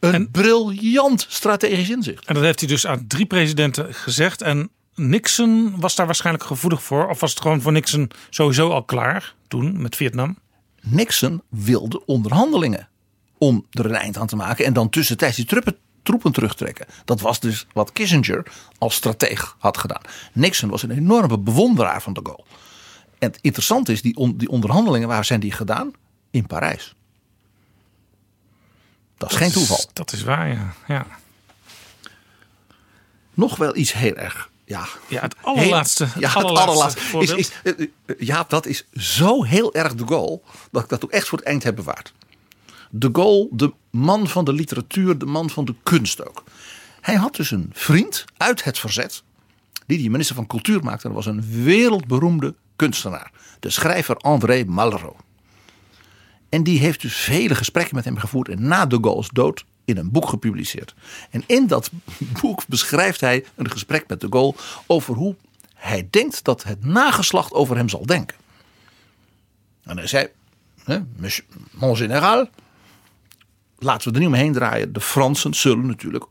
[0.00, 2.24] Een briljant strategisch inzicht.
[2.24, 4.42] En dat heeft hij dus aan drie presidenten gezegd.
[4.42, 7.08] En Nixon was daar waarschijnlijk gevoelig voor.
[7.08, 10.38] Of was het gewoon voor Nixon sowieso al klaar toen met Vietnam?
[10.80, 12.87] Nixon wilde onderhandelingen
[13.38, 14.64] om er een eind aan te maken.
[14.64, 16.86] En dan tussentijds die troepen, troepen terugtrekken.
[17.04, 18.46] Dat was dus wat Kissinger
[18.78, 20.02] als strateeg had gedaan.
[20.32, 22.44] Nixon was een enorme bewonderaar van de Gaulle.
[23.18, 25.92] En het interessante is, die, on- die onderhandelingen, waar zijn die gedaan?
[26.30, 26.94] In Parijs.
[29.16, 29.84] Dat is geen toeval.
[29.92, 30.74] Dat is waar, ja.
[30.86, 31.06] ja.
[33.34, 34.50] Nog wel iets heel erg.
[34.64, 36.04] Ja, Ja, het allerlaatste.
[36.04, 37.36] Heel- ja, het allerlaatste allerlaatste.
[37.38, 37.72] Is, eh,
[38.06, 40.40] eh, ja, dat is zo heel erg de Gaulle.
[40.70, 42.12] Dat ik dat ook echt voor het eind heb bewaard.
[42.90, 46.44] De Gaulle, de man van de literatuur, de man van de kunst ook.
[47.00, 49.22] Hij had dus een vriend uit het verzet.
[49.86, 51.06] Die die minister van cultuur maakte.
[51.06, 53.30] Dat was een wereldberoemde kunstenaar.
[53.60, 55.16] De schrijver André Malraux.
[56.48, 58.48] En die heeft dus vele gesprekken met hem gevoerd.
[58.48, 60.94] En na de Gaulle's dood in een boek gepubliceerd.
[61.30, 61.90] En in dat
[62.40, 64.54] boek beschrijft hij een gesprek met de Gaulle.
[64.86, 65.36] Over hoe
[65.74, 68.36] hij denkt dat het nageslacht over hem zal denken.
[69.82, 70.28] En hij zei.
[71.70, 72.48] Mon général.
[73.78, 74.92] Laten we er niet omheen draaien.
[74.92, 76.24] De Fransen zullen natuurlijk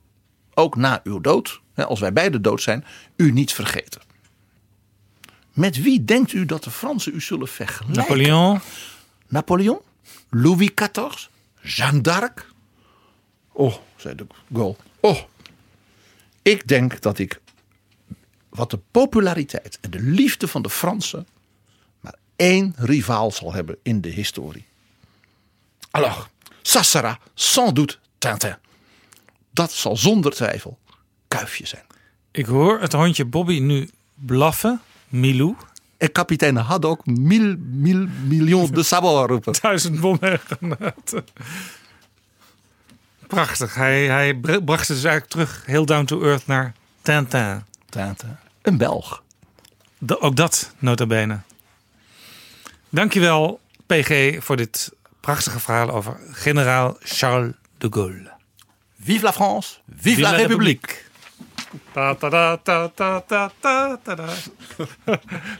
[0.53, 1.61] ook na uw dood.
[1.76, 2.86] Als wij beide dood zijn.
[3.15, 4.02] U niet vergeten.
[5.53, 7.95] Met wie denkt u dat de Fransen u zullen vergelijken?
[7.95, 8.60] Napoleon.
[9.28, 9.80] Napoleon,
[10.30, 11.28] Louis XIV,
[11.61, 12.48] Jeanne d'Arc.
[13.52, 14.76] Oh, zei de Gaulle.
[14.99, 15.18] Oh,
[16.41, 17.41] ik denk dat ik
[18.49, 21.28] wat de populariteit en de liefde van de Fransen
[21.99, 24.65] maar één rivaal zal hebben in de historie.
[25.91, 26.26] Alors,
[26.68, 28.57] ça sera sans doute Tintin.
[29.52, 30.77] Dat zal zonder twijfel
[31.27, 31.84] Kuifje zijn.
[32.31, 34.81] Ik hoor het hondje Bobby nu blaffen.
[35.07, 35.56] Milou.
[35.98, 39.53] En kapitein Haddock mil, mil, million de sabots roepen.
[39.61, 41.26] Duizend bommen en granaten.
[43.27, 43.76] Prachtig.
[43.76, 47.64] Hij, hij br- bracht het dus eigenlijk terug, heel down to earth, naar Tintin.
[47.89, 48.38] Tintin.
[48.61, 49.23] Een Belg.
[49.98, 51.39] Da- ook dat, nota bene.
[52.89, 54.91] Dankjewel, PG, voor dit
[55.28, 58.32] prachtige verhaal over generaal Charles de Gaulle.
[58.95, 61.06] Vive la France, vive, vive la, la République.
[61.91, 64.16] Ta ta ta ta ta ta ta ta.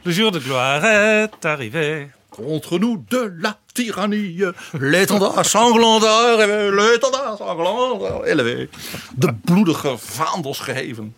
[0.04, 2.12] Le jour de gloire est arrivé.
[2.30, 4.42] Contre nous de la tyrannie,
[4.80, 6.38] l'étendard sanglant daar,
[6.72, 8.70] l'étendard sanglant élevé.
[9.16, 11.14] De bloedige vaandels geheven.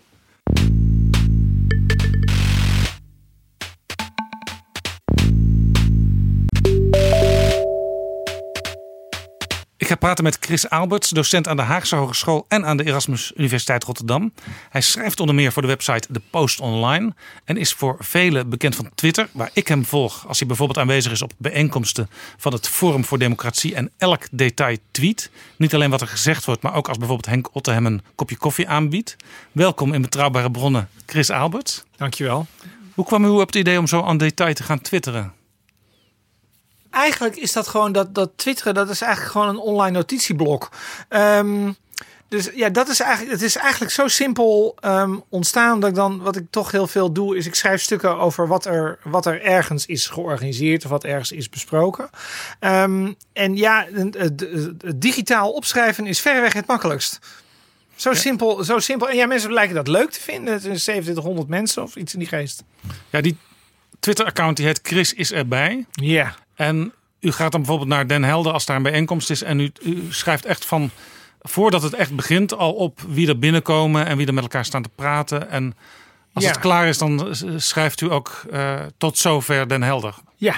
[9.90, 13.84] Ga praten met Chris Alberts, docent aan de Haagse Hogeschool en aan de Erasmus Universiteit
[13.84, 14.34] Rotterdam.
[14.70, 17.14] Hij schrijft onder meer voor de website The Post Online
[17.46, 21.12] en is voor velen bekend van Twitter, waar ik hem volg als hij bijvoorbeeld aanwezig
[21.12, 25.32] is op bijeenkomsten van het Forum voor Democratie en elk detail tweet.
[25.58, 28.38] Niet alleen wat er gezegd wordt, maar ook als bijvoorbeeld Henk Otte hem een kopje
[28.38, 29.16] koffie aanbiedt.
[29.52, 31.84] Welkom in Betrouwbare Bronnen, Chris Alberts.
[31.98, 32.48] Dankjewel.
[32.94, 35.34] Hoe kwam u op het idee om zo aan detail te gaan twitteren?
[36.92, 40.70] Eigenlijk is dat gewoon dat, dat twitteren, dat is eigenlijk gewoon een online notitieblok.
[41.10, 41.72] Ehm,
[42.30, 46.22] dus ja, dat is eigenlijk, het is eigenlijk zo simpel ehm, ontstaan dat ik dan,
[46.22, 49.42] wat ik toch heel veel doe, is ik schrijf stukken over wat er, wat er
[49.42, 52.10] ergens is georganiseerd of wat ergens is besproken.
[52.60, 54.46] Ehm, en ja, het,
[54.96, 57.20] digitaal opschrijven is verreweg het makkelijkst.
[57.96, 59.10] Zo, simpel, zo simpel.
[59.10, 60.54] En ja, mensen lijken dat leuk te vinden.
[60.54, 62.64] Het is 2700 mensen of iets in die geest.
[63.10, 63.38] Ja, die
[64.00, 65.86] Twitter-account die heet Chris is erbij.
[65.92, 66.36] Ja.
[66.60, 69.44] En u gaat dan bijvoorbeeld naar Den Helder als daar een bijeenkomst is.
[69.44, 70.90] En u, u schrijft echt van,
[71.42, 74.82] voordat het echt begint, al op wie er binnenkomen en wie er met elkaar staan
[74.82, 75.50] te praten.
[75.50, 75.76] En
[76.34, 76.50] als Ja.
[76.50, 80.16] het klaar is, dan schrijft u ook eh, tot zover Den Helder.
[80.36, 80.56] Ja,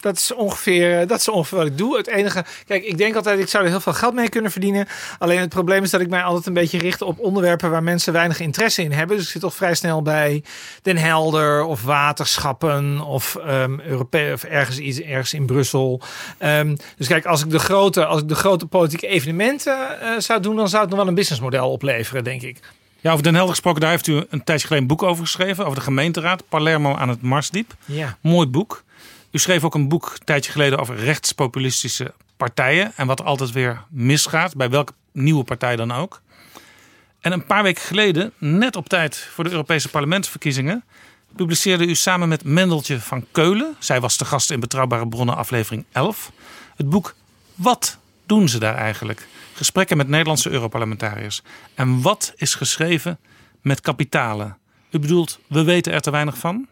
[0.00, 1.96] dat is, ongeveer, dat is ongeveer wat ik doe.
[1.96, 4.86] Het enige, kijk, ik denk altijd, ik zou er heel veel geld mee kunnen verdienen.
[5.18, 8.12] Alleen het probleem is dat ik mij altijd een beetje richt op onderwerpen waar mensen
[8.12, 9.16] weinig interesse in hebben.
[9.16, 10.42] Dus ik zit toch vrij snel bij
[10.82, 16.00] Den Helder of waterschappen of, ehm Europe of ergens, iets, ergens in Brussel.
[16.38, 20.40] Ehm, dus kijk, als ik de grote, als ik de grote politieke evenementen eh, zou
[20.40, 22.60] doen, dan zou het nog wel een businessmodel opleveren, denk ik.
[23.00, 25.64] Ja, over Den Helder gesproken, daar heeft u een tijdje geleden een boek over geschreven.
[25.64, 27.74] Over de gemeenteraad, Palermo aan het Marsdiep.
[27.84, 28.16] Ja.
[28.20, 28.84] Mooi boek.
[29.30, 32.92] U schreef ook een boek een tijdje geleden over rechtspopulistische partijen.
[32.96, 36.20] En wat altijd weer misgaat, bij welke nieuwe partij dan ook.
[37.20, 40.84] En een paar weken geleden, net op tijd voor de Europese parlementsverkiezingen,
[41.36, 45.84] publiceerde u samen met Mendeltje van Keulen, zij was de gast in Betrouwbare Bronnen aflevering
[45.92, 46.32] 11,
[46.76, 47.14] het boek
[47.54, 49.26] Wat doen ze daar eigenlijk?
[49.52, 51.42] Gesprekken met Nederlandse Europarlementariërs.
[51.74, 53.18] En wat is geschreven
[53.62, 54.56] met kapitalen?
[54.90, 56.66] U bedoelt, we weten er te weinig van?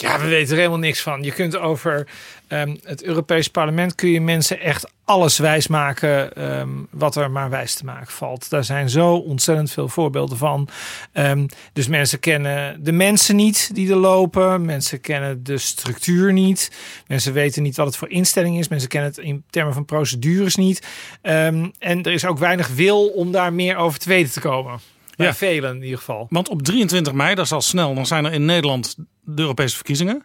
[0.00, 1.22] Ja, we weten er helemaal niks van.
[1.22, 2.06] Je kunt over
[2.46, 7.74] ehm, het Europees Parlement kun je mensen echt alles wijsmaken ehm, wat er maar wijs
[7.74, 8.50] te maken valt.
[8.50, 10.68] Daar zijn zo ontzettend veel voorbeelden van.
[11.12, 14.64] Ehm, dus mensen kennen de mensen niet die er lopen.
[14.64, 16.70] Mensen kennen de structuur niet.
[17.06, 18.68] Mensen weten niet wat het voor instelling is.
[18.68, 20.86] Mensen kennen het in termen van procedures niet.
[21.22, 24.80] En er is ook weinig wil om daar meer over te weten te komen.
[25.18, 25.34] Bij Ja.
[25.34, 26.26] velen in ieder geval.
[26.30, 29.74] Want op 23 mei, dat is al snel, dan zijn er in Nederland de Europese
[29.76, 30.24] verkiezingen.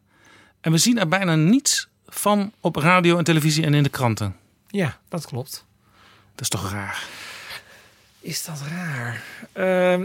[0.62, 4.36] En we zien er bijna niets van op radio en televisie en in de kranten.
[4.68, 5.66] Ja, dat klopt.
[6.32, 7.04] Dat is toch raar?
[8.24, 9.24] Is dat raar?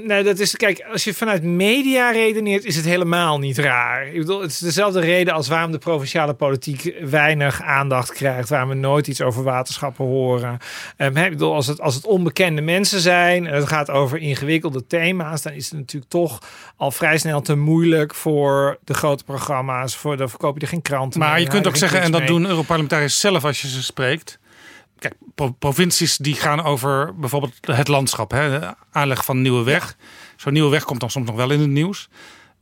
[0.05, 4.07] Nee, dat is, kijk, als je vanuit media redeneert, is het helemaal niet raar.
[4.07, 8.69] Ik bedoel, het is dezelfde reden als waarom de provinciale politiek weinig aandacht krijgt, waarom
[8.69, 10.59] we nooit iets over waterschappen horen.
[10.97, 14.87] Ehm, ik bedoel, als het, als het onbekende mensen zijn en het gaat over ingewikkelde
[14.87, 16.39] thema's, dan is het natuurlijk toch
[16.77, 19.97] al vrij snel te moeilijk voor de grote programma's.
[19.97, 22.11] Voor de verkoop je er geen kranten Maar mee, je dan kunt ook zeggen, en
[22.11, 22.29] dat mee.
[22.29, 24.39] doen Europarlementariërs zelf als je ze spreekt.
[24.99, 29.97] Kijk, pro- provincies die gaan over bijvoorbeeld het landschap, hè, de aanleg van nieuwe weg.
[30.37, 32.09] Zo'n nieuwe weg komt dan soms nog wel in het nieuws.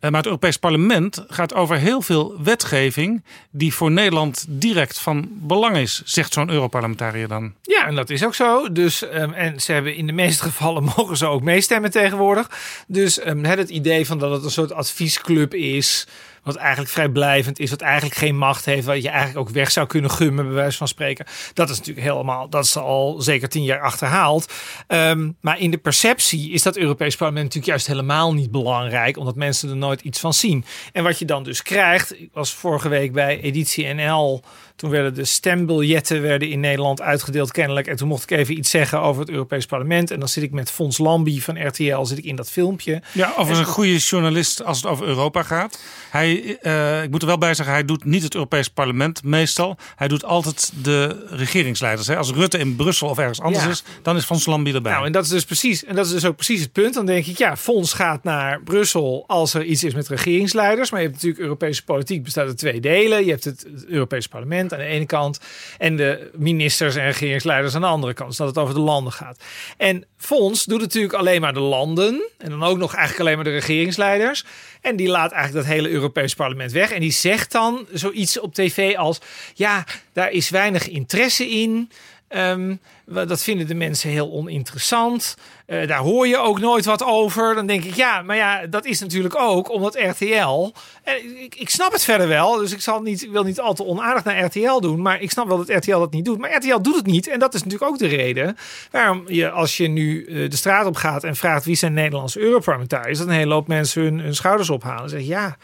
[0.00, 5.28] Eh, Maar het Europees Parlement gaat over heel veel wetgeving die voor Nederland direct van
[5.30, 7.54] belang is, zegt zo'n Europarlementariër dan.
[7.62, 8.72] Ja, en dat is ook zo.
[8.72, 12.50] Dus, ehm, en ze hebben in de meeste gevallen mogen ze ook meestemmen tegenwoordig.
[12.86, 16.06] Dus het, het idee van dat het een soort adviesclub is.
[16.46, 19.86] Wat eigenlijk vrijblijvend is, wat eigenlijk geen macht heeft, wat je eigenlijk ook weg zou
[19.86, 21.26] kunnen gummen, bij van spreken.
[21.52, 24.52] Dat is natuurlijk helemaal, dat is al zeker tien jaar achterhaald.
[24.86, 29.34] Ehm, maar in de perceptie is dat Europees Parlement natuurlijk juist helemaal niet belangrijk, omdat
[29.34, 30.64] mensen er nooit iets van zien.
[30.92, 34.42] En wat je dan dus krijgt, ik was vorige week bij Editie NL.
[34.76, 37.86] Toen werden de stembiljetten werden in Nederland uitgedeeld kennelijk.
[37.86, 40.10] En toen mocht ik even iets zeggen over het Europees Parlement.
[40.10, 43.02] En dan zit ik met Fons Lambi van RTL zit ik in dat filmpje.
[43.12, 45.80] Ja, overigens een goede journalist als het over Europa gaat.
[46.10, 49.76] Hij, eh, ik moet er wel bij zeggen, hij doet niet het Europees Parlement meestal.
[49.96, 52.06] Hij doet altijd de regeringsleiders.
[52.08, 52.16] Hè.
[52.16, 53.70] Als Rutte in Brussel of ergens anders Ja.
[53.70, 54.92] is, dan is Van Lambi erbij.
[54.92, 56.94] Nou, en dat is dus precies, en dat is dus ook precies het punt.
[56.94, 60.90] Dan denk ik, ja, Fons gaat naar Brussel als er iets is met regeringsleiders.
[60.90, 63.24] Maar je hebt natuurlijk Europese politiek bestaat uit twee delen.
[63.24, 65.40] Je hebt het, het Europese parlement aan de ene kant
[65.78, 68.28] en de ministers en regeringsleiders aan de andere kant.
[68.28, 69.44] Dus dat het over de landen gaat.
[69.76, 73.44] En Fons doet natuurlijk alleen maar de landen en dan ook nog eigenlijk alleen maar
[73.44, 74.44] de regeringsleiders.
[74.80, 76.90] En die laat eigenlijk dat hele Europees parlement weg.
[76.90, 79.18] En die zegt dan zoiets op tv als:
[79.54, 81.90] ja, daar is weinig interesse in.
[82.28, 82.74] Ehm,
[83.04, 85.36] dat vinden de mensen heel oninteressant.
[85.66, 87.54] Eh, daar hoor je ook nooit wat over.
[87.54, 90.72] Dan denk ik, ja, maar ja, dat is natuurlijk ook omdat RTL.
[91.02, 93.74] En ik, ik snap het verder wel, dus ik, zal niet, ik wil niet al
[93.74, 95.02] te onaardig naar RTL doen.
[95.02, 96.38] Maar ik snap wel dat RTL dat niet doet.
[96.38, 97.26] Maar RTL doet het niet.
[97.28, 98.56] En dat is natuurlijk ook de reden
[98.90, 102.40] waarom je, als je nu eh, de straat op gaat en vraagt wie zijn Nederlandse
[102.40, 105.02] Europarlementariërs, dat een hele hoop mensen hun, hun schouders ophalen.
[105.02, 105.56] En zeggen, ja,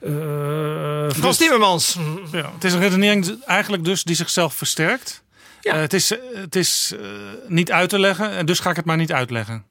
[0.00, 0.10] eh
[1.10, 1.98] Frans Dus- Timmermans.
[2.32, 5.22] Ja, het is een redenering eigenlijk dus die zichzelf versterkt.
[5.60, 5.74] Ja.
[5.74, 7.06] Eh, het is, eh, het is eh,
[7.46, 9.64] niet uit te leggen en dus ga ik het maar niet uitleggen.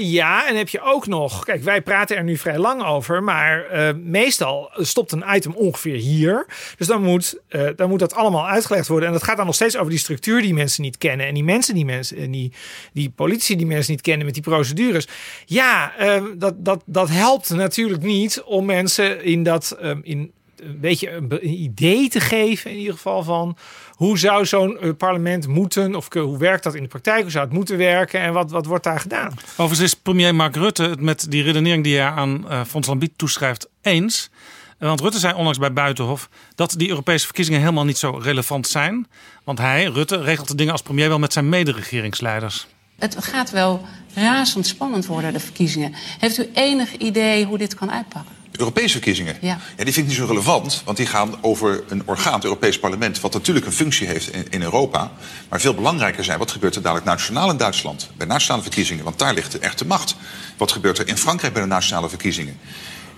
[0.00, 1.44] Ja, en heb je ook nog.
[1.44, 3.22] Kijk, wij praten er nu vrij lang over.
[3.22, 3.66] Maar
[3.96, 6.46] meestal stopt een item ongeveer hier.
[6.76, 7.40] Dus dan moet,
[7.76, 9.08] dan moet dat allemaal uitgelegd worden.
[9.08, 11.26] En dat gaat dan nog steeds over die structuur die mensen niet kennen.
[11.26, 12.16] En die mensen die mensen.
[12.16, 12.52] En die,
[12.92, 15.08] die politici die mensen niet kennen met die procedures.
[15.44, 15.92] Ja,
[16.36, 19.76] dat, dat, dat helpt natuurlijk niet om mensen in dat.
[20.02, 20.32] in,
[20.64, 23.56] een beetje een, een idee te geven, in ieder geval van
[23.94, 27.30] hoe zou zo'n eh, parlement moeten, of ke- hoe werkt dat in de praktijk, hoe
[27.30, 29.32] zou het moeten werken en wat, wat wordt daar gedaan?
[29.50, 33.12] Overigens is premier Mark Rutte het met die redenering die hij aan eh Fons Lambiet
[33.16, 34.30] toeschrijft eens.
[34.78, 38.66] Eh, Want Rutte zei onlangs bij Buitenhof dat die Europese verkiezingen helemaal niet zo relevant
[38.66, 39.06] zijn.
[39.44, 42.66] Want hij, Rutte, regelt de dingen als premier wel met zijn mederegeringsleiders.
[42.98, 43.82] Het gaat wel
[44.14, 45.92] razendspannend worden, de verkiezingen.
[46.18, 48.32] Heeft u enig idee hoe dit kan uitpakken?
[48.58, 49.36] Europese verkiezingen?
[49.40, 49.58] Ja.
[49.76, 52.78] Ja, die vind ik niet zo relevant, want die gaan over een orgaan, het Europees
[52.78, 55.10] Parlement, wat natuurlijk een functie heeft in, in Europa.
[55.48, 58.10] Maar veel belangrijker zijn, wat gebeurt er dadelijk nationaal in Duitsland?
[58.16, 60.16] Bij nationale verkiezingen, want daar ligt de echte macht.
[60.56, 62.58] Wat gebeurt er in Frankrijk bij de nationale verkiezingen?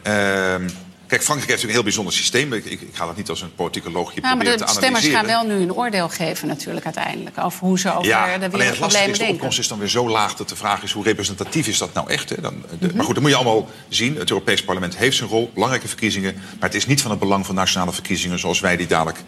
[0.02, 0.68] Ehm,
[1.07, 2.53] kijk, Frankrijk heeft een heel bijzonder systeem.
[2.53, 4.70] Ik, ik, ik ga dat niet als een politicoloog hier Ja, maar proberen de te
[4.70, 5.31] stemmers analyseren.
[5.35, 7.39] gaan wel nu een oordeel geven natuurlijk uiteindelijk...
[7.39, 9.35] over hoe ze over ja, de alleen het lastige wereldproblemen is, de denken.
[9.35, 12.11] opkomst is dan weer zo laag dat de vraag is hoe representatief is dat nou
[12.11, 12.28] echt.
[12.31, 12.41] Hè?
[12.41, 12.97] Dan, de- Mhm.
[12.97, 14.16] Maar goed, dat moet je allemaal zien.
[14.16, 16.35] Het Europees Parlement heeft zijn rol, belangrijke verkiezingen.
[16.35, 19.19] Maar het is niet van het belang van nationale verkiezingen zoals wij die dadelijk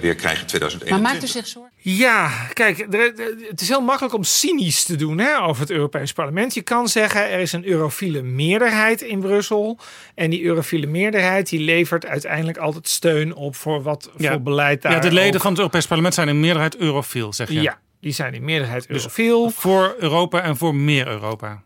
[0.00, 0.90] weer krijgen in 2021.
[0.90, 1.72] Maar maakt u zich zorgen?
[1.78, 3.12] Ja, kijk, er-
[3.48, 6.54] het is heel makkelijk om cynisch te doen hè, over het Europees Parlement.
[6.54, 9.78] Je kan zeggen er is een eurofiele meerderheid in Brussel.
[10.14, 14.92] En die eurofiele meerderheid die levert uiteindelijk altijd steun op voor wat voor beleid daar
[14.92, 17.60] ja, de leden ook- van het Europees Parlement zijn in meerderheid eurofiel, zeg je.
[17.60, 19.50] Ja, die zijn in meerderheid Dus eurofiel.
[19.50, 21.62] voor Europa en voor meer Europa.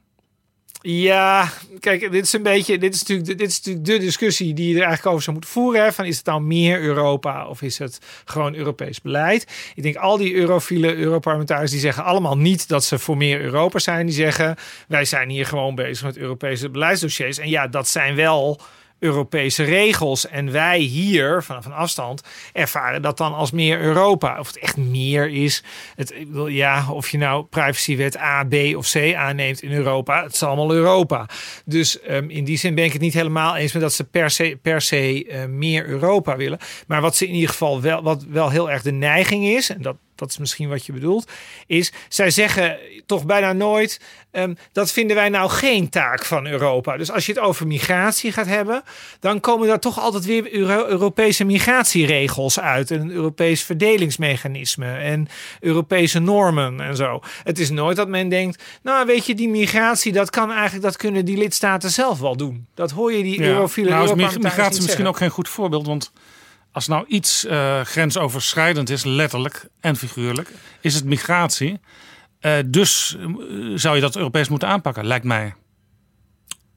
[0.82, 1.48] Ja,
[1.80, 4.74] kijk, dit is een beetje, dit is natuurlijk, dit is natuurlijk de discussie die je
[4.74, 5.94] er eigenlijk over zou moeten voeren.
[5.94, 9.46] Van is het nou meer Europa of is het gewoon Europees beleid?
[9.74, 13.78] Ik denk al die eurofiele Europarlementariërs die zeggen allemaal niet dat ze voor meer Europa
[13.78, 14.06] zijn.
[14.06, 14.56] Die zeggen
[14.88, 17.38] wij zijn hier gewoon bezig met Europese beleidsdossiers.
[17.38, 18.60] En ja, dat zijn wel
[19.00, 20.28] Europese regels.
[20.28, 22.22] En wij hier, vanaf een afstand,
[22.52, 24.38] ervaren dat dan als meer Europa.
[24.38, 25.62] Of het echt meer is.
[25.96, 26.14] Het,
[26.46, 30.22] ja, of je nou privacywet A, B of C aanneemt in Europa.
[30.22, 31.28] Het is allemaal Europa.
[31.64, 34.30] Dus ehm, in die zin ben ik het niet helemaal eens met dat ze per
[34.30, 36.58] se, per se eh, meer Europa willen.
[36.86, 39.82] Maar wat ze in ieder geval wel, wat wel heel erg de neiging is, en
[39.82, 41.30] dat, dat is misschien wat je bedoelt,
[41.66, 46.96] is zij zeggen toch bijna nooit, ehm, dat vinden wij nou geen taak van Europa.
[46.96, 48.82] Dus als je het over migratie gaat hebben,
[49.20, 55.28] dan komen daar toch altijd weer Euro- Europese migratieregels uit en een Europees verdelingsmechanisme en
[55.60, 57.20] Europese normen en zo.
[57.42, 60.96] Het is nooit dat men denkt, nou weet je, die migratie, dat kan eigenlijk, dat
[60.96, 62.66] kunnen die lidstaten zelf wel doen.
[62.74, 63.46] Dat hoor je die Ja.
[63.46, 65.06] eurofiele nou, Europarlementariërs migratie misschien zeggen.
[65.06, 66.12] ook geen goed voorbeeld, want
[66.72, 71.80] als nou iets eh, grensoverschrijdend is, letterlijk en figuurlijk, is het migratie.
[72.40, 73.26] Eh, dus eh,
[73.74, 75.54] zou je dat Europees moeten aanpakken, lijkt mij.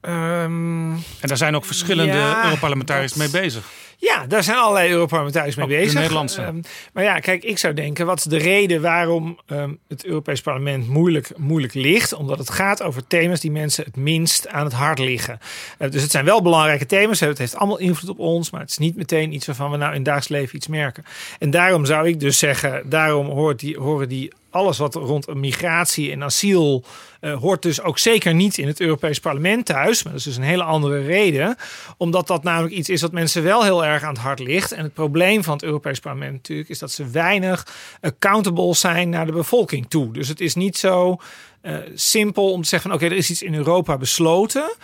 [0.00, 3.64] Ehm, En daar zijn ook verschillende ja, Europarlementariërs mee bezig.
[4.04, 5.94] Ja, daar zijn allerlei Europarlementariërs mee bezig.
[5.94, 6.42] Nederlandse.
[6.42, 6.60] Ehm,
[6.92, 10.88] maar ja, kijk, ik zou denken, wat is de reden waarom ehm, het Europees Parlement
[10.88, 12.12] moeilijk, moeilijk ligt?
[12.12, 15.38] Omdat het gaat over thema's die mensen het minst aan het hart liggen.
[15.78, 17.20] Eh, dus het zijn wel belangrijke thema's.
[17.20, 19.94] Het heeft allemaal invloed op ons, maar het is niet meteen iets waarvan we nou
[19.94, 21.04] in dagelijks leven iets merken.
[21.38, 26.12] En daarom zou ik dus zeggen, daarom hoort die, horen die alles wat rond migratie
[26.12, 26.84] en asiel
[27.20, 30.02] eh, hoort dus ook zeker niet in het Europees Parlement thuis.
[30.02, 31.56] Maar dat is dus een hele andere reden.
[31.96, 34.72] Omdat dat namelijk iets is wat mensen wel heel erg aan het hart ligt.
[34.72, 37.66] En het probleem van het Europees Parlement natuurlijk is dat ze weinig
[38.00, 40.12] accountable zijn naar de bevolking toe.
[40.12, 41.16] Dus het is niet zo
[41.60, 44.74] eh, simpel om te zeggen oké, er is iets in Europa besloten.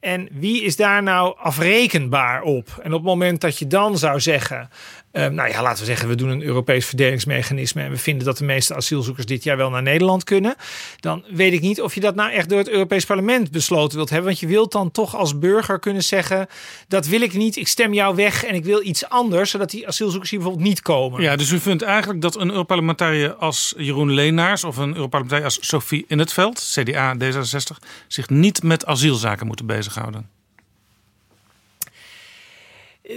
[0.00, 2.68] En wie is daar nou afrekenbaar op?
[2.82, 4.70] En op het moment dat je dan zou zeggen,
[5.12, 8.38] eh, nou ja, laten we zeggen, we doen een Europees verdelingsmechanisme en we vinden dat
[8.38, 10.54] de meeste asielzoekers dit jaar wel naar Nederland kunnen,
[11.00, 14.10] dan weet ik niet of je dat nou echt door het Europees Parlement besloten wilt
[14.10, 14.28] hebben.
[14.28, 16.46] Want je wilt dan toch als burger kunnen zeggen,
[16.88, 19.88] dat wil ik niet, ik stem jou weg en ik wil iets anders, zodat die
[19.88, 21.22] asielzoekers hier bijvoorbeeld niet komen.
[21.22, 25.58] Ja, dus u vindt eigenlijk dat een Europarlementariër als Jeroen Leenaars of een Europarlementariër als
[25.60, 30.39] Sophie in het veld, CDA D66, zich niet met asielzaken moeten bezighouden.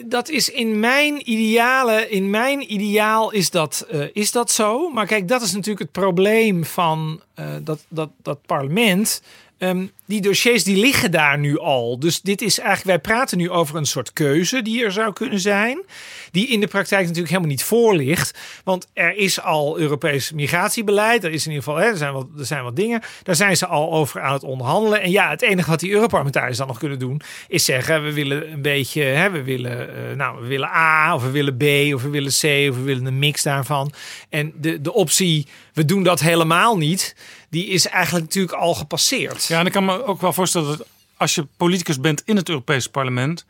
[0.06, 4.90] Dat is in mijn ideale, in mijn ideaal is dat, eh, is dat zo.
[4.90, 9.22] Maar kijk, dat is natuurlijk het probleem van eh, dat, dat, dat parlement.
[9.58, 12.00] Ehm, die dossiers die liggen daar nu al.
[12.00, 15.40] Dus dit is eigenlijk, wij praten nu over een soort keuze die er zou kunnen
[15.40, 15.84] zijn.
[16.32, 18.40] Die in de praktijk natuurlijk helemaal niet voor ligt.
[18.64, 21.24] Want er is al Europees migratiebeleid.
[21.24, 23.02] Er is in ieder geval, hè, er, zijn wat, er zijn wat dingen.
[23.24, 25.02] Daar zijn ze al over aan het onderhandelen.
[25.02, 28.52] En ja, het enige wat die Europarlementariërs dan nog kunnen doen, is zeggen: we willen
[28.52, 32.02] een beetje, hè, we willen, eh, nou, we willen A, of we willen B, of
[32.02, 33.92] we willen C, of we willen een mix daarvan.
[34.30, 37.16] En de, de optie, we doen dat helemaal niet,
[37.54, 39.46] die is eigenlijk natuurlijk al gepasseerd.
[39.46, 42.50] Ja, en ik kan me ook wel voorstellen dat als je politicus bent in het
[42.50, 43.46] Europese parlement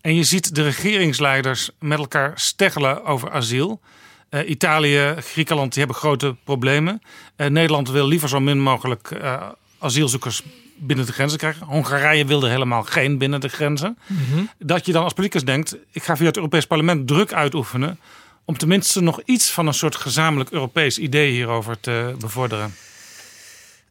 [0.00, 3.80] en je ziet de regeringsleiders met elkaar steggelen over asiel.
[4.28, 7.02] Eh, Italië, Griekenland, die hebben grote problemen.
[7.36, 9.42] Eh, Nederland wil liever zo min mogelijk eh,
[9.78, 10.42] asielzoekers
[10.76, 11.66] binnen de grenzen krijgen.
[11.66, 13.98] Hongarije wilde helemaal geen binnen de grenzen.
[14.06, 14.44] Mhm.
[14.58, 17.98] Dat je dan als politicus denkt, ik ga via het Europees Parlement druk uitoefenen
[18.44, 22.74] om tenminste nog iets van een soort gezamenlijk Europees idee hierover te bevorderen.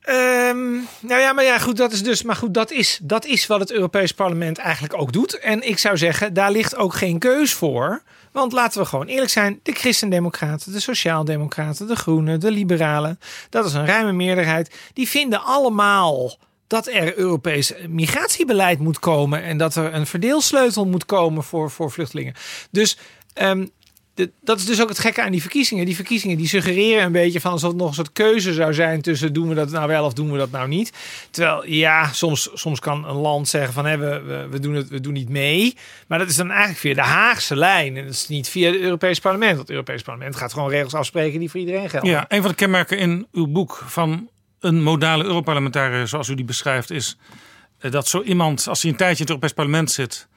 [0.08, 3.48] Ehm, nou ja, maar ja, goed, dat is dus, maar goed, dat is, dat is
[3.48, 5.40] wat het Europees Parlement eigenlijk ook doet.
[5.40, 8.02] En ik zou zeggen, daar ligt ook geen keus voor.
[8.32, 13.20] Want laten we gewoon eerlijk zijn: de Christendemocraten, de Sociaaldemocraten, de Groenen, de Liberalen,
[13.50, 14.76] dat is een ruime meerderheid.
[14.94, 21.06] Die vinden allemaal dat er Europees migratiebeleid moet komen en dat er een verdeelsleutel moet
[21.06, 22.34] komen voor, voor vluchtelingen.
[22.72, 22.98] Dus
[23.34, 23.66] ehm,
[24.42, 25.86] dat is dus ook het gekke aan die verkiezingen.
[25.86, 29.02] Die verkiezingen die suggereren een beetje van alsof het nog een soort keuze zou zijn
[29.02, 30.94] tussen doen we dat nou wel of doen we dat nou niet.
[31.32, 35.14] Terwijl ja, soms, soms kan een land zeggen van we, we, doen het, we doen
[35.14, 35.76] niet mee.
[36.08, 37.98] Maar dat is dan eigenlijk via de Haagse lijn.
[37.98, 39.56] En dat is niet via het Europees Parlement.
[39.56, 42.10] Want het Europees Parlement gaat gewoon regels afspreken die voor iedereen gelden.
[42.10, 44.30] Ja, een van de kenmerken in uw boek van
[44.60, 47.18] een modale Europarlementariër, zoals u die beschrijft, is
[47.80, 50.28] eh, dat zo iemand, als hij een tijdje in het Europees Parlement zit,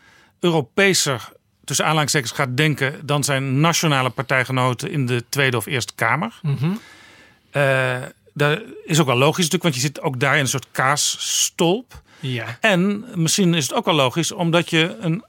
[0.40, 1.32] Europeeser
[1.64, 6.38] tussen aanhalingstekens gaat denken dan zijn nationale partijgenoten in de Tweede of Eerste Kamer.
[6.42, 6.70] Mhm.
[7.50, 7.96] Eh,
[8.34, 12.02] dat is ook wel logisch natuurlijk, want je zit ook daar in een soort kaasstolp.
[12.20, 12.58] Ja.
[12.60, 15.24] En misschien is het ook wel logisch omdat je een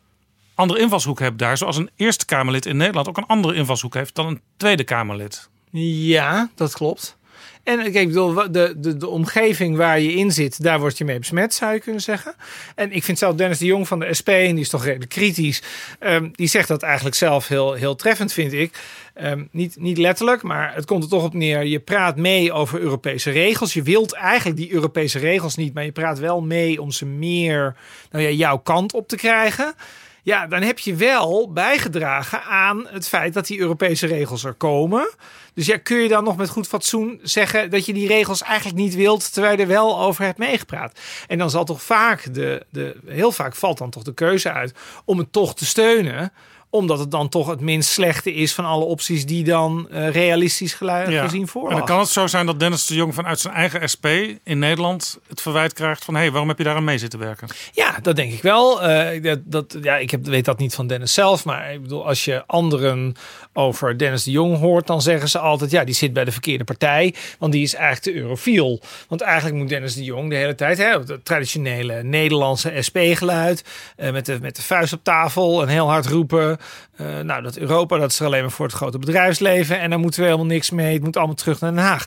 [0.56, 1.58] andere invalshoek hebt daar.
[1.58, 5.50] Zoals een Eerste Kamerlid in Nederland ook een andere invalshoek heeft dan een Tweede Kamerlid.
[5.72, 7.18] Ja, dat klopt.
[7.64, 11.20] En ik bedoel, de, de, de omgeving waar je in zit, daar word je mee
[11.20, 12.36] besmet, zou je kunnen zeggen.
[12.76, 15.10] En ik vind zelf Dennis de Jong van de SP, en die is toch redelijk
[15.10, 15.62] kritisch,
[16.00, 18.80] ehm, die zegt dat eigenlijk zelf heel, heel treffend, vind ik.
[19.14, 21.66] Ehm, niet, niet letterlijk, maar het komt er toch op neer.
[21.66, 23.74] Je praat mee over Europese regels.
[23.74, 27.76] Je wilt eigenlijk die Europese regels niet, maar je praat wel mee om ze meer
[28.12, 29.74] nou ja, jouw kant op te krijgen.
[30.24, 35.10] Ja, dan heb je wel bijgedragen aan het feit dat die Europese regels er komen.
[35.54, 38.78] Dus ja, kun je dan nog met goed fatsoen zeggen dat je die regels eigenlijk
[38.78, 41.00] niet wilt, terwijl je er wel over hebt meegepraat.
[41.28, 44.74] En dan zal toch vaak de, de heel vaak valt dan toch de keuze uit
[45.06, 46.32] om het toch te steunen
[46.72, 50.78] omdat het dan toch het minst slechte is van alle opties die dan eh, realistisch
[50.80, 51.06] Ja.
[51.06, 53.90] gezien voor En dan kan het zo zijn dat Dennis de Jong vanuit zijn eigen
[53.94, 54.06] SP
[54.44, 57.20] in Nederland het verwijt krijgt van hé, hey, waarom heb je daar aan mee zitten
[57.20, 57.48] werken?
[57.72, 58.82] Ja, dat denk ik wel.
[58.84, 61.46] Eh, dat, dat, ja, ik heb, weet dat niet van Dennis zelf.
[61.46, 63.16] Maar ik bedoel, als je anderen
[63.54, 66.64] over Dennis de Jong hoort, dan zeggen ze altijd: ja, die zit bij de verkeerde
[66.64, 67.16] partij.
[67.40, 68.82] Want die is eigenlijk te eurofiel.
[69.08, 73.64] Want eigenlijk moet Dennis de Jong de hele tijd, hè, het traditionele Nederlandse SP-geluid,
[73.96, 76.60] eh, met, de, met de vuist op tafel en heel hard roepen.
[76.96, 79.80] Eh, nou, dat Europa, dat is er alleen maar voor het grote bedrijfsleven.
[79.80, 80.94] En daar moeten we helemaal niks mee.
[80.94, 82.06] Het moet allemaal terug naar Den Haag.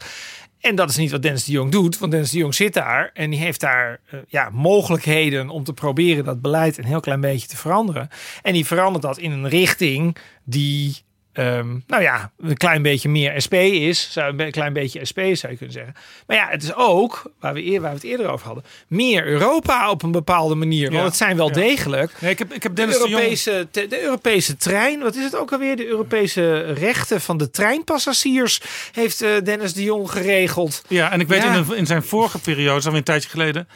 [0.60, 1.98] En dat is niet wat Dennis de Jong doet.
[1.98, 5.72] Want Dennis de Jong zit daar en die heeft daar eh, ja, mogelijkheden om te
[5.72, 8.08] proberen dat beleid een heel klein beetje te veranderen.
[8.42, 10.96] En die verandert dat in een richting die,
[11.34, 14.08] ehm, nou ja, een klein beetje meer SP is.
[14.12, 15.94] Zou, een klein beetje SP zou je kunnen zeggen.
[16.26, 19.26] Maar ja, het is ook, waar we, eer, waar we het eerder over hadden, meer
[19.26, 20.82] Europa op een bepaalde manier.
[20.90, 21.52] Want Ja, het zijn wel ja.
[21.54, 22.12] degelijk.
[22.20, 23.14] Nee, ik heb, ik heb De Dennis de, Jong...
[23.22, 25.76] Europese, te- de Europese trein, wat is het ook alweer?
[25.76, 28.60] De Europese rechten van de treinpassagiers
[28.92, 30.82] heeft eh, Dennis de Jong geregeld.
[30.88, 31.54] Ja, en ik weet Ja.
[31.54, 33.68] in, in zijn vorige periode, alweer een tijdje geleden,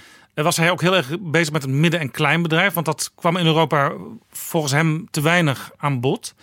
[0.45, 2.75] was hij ook heel erg bezig met het midden- en kleinbedrijf.
[2.75, 3.93] Want dat kwam in Europa
[4.31, 6.35] volgens hem te weinig aan bod.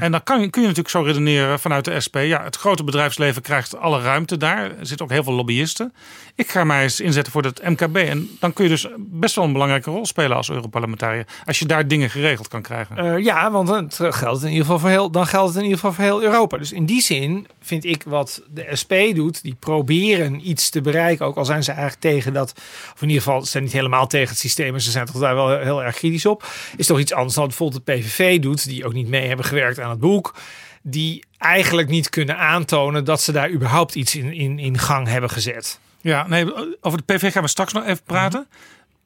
[0.00, 2.16] En dan kan kun je natuurlijk zo redeneren vanuit de SP.
[2.16, 4.64] Ja, het grote bedrijfsleven krijgt alle ruimte daar.
[4.64, 5.92] Er zitten ook heel veel lobbyisten.
[6.34, 7.96] Ik ga mij eens inzetten voor het MKB.
[7.96, 11.26] En dan kun je dus best wel een belangrijke rol spelen als Europarlementariër.
[11.44, 12.96] Als je daar dingen geregeld kan krijgen.
[12.96, 15.78] Eh, ja, want het geldt in ieder geval voor heel, dan geldt het in ieder
[15.78, 16.58] geval voor heel Europa.
[16.58, 21.26] Dus in die zin vind ik wat de SP doet, die proberen iets te bereiken,
[21.26, 22.52] ook al zijn ze eigenlijk tegen dat,
[22.94, 25.20] of in ieder geval ze zijn niet helemaal tegen het systeem, maar ze zijn toch
[25.20, 26.46] daar wel heel erg kritisch op.
[26.76, 29.80] Is toch iets anders dan bijvoorbeeld de PVV doet, die ook niet mee hebben gewerkt
[29.80, 30.34] aan het boek.
[30.82, 35.30] Die eigenlijk niet kunnen aantonen dat ze daar überhaupt iets in, in, in gang hebben
[35.30, 35.80] gezet.
[36.00, 38.46] Ja, nee, over de PV gaan we straks nog even praten.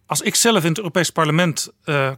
[0.07, 2.11] Als ik zelf in het Europees Parlement eh,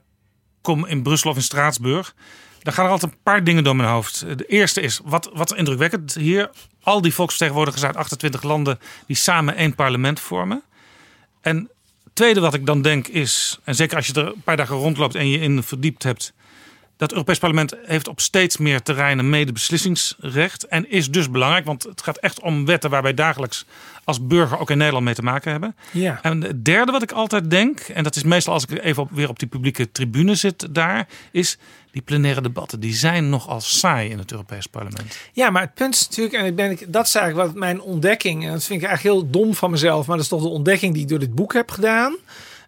[0.63, 2.15] kom in Brussel of in Straatsburg,
[2.63, 4.39] dan gaan er altijd een paar dingen door mijn hoofd.
[4.39, 6.51] De eerste is, wat, wat indrukwekkend hier,
[6.83, 10.63] al die volksvertegenwoordigers uit 28 landen die samen één parlement vormen.
[11.41, 11.71] En
[12.15, 15.15] tweede wat ik dan denk is, en zeker als je er een paar dagen rondloopt
[15.15, 16.33] en je in verdiept hebt,
[16.97, 20.67] dat Europees Parlement heeft op steeds meer terreinen medebeslissingsrecht.
[20.67, 23.65] En is dus belangrijk, want het gaat echt om wetten waar wij dagelijks
[24.05, 25.77] als burger ook in Nederland mee te maken hebben.
[25.91, 26.19] Ja.
[26.23, 29.11] En het derde wat ik altijd denk, en dat is meestal als ik even op,
[29.11, 31.59] weer op die publieke tribune zit daar, is
[31.91, 32.81] die plenaire debatten.
[32.81, 35.17] Die zijn nogal saai in het Europees Parlement.
[35.33, 38.45] Ja, maar het punt is natuurlijk, en ik ben, dat is eigenlijk wat mijn ontdekking,
[38.45, 40.93] en dat vind ik eigenlijk heel dom van mezelf, maar dat is toch de ontdekking
[40.93, 42.17] die ik door dit boek heb gedaan.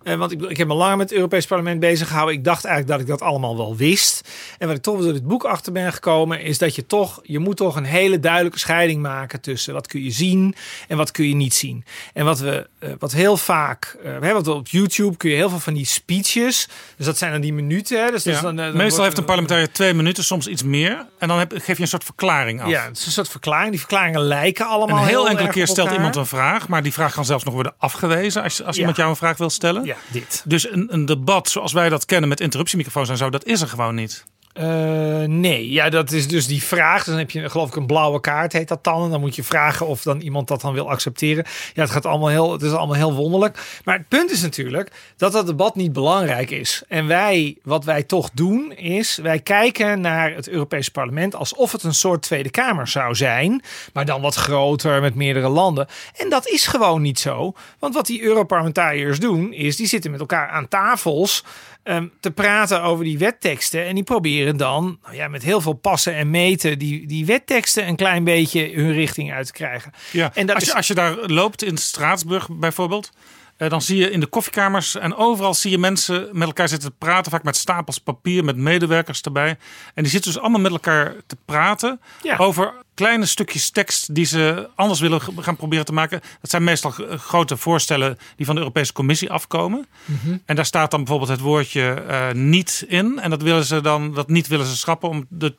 [0.07, 2.35] Eh, want ik, ik heb me langer met het Europees Parlement bezig gehouden.
[2.35, 4.29] Ik dacht eigenlijk dat ik dat allemaal wel wist.
[4.59, 7.39] En wat ik toch door dit boek achter ben gekomen, is dat je toch, je
[7.39, 10.55] moet toch een hele duidelijke scheiding maken tussen wat kun je zien
[10.89, 11.85] en wat kun je niet zien.
[12.13, 15.49] En wat we, eh, wat heel vaak, eh, we hebben op YouTube kun je heel
[15.49, 16.69] veel van die speeches.
[16.97, 18.05] Dus dat zijn dan die minuten.
[18.05, 18.11] Hè?
[18.11, 18.41] Dus Ja.
[18.41, 21.07] dan, dan Meestal heeft een parlementariër twee minuten, soms iets meer.
[21.19, 22.69] En dan heb, geef je een soort verklaring af.
[22.69, 23.71] Ja, het is een soort verklaring.
[23.71, 26.83] Die verklaringen lijken allemaal En een heel, heel enkele keer stelt iemand een vraag, maar
[26.83, 28.81] die vraag kan zelfs nog worden afgewezen als, als Ja.
[28.81, 29.85] iemand jou een vraag wil stellen.
[29.85, 30.43] Ja, dit.
[30.45, 33.69] Dus een, een debat zoals wij dat kennen met interruptiemicrofoons en zo, dat is er
[33.69, 34.25] gewoon niet.
[34.57, 37.05] Eh, nee, ja, dat is dus die vraag.
[37.05, 39.11] Dan heb je geloof ik een blauwe kaart, heet dat dan.
[39.11, 41.45] Dan moet je vragen of dan iemand dat dan wil accepteren.
[41.75, 43.81] Ja, het gaat allemaal heel, het is allemaal heel wonderlijk.
[43.85, 46.83] Maar het punt is natuurlijk dat dat debat niet belangrijk is.
[46.89, 51.83] En wij, wat wij toch doen, is wij kijken naar het Europese parlement alsof het
[51.83, 53.63] een soort Tweede Kamer zou zijn.
[53.93, 55.87] Maar dan wat groter met meerdere landen.
[56.17, 57.55] En dat is gewoon niet zo.
[57.79, 61.45] Want wat die Europarlementariërs doen, is die zitten met elkaar aan tafels
[61.87, 63.85] ehm, te praten over die wetteksten.
[63.87, 67.89] En die proberen dan nou ja, met heel veel passen en meten die, die wetteksten
[67.89, 69.93] een klein beetje hun richting uit te krijgen.
[70.13, 70.31] Ja.
[70.35, 73.11] En dat als, je, is- als je daar loopt in Straatsburg bijvoorbeeld,
[73.57, 76.95] dan zie je in de koffiekamers en overal zie je mensen met elkaar zitten te
[76.99, 77.31] praten.
[77.33, 79.57] Vaak met stapels papier, met medewerkers erbij.
[79.95, 82.37] En die zitten dus allemaal met elkaar te praten Ja.
[82.37, 86.21] over kleine stukjes tekst die ze anders willen gaan proberen te maken.
[86.41, 89.87] Dat zijn meestal grote voorstellen die van de Europese Commissie afkomen.
[90.05, 90.37] Mhm.
[90.45, 93.19] En daar staat dan bijvoorbeeld het woordje eh, niet in.
[93.21, 95.55] En dat willen ze dan, dat niet willen ze schrappen om de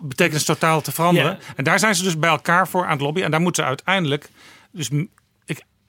[0.00, 1.38] betekenis totaal te veranderen.
[1.56, 3.24] En daar zijn ze dus bij elkaar voor aan het lobbyen.
[3.24, 4.28] En daar moeten ze uiteindelijk,
[4.72, 4.90] dus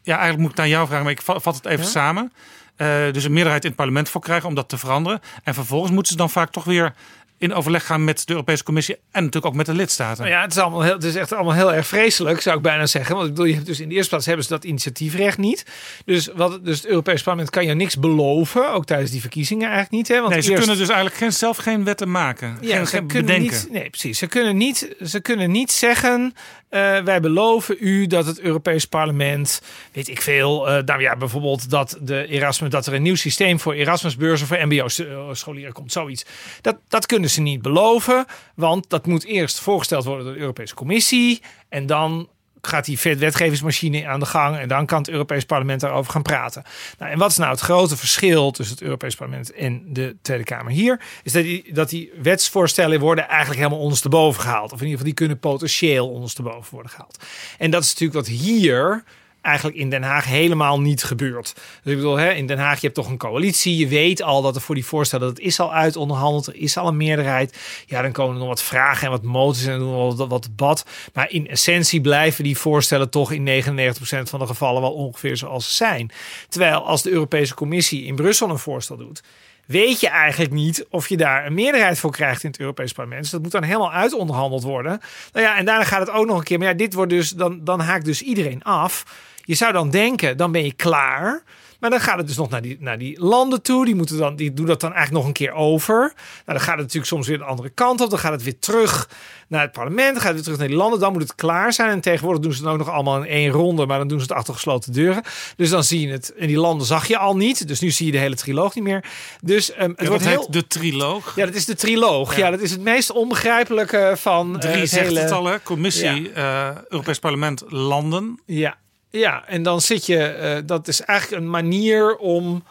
[0.05, 1.91] ja, eigenlijk moet ik aan jou vragen, maar ik va- vat het even Ja.
[1.91, 2.33] samen.
[2.75, 5.19] Eh, dus een meerderheid in het parlement voor krijgen om dat te veranderen.
[5.43, 6.93] En vervolgens moeten ze dan vaak toch weer
[7.37, 10.23] in overleg gaan met de Europese Commissie en natuurlijk ook met de lidstaten.
[10.23, 12.61] Nou ja, het is, allemaal heel, het is echt allemaal heel erg vreselijk, zou ik
[12.61, 13.15] bijna zeggen.
[13.15, 15.65] Want ik bedoel, je hebt dus in de eerste plaats hebben ze dat initiatiefrecht niet.
[16.05, 19.91] Dus, wat, dus het Europees Parlement kan je niks beloven, ook tijdens die verkiezingen eigenlijk
[19.91, 20.07] niet.
[20.07, 20.19] Hè?
[20.19, 22.57] Want nee, ze eerst- kunnen dus eigenlijk geen, zelf geen wetten maken.
[22.61, 23.57] Ja, geen, ze geen kunnen bedenken.
[23.57, 23.71] niet.
[23.71, 24.17] Nee, precies.
[24.17, 26.33] Ze kunnen niet, ze kunnen niet zeggen.
[26.69, 31.69] eh, wij beloven u dat het Europees Parlement, weet ik veel, eh nou ja, bijvoorbeeld
[31.69, 36.25] dat de Erasmus, dat er een nieuw systeem voor Erasmusbeurzen voor MBO-scholieren komt, zoiets.
[36.61, 38.25] Dat, dat kunnen ze niet beloven,
[38.55, 42.29] want dat moet eerst voorgesteld worden door de Europese Commissie en dan
[42.67, 46.63] gaat die wetgevingsmachine aan de gang en dan kan het Europees Parlement daarover gaan praten.
[46.97, 50.43] Nou, en wat is nou het grote verschil tussen het Europees Parlement en de Tweede
[50.43, 51.01] Kamer hier?
[51.23, 54.71] Is dat die, dat die wetsvoorstellen worden eigenlijk helemaal ondersteboven gehaald.
[54.71, 57.23] Of in ieder geval die kunnen potentieel ondersteboven worden gehaald.
[57.57, 59.03] En dat is natuurlijk wat hier
[59.45, 61.53] eigenlijk in Den Haag helemaal niet gebeurt.
[61.83, 63.77] Dus ik bedoel, hè, in Den Haag je hebt toch een coalitie.
[63.77, 66.47] Je weet al dat er voor die voorstellen, dat is al uit onderhandeld.
[66.47, 67.57] Er is al een meerderheid.
[67.85, 70.85] Ja, dan komen er nog wat vragen en wat moties en doen wat, wat debat.
[71.13, 75.67] Maar in essentie blijven die voorstellen toch in 99% van de gevallen wel ongeveer zoals
[75.67, 76.11] ze zijn.
[76.49, 79.21] Terwijl als de Europese Commissie in Brussel een voorstel doet,
[79.65, 83.21] weet je eigenlijk niet of je daar een meerderheid voor krijgt in het Europees Parlement.
[83.21, 85.01] Dus dat moet dan helemaal uitonderhandeld worden.
[85.33, 86.59] Nou ja, en daarna gaat het ook nog een keer.
[86.59, 89.03] Maar ja, dit wordt dus, dan, dan haakt dus iedereen af.
[89.45, 91.43] Je zou dan denken, dan ben je klaar.
[91.79, 93.85] Maar dan gaat het dus nog naar die, naar die landen toe.
[93.85, 95.99] Die, moeten dan, die doen dat dan eigenlijk nog een keer over.
[95.99, 96.13] Nou,
[96.45, 98.09] dan gaat het natuurlijk soms weer de andere kant op.
[98.09, 99.09] Dan gaat het weer terug
[99.47, 100.13] naar het parlement.
[100.13, 100.99] Dan gaat het weer terug naar die landen.
[100.99, 101.89] Dan moet het klaar zijn.
[101.89, 103.85] En tegenwoordig doen ze het ook nog allemaal in één ronde.
[103.85, 105.23] Maar dan doen ze het achter gesloten deuren.
[105.55, 106.33] Dus dan zie je het.
[106.33, 107.67] En die landen zag je al niet.
[107.67, 109.03] Dus nu zie je de hele triloog niet meer.
[109.41, 110.39] Dus ehm, het Ja, wordt heel...
[110.39, 111.35] heet de triloog.
[111.35, 112.37] Ja, dat is de triloog.
[112.37, 115.19] Ja, dat is het meest onbegrijpelijke van eh, Drie het zegt hele...
[115.19, 115.61] het al, hè?
[115.61, 118.39] Commissie, eh, Europees Parlement, landen.
[118.45, 118.77] Ja,
[119.19, 122.63] ja, en dan zit je, eh, dat is eigenlijk een manier om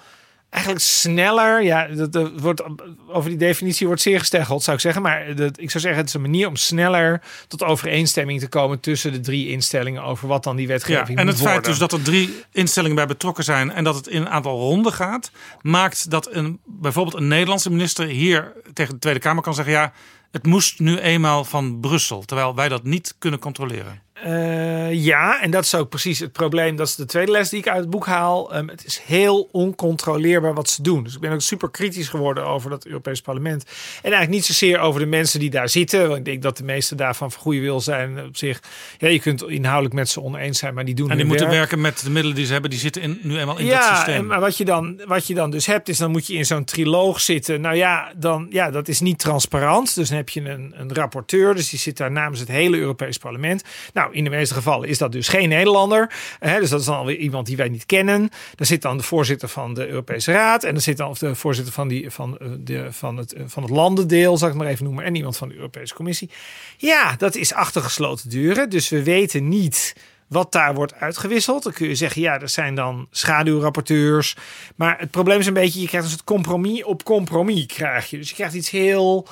[0.54, 2.62] eigenlijk sneller, ja, dat, dat wordt,
[3.08, 5.02] over die definitie wordt zeer gesteggeld, zou ik zeggen.
[5.02, 8.80] Maar dat, ik zou zeggen, het is een manier om sneller tot overeenstemming te komen
[8.80, 11.70] tussen de drie instellingen over wat dan die Ja, wetgeving en moet het feit worden.
[11.70, 14.92] dus dat er drie instellingen bij betrokken zijn en dat het in een aantal ronden
[14.92, 15.30] gaat,
[15.60, 19.92] maakt dat een, bijvoorbeeld een Nederlandse minister hier tegen de Tweede Kamer kan zeggen: ja,
[20.30, 24.03] het moest nu eenmaal van Brussel, terwijl wij dat niet kunnen controleren.
[24.22, 26.76] Eh, ja, en dat is ook precies het probleem.
[26.76, 28.52] Dat is de tweede les die ik uit het boek haal.
[28.54, 31.04] Ehm, het is heel oncontroleerbaar wat ze doen.
[31.04, 33.62] Dus ik ben ook super kritisch geworden over dat Europees Parlement.
[33.64, 33.70] En
[34.02, 36.06] eigenlijk niet zozeer over de mensen die daar zitten.
[36.06, 38.60] Want ik denk dat de meeste daarvan van goede wil zijn op zich.
[38.98, 41.58] Ja, je kunt inhoudelijk met ze oneens zijn, maar die doen En die moeten werk.
[41.58, 43.94] werken met de middelen die ze hebben, die zitten in, nu eenmaal in dat ja,
[43.94, 44.14] systeem.
[44.14, 46.46] en- maar wat je, dan, wat je dan dus hebt, is dan moet je in
[46.46, 47.60] zo'n triloog zitten.
[47.60, 49.94] Nou ja, dan, ja, dat is niet transparant.
[49.94, 53.18] Dus dan heb je een, een rapporteur, dus die zit daar namens het hele Europees
[53.18, 53.62] Parlement.
[53.92, 56.12] Nou, in de meeste gevallen is dat dus geen Nederlander.
[56.38, 58.28] Hè, dus dat is dan alweer iemand die wij niet kennen.
[58.54, 60.64] Daar zit dan de voorzitter van de Europese Raad.
[60.64, 63.42] En dan zit dan of de voorzitter van, die, van, eh, de, van, het, eh,
[63.46, 65.04] van het landendeel, zal ik maar even noemen.
[65.04, 66.30] En iemand van de Europese Commissie.
[66.76, 68.70] Ja, dat is achter gesloten deuren.
[68.70, 69.94] Dus we weten niet
[70.28, 71.62] wat daar wordt uitgewisseld.
[71.62, 74.36] Dan kun je zeggen, ja, er zijn dan schaduwrapporteurs.
[74.76, 78.16] Maar het probleem is een beetje, je krijgt dus het compromis op compromis krijg je.
[78.16, 79.26] Dus je krijgt iets heel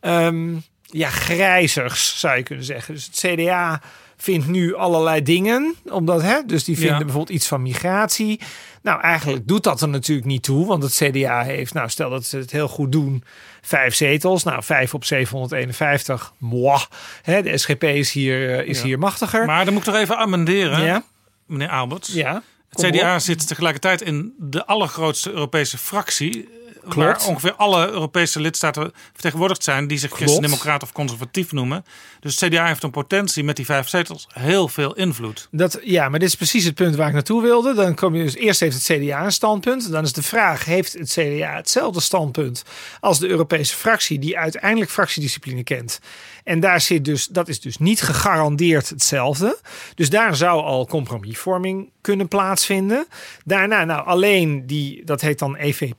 [0.00, 2.94] ehm, ja, grijzigs, zou je kunnen zeggen.
[2.94, 3.82] Dus het CDA
[4.16, 5.74] vindt nu allerlei dingen.
[5.90, 7.04] Omdat, hè, dus die vinden Ja.
[7.04, 8.40] bijvoorbeeld iets van migratie.
[8.82, 10.66] Nou, eigenlijk doet dat er natuurlijk niet toe.
[10.66, 13.24] Want het CDA heeft, nou, stel dat ze het heel goed doen,
[13.62, 14.42] vijf zetels.
[14.42, 16.32] Nou, vijf op 751.
[16.38, 16.82] Mwah.
[17.22, 18.84] Hè, de SGP is hier, eh, is Ja.
[18.84, 19.44] hier machtiger.
[19.46, 21.02] Maar dan moet ik toch even amenderen, Ja.
[21.46, 22.12] meneer Alberts.
[22.12, 23.20] Ja, Het kom CDA op.
[23.20, 26.48] zit tegelijkertijd in de allergrootste Europese fractie.
[26.88, 27.18] Klopt.
[27.18, 31.84] Waar ongeveer alle Europese lidstaten vertegenwoordigd zijn die zich christendemocraat of conservatief noemen.
[32.20, 35.48] Dus het CDA heeft een potentie met die vijf zetels heel veel invloed.
[35.50, 37.74] Dat, ja, maar dit is precies het punt waar ik naartoe wilde.
[37.74, 39.90] Dan kom je dus eerst heeft het CDA een standpunt.
[39.90, 42.62] Dan is de vraag: heeft het CDA hetzelfde standpunt
[43.00, 46.00] als de Europese fractie, die uiteindelijk fractiediscipline kent
[46.44, 49.58] En daar zit dus, dat is dus niet gegarandeerd hetzelfde.
[49.94, 53.06] Dus daar zou al compromisvorming kunnen plaatsvinden.
[53.44, 55.98] Daarna, nou alleen die, dat heet dan EVP,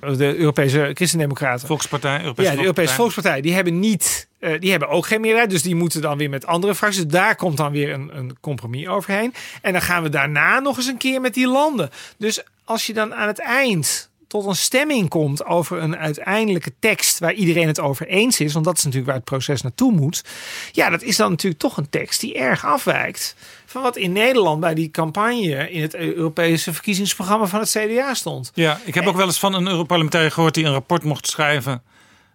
[0.00, 1.66] de Europese Christendemocraten.
[1.66, 3.40] Volkspartij, Europese ja, de Europese Volkspartij.
[3.40, 4.28] Die hebben niet.
[4.38, 7.02] eh, die hebben ook geen meerderheid, dus die moeten dan weer met andere fracties.
[7.02, 9.34] Dus Daar komt dan weer een, een compromis overheen.
[9.62, 11.90] En dan gaan we daarna nog eens een keer met die landen.
[12.18, 17.18] Dus als je dan aan het eind tot een stemming komt over een uiteindelijke tekst
[17.18, 20.24] waar iedereen het over eens is, want dat is natuurlijk waar het proces naartoe moet.
[20.72, 23.34] Ja, dat is dan natuurlijk toch een tekst die erg afwijkt
[23.82, 28.50] wat in Nederland bij die campagne in het Europese verkiezingsprogramma van het CDA stond.
[28.54, 31.82] Ja, ik heb ook wel eens van een Europarlementariër gehoord die een rapport mocht schrijven.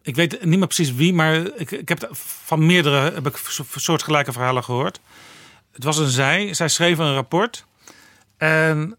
[0.02, 3.64] Ik weet niet meer precies wie, maar ik, ik heb van meerdere heb ik so-
[3.76, 5.00] soortgelijke verhalen gehoord.
[5.72, 6.54] Het was een zij.
[6.54, 7.66] Zij schreef een rapport.
[8.38, 8.98] En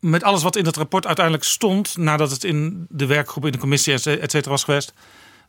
[0.00, 3.58] met alles wat in dat rapport uiteindelijk stond, nadat het in de werkgroep in de
[3.58, 4.92] commissie et cetera was geweest,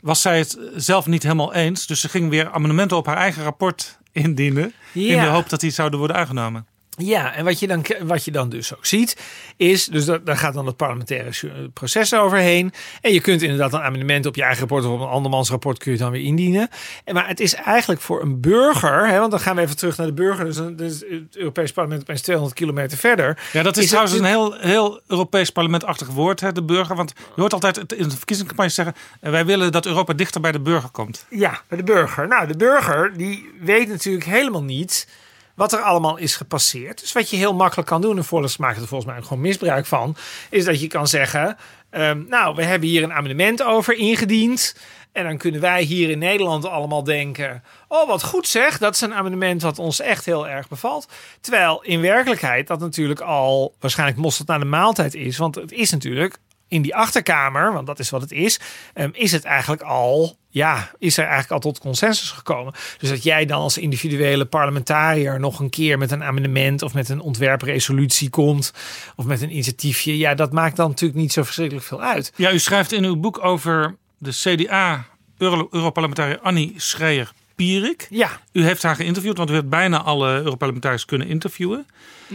[0.02, 1.88] was zij het zelf niet helemaal eens.
[1.88, 4.74] Dus ze ging weer amendementen op haar eigen rapport indienen.
[4.94, 6.66] In de hoop dat die zouden worden aangenomen.
[6.98, 9.18] Ja, en wat je dan, wat je dan dus ook ziet,
[9.58, 12.74] is, dus dat, daar gaat dan het parlementaire ju- proces overheen.
[13.02, 15.78] En je kunt inderdaad een amendement op je eigen rapport of op een andermans rapport
[15.78, 16.70] kun je dan weer indienen.
[17.04, 19.98] En, maar het is eigenlijk voor een burger, hè, want dan gaan we even terug
[19.98, 23.40] naar de burger, dus, dan- dus het Europees parlement opeens 200 kilometer verder.
[23.54, 26.96] Ja, dat is, trouwens een heel, heel Europees parlementachtig woord, hè, de burger.
[26.96, 28.96] Want je hoort altijd in de verkiezingscampagne zeggen...
[29.22, 31.26] eh, wij willen dat Europa dichter bij de burger komt.
[31.30, 32.28] Ja, bij de burger.
[32.28, 35.08] Nou, de burger die weet natuurlijk helemaal niet
[35.56, 37.00] wat er allemaal is gepasseerd.
[37.00, 39.44] Dus wat je heel makkelijk kan doen, en Volks maakt er volgens mij ook gewoon
[39.44, 40.16] misbruik van,
[40.50, 41.58] is dat je kan zeggen:
[41.90, 44.76] ehm, Nou, we hebben hier een amendement over ingediend.
[45.12, 49.02] En dan kunnen wij hier in Nederland allemaal denken: Oh, wat goed zeg, dat is
[49.02, 51.08] een amendement wat ons echt heel erg bevalt.
[51.42, 55.38] Terwijl in werkelijkheid dat natuurlijk al waarschijnlijk mosterd naar de maaltijd is.
[55.38, 56.38] Want het is natuurlijk
[56.68, 58.60] in die achterkamer, want dat is wat het is,
[58.94, 62.74] ehm, is het eigenlijk al, ja, is er eigenlijk al tot consensus gekomen.
[62.98, 67.10] Dus dat jij dan als individuele parlementariër nog een keer met een amendement of met
[67.10, 68.74] een ontwerpresolutie komt,
[69.16, 72.32] of met een initiatiefje, ja, dat maakt dan natuurlijk niet zo verschrikkelijk veel uit.
[72.36, 78.08] Ja, u schrijft in uw boek over de CDA-Europarlementariër Annie Schreier-Pierik.
[78.10, 78.42] Ja.
[78.52, 81.88] U heeft haar geïnterviewd, want u hebt bijna alle Europarlementariërs kunnen interviewen.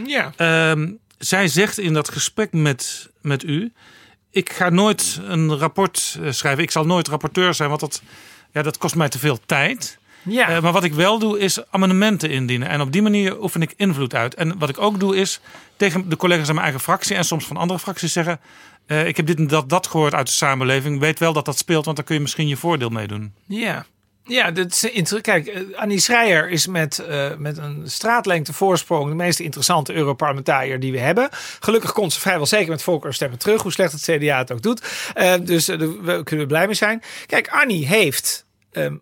[0.05, 0.33] Ja.
[0.35, 3.71] Ehm, zij zegt in dat gesprek met, met u...
[4.31, 6.63] ik ga nooit een rapport eh, schrijven.
[6.63, 8.01] Ik zal nooit rapporteur zijn, want dat,
[8.51, 9.99] ja, dat kost mij te veel tijd.
[10.23, 10.49] Ja.
[10.49, 12.67] Eh, maar wat ik wel doe, is amendementen indienen.
[12.67, 14.33] En op die manier oefen ik invloed uit.
[14.35, 15.39] En wat ik ook doe, is
[15.77, 17.15] tegen de collega's in mijn eigen fractie...
[17.15, 18.39] en soms van andere fracties zeggen...
[18.85, 20.99] eh, ik heb dit en dat, dat gehoord uit de samenleving.
[20.99, 23.33] Weet wel dat dat speelt, want daar kun je misschien je voordeel mee doen.
[23.45, 23.85] Ja.
[24.31, 29.15] Ja, dat is kijk, eh, Annie Schreier is met, eh, met een straatlengte voorsprong de
[29.15, 31.29] meest interessante Europarlementariër die we hebben.
[31.59, 34.83] Gelukkig komt ze vrijwel zeker met volkerstemmen terug, hoe slecht het CDA het ook doet.
[35.13, 35.77] Eh, dus daar
[36.23, 37.01] kunnen we blij mee zijn.
[37.25, 38.45] Kijk, Annie heeft.
[38.71, 38.95] ehm,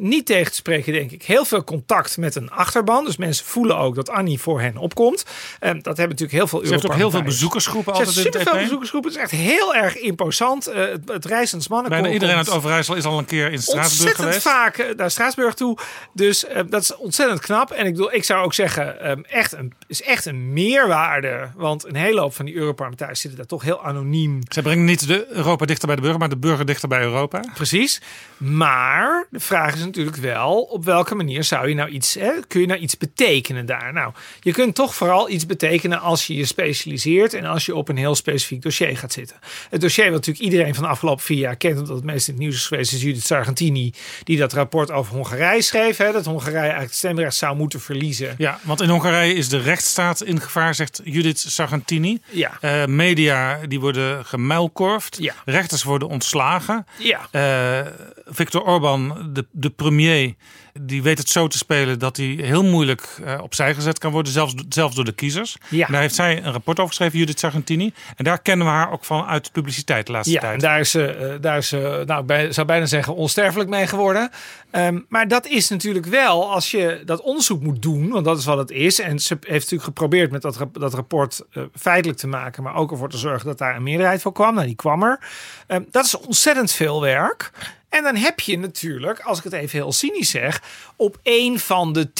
[0.00, 1.22] niet tegen te spreken, denk ik.
[1.22, 3.04] Heel veel contact met een achterban.
[3.04, 5.24] Dus mensen voelen ook dat Annie voor hen opkomt.
[5.60, 8.32] Ehm, dat hebben natuurlijk heel veel Ze heeft ook heel veel bezoekersgroepen altijd in het
[8.32, 8.62] superveel EP.
[8.62, 9.10] bezoekersgroepen.
[9.10, 10.66] Het is echt heel erg imposant.
[10.66, 11.90] Eh, het, het reizend mannen.
[11.90, 14.42] Bijna iedereen uit Overijssel is al een keer in Straatsburg ontzettend geweest.
[14.42, 15.78] vaak eh, naar Straatsburg toe.
[16.12, 17.70] Dus eh, dat is ontzettend knap.
[17.70, 21.48] En ik, bedoel, ik zou ook zeggen, ehm, echt een, is echt een meerwaarde.
[21.56, 24.40] Want een hele hoop van die Europarlementariërs zitten daar toch heel anoniem.
[24.48, 27.40] Ze brengen niet de Europa dichter bij de burger, maar de burger dichter bij Europa.
[27.54, 28.00] Precies.
[28.36, 32.60] Maar de vraag is natuurlijk wel, op welke manier zou je nou iets, hè, kun
[32.60, 33.92] je nou iets betekenen daar?
[33.92, 37.88] Nou, je kunt toch vooral iets betekenen als je je specialiseert en als je op
[37.88, 39.36] een heel specifiek dossier gaat zitten.
[39.70, 42.34] Het dossier wat natuurlijk iedereen van de afgelopen vier jaar kent, omdat het meest in
[42.34, 43.92] het nieuws is geweest, is Judith Sargentini,
[44.24, 45.96] die dat rapport over Hongarije schreef.
[45.96, 48.34] Hè, dat Hongarije eigenlijk het stemrecht zou moeten verliezen.
[48.38, 52.20] Ja, want in Hongarije is de rechtsstaat in gevaar, zegt Judith Sargentini.
[52.30, 52.58] Ja.
[52.60, 55.16] Eh, media die worden gemuilkorfd.
[55.20, 55.34] Ja.
[55.44, 56.86] Rechters worden ontslagen.
[56.96, 57.28] Ja.
[57.30, 57.92] Eh,
[58.30, 60.34] Viktor Orban, de, de premier,
[60.80, 64.32] die weet het zo te spelen dat hij heel moeilijk eh, opzij gezet kan worden,
[64.32, 65.56] zelfs, zelfs door de kiezers.
[65.68, 65.86] Ja.
[65.86, 67.92] Daar heeft zij een rapport over geschreven, Judith Sargentini.
[68.16, 70.52] En daar kennen we haar ook van uit de publiciteit de laatste Ja, tijd.
[70.52, 71.70] en daar is ze, eh, daar is
[72.06, 74.30] nou, bij, zou bijna zeggen, onsterfelijk mee geworden.
[74.70, 78.44] Ehm, maar dat is natuurlijk wel, als je dat onderzoek moet doen, want dat is
[78.44, 79.00] wat het is.
[79.00, 82.90] En ze heeft natuurlijk geprobeerd met dat, dat rapport eh, feitelijk te maken, maar ook
[82.90, 84.54] ervoor te zorgen dat daar een meerderheid voor kwam.
[84.54, 85.20] Nou, die kwam er.
[85.66, 87.50] Ehm, dat is ontzettend veel werk.
[87.88, 90.62] En dan heb je natuurlijk, als ik het even heel cynisch zeg,
[90.96, 92.10] op één van de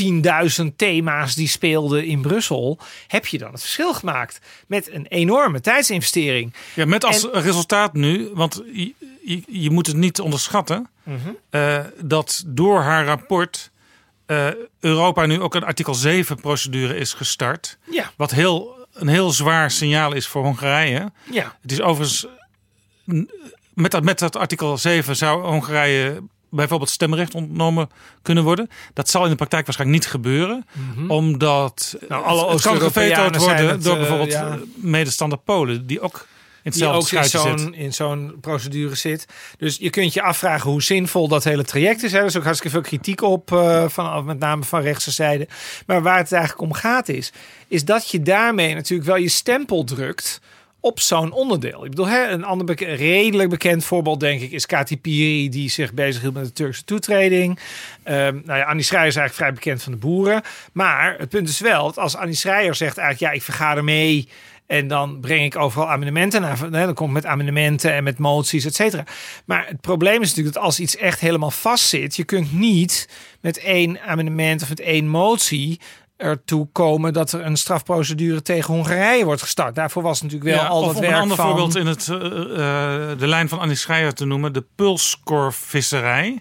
[0.61, 5.61] 10.000 thema's die speelden in Brussel, heb je dan het verschil gemaakt met een enorme
[5.61, 6.55] tijdsinvestering.
[6.75, 8.93] Ja, met als En- resultaat nu, want je,
[9.25, 11.19] je, je moet het niet onderschatten, Mhm.
[11.51, 13.71] eh, dat door haar rapport
[14.27, 14.47] eh,
[14.81, 17.79] Europa nu ook een artikel 7 procedure is gestart.
[17.91, 18.11] Ja.
[18.17, 21.13] Wat heel, een heel zwaar signaal is voor Hongarije.
[21.31, 21.57] Ja.
[21.63, 22.27] Het is overigens,
[23.81, 27.89] met dat, met dat artikel 7 zou Hongarije bijvoorbeeld stemrecht ontnomen
[28.23, 28.69] kunnen worden.
[28.95, 30.67] Dat zal in de praktijk waarschijnlijk niet gebeuren.
[30.73, 31.11] Mhm.
[31.11, 34.49] Omdat Nou, alle het kan gevetood worden het, door eh, bijvoorbeeld ja.
[34.49, 35.87] eh, medestander Polen.
[35.87, 36.27] Die ook
[36.63, 37.73] in die hetzelfde ook in zo'n, zit.
[37.73, 39.27] in zo'n procedure zit.
[39.59, 42.13] Dus je kunt je afvragen hoe zinvol dat hele traject is.
[42.13, 42.19] Hè.
[42.19, 45.49] Er is ook hartstikke veel kritiek op, eh, van, met name van rechtse zijde.
[45.87, 47.33] Maar waar het eigenlijk om gaat is,
[47.69, 50.41] is dat je daarmee natuurlijk wel je stempel drukt
[50.81, 51.85] op zo'n onderdeel.
[51.85, 55.93] Ik bedoel, hè, een ander redelijk bekend voorbeeld, denk ik, is Kati Piri, die zich
[55.93, 57.59] bezighield met de Turkse toetreding.
[58.03, 60.43] Ehm nou ja, Annie Schreier is eigenlijk vrij bekend van de boeren.
[60.73, 64.29] Maar het punt is wel, als Annie Schreier zegt eigenlijk, ja, ik vergader mee
[64.69, 66.59] en dan breng ik overal amendementen naar.
[66.59, 69.05] hè, Dan kom ik met amendementen en met moties, et cetera.
[69.45, 73.09] Maar het probleem is natuurlijk dat als iets echt helemaal vastzit, je kunt niet
[73.41, 75.81] met één amendement of met één motie
[76.19, 79.75] ertoe komen dat er een strafprocedure tegen Hongarije wordt gestart.
[79.75, 81.47] Daarvoor was natuurlijk wel Ja, al dat werk een ander van...
[81.47, 86.41] voorbeeld in het, eh, eh, de lijn van Annie Schreier te noemen, de pulskorvisserij.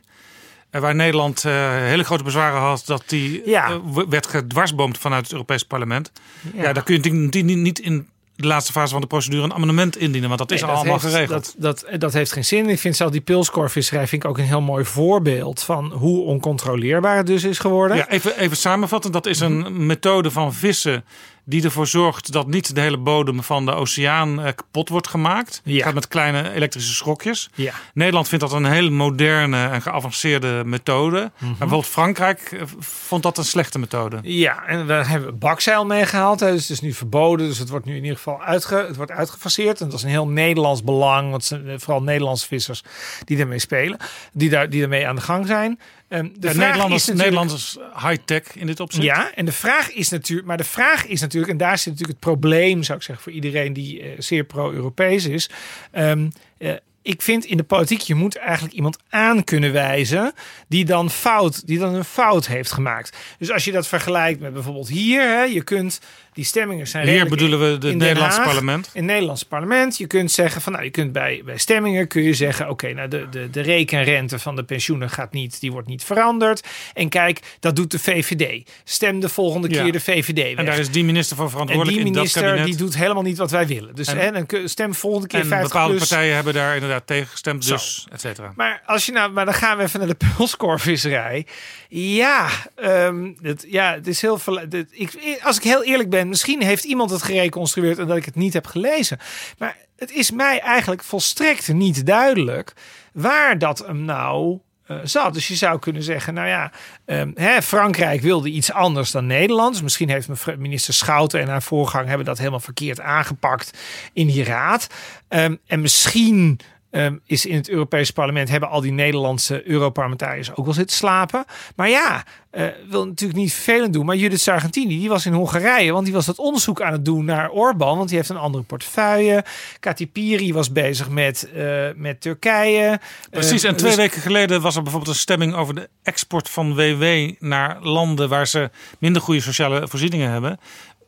[0.69, 3.79] Eh, waar Nederland hele grote bezwaren had dat die Ja.
[4.09, 6.11] werd gedwarsboomd vanuit het Europees Parlement.
[6.53, 6.73] Ja, Ja.
[6.73, 8.07] daar kun je natuurlijk niet- niet in
[8.37, 11.13] de laatste fase van de procedure een amendement indienen, want dat is Nee, allemaal heeft,
[11.13, 11.55] geregeld.
[11.57, 12.69] Dat, dat, dat heeft geen zin.
[12.69, 17.17] Ik vind zelf die pilskorvisserij vind ik ook een heel mooi voorbeeld van hoe oncontroleerbaar
[17.17, 17.97] het dus is geworden.
[17.97, 19.11] Ja, even, even samenvatten.
[19.11, 21.03] Dat is een methode van vissen
[21.49, 25.61] die ervoor zorgt dat niet de hele bodem van de oceaan eh, kapot wordt gemaakt.
[25.63, 27.49] Het gaat met kleine elektrische schokjes.
[27.55, 27.73] Ja.
[27.93, 31.19] Nederland vindt dat een hele moderne en geavanceerde methode.
[31.19, 34.19] Maar bijvoorbeeld Frankrijk eh, vond dat een slechte methode.
[34.21, 36.39] Ja, en daar hebben we bakzeil mee gehaald.
[36.39, 37.47] Dus het is nu verboden.
[37.47, 39.81] Dus het wordt nu in ieder geval uitge, het wordt uitgefaseerd.
[39.81, 41.31] En dat is een heel Nederlands belang.
[41.31, 42.83] Want eh, vooral Nederlandse vissers
[43.25, 43.97] die daarmee spelen.
[44.33, 45.79] Die, daar, die daarmee aan de gang zijn.
[46.07, 49.03] Ehm, de vraag Nederlanders, Nederlanders high-tech in dit opzicht.
[49.03, 52.19] Ja, en de vraag is natuurlijk, maar de vraag is natuurlijk, en daar zit natuurlijk
[52.19, 55.49] het probleem, zou ik zeggen, voor iedereen die eh, zeer pro-Europees is.
[55.91, 60.33] Ehm, eh, ik vind in de politiek, je moet eigenlijk iemand aan kunnen wijzen
[60.67, 63.17] die dan fout, die dan een fout heeft gemaakt.
[63.39, 65.99] Dus als je dat vergelijkt met bijvoorbeeld hier, hè, je kunt
[66.37, 67.07] die stemmingen zijn.
[67.07, 68.89] Hier bedoelen we het Den Nederlandse parlement.
[68.93, 69.97] In het Nederlandse parlement.
[69.97, 73.07] Je kunt zeggen van nou, je kunt bij, bij stemmingen kun je zeggen: oké, nou
[73.07, 76.67] de, de, de rekenrente van de pensioenen gaat niet, die wordt niet veranderd.
[76.93, 78.69] En kijk, dat doet de VVD.
[78.83, 79.83] Stem de volgende Ja.
[79.83, 80.53] keer de VVD weg.
[80.55, 82.65] En daar is die minister voor En verantwoordelijk die in dat minister kabinet.
[82.65, 83.95] die doet helemaal niet wat wij willen.
[83.95, 86.07] Dus En- kun- stem volgende keer en 50 bepaalde plus.
[86.09, 88.51] partijen hebben daar inderdaad tegen gestemd, dus et cetera.
[88.55, 91.45] Maar als je nou, maar dan gaan we even naar de pulskorvisserij.
[91.89, 94.61] Ja, ehm, het, ja, het is heel veel.
[94.91, 98.35] Ik, als ik heel eerlijk ben, misschien heeft iemand het gereconstrueerd en dat ik het
[98.35, 99.17] niet heb gelezen.
[99.57, 102.73] Maar het is mij eigenlijk volstrekt niet duidelijk
[103.13, 105.33] waar dat hem nou eh, zat.
[105.33, 106.71] Dus je zou kunnen zeggen, nou ja,
[107.05, 109.73] ehm, hè, Frankrijk wilde iets anders dan Nederland.
[109.73, 113.77] Dus misschien heeft minister Schouten en haar voorgang hebben dat helemaal verkeerd aangepakt
[114.13, 114.87] in die raad.
[115.27, 116.59] Ehm, en misschien
[116.91, 121.45] ehm, is in het Europese parlement hebben al die Nederlandse Europarlementariërs ook wel zitten slapen.
[121.75, 124.05] Maar ja, eh, wil natuurlijk niet vervelend doen.
[124.05, 127.25] Maar Judith Sargentini, die was in Hongarije, want die was dat onderzoek aan het doen
[127.25, 129.45] naar Orbán, want die heeft een andere portefeuille.
[129.79, 132.99] Kati Piri was bezig met, eh, met Turkije.
[133.29, 136.49] Precies, Eh, en twee dus- weken geleden was er bijvoorbeeld een stemming over de export
[136.49, 137.03] van WW
[137.39, 138.69] naar landen waar ze
[138.99, 140.59] minder goede sociale voorzieningen hebben.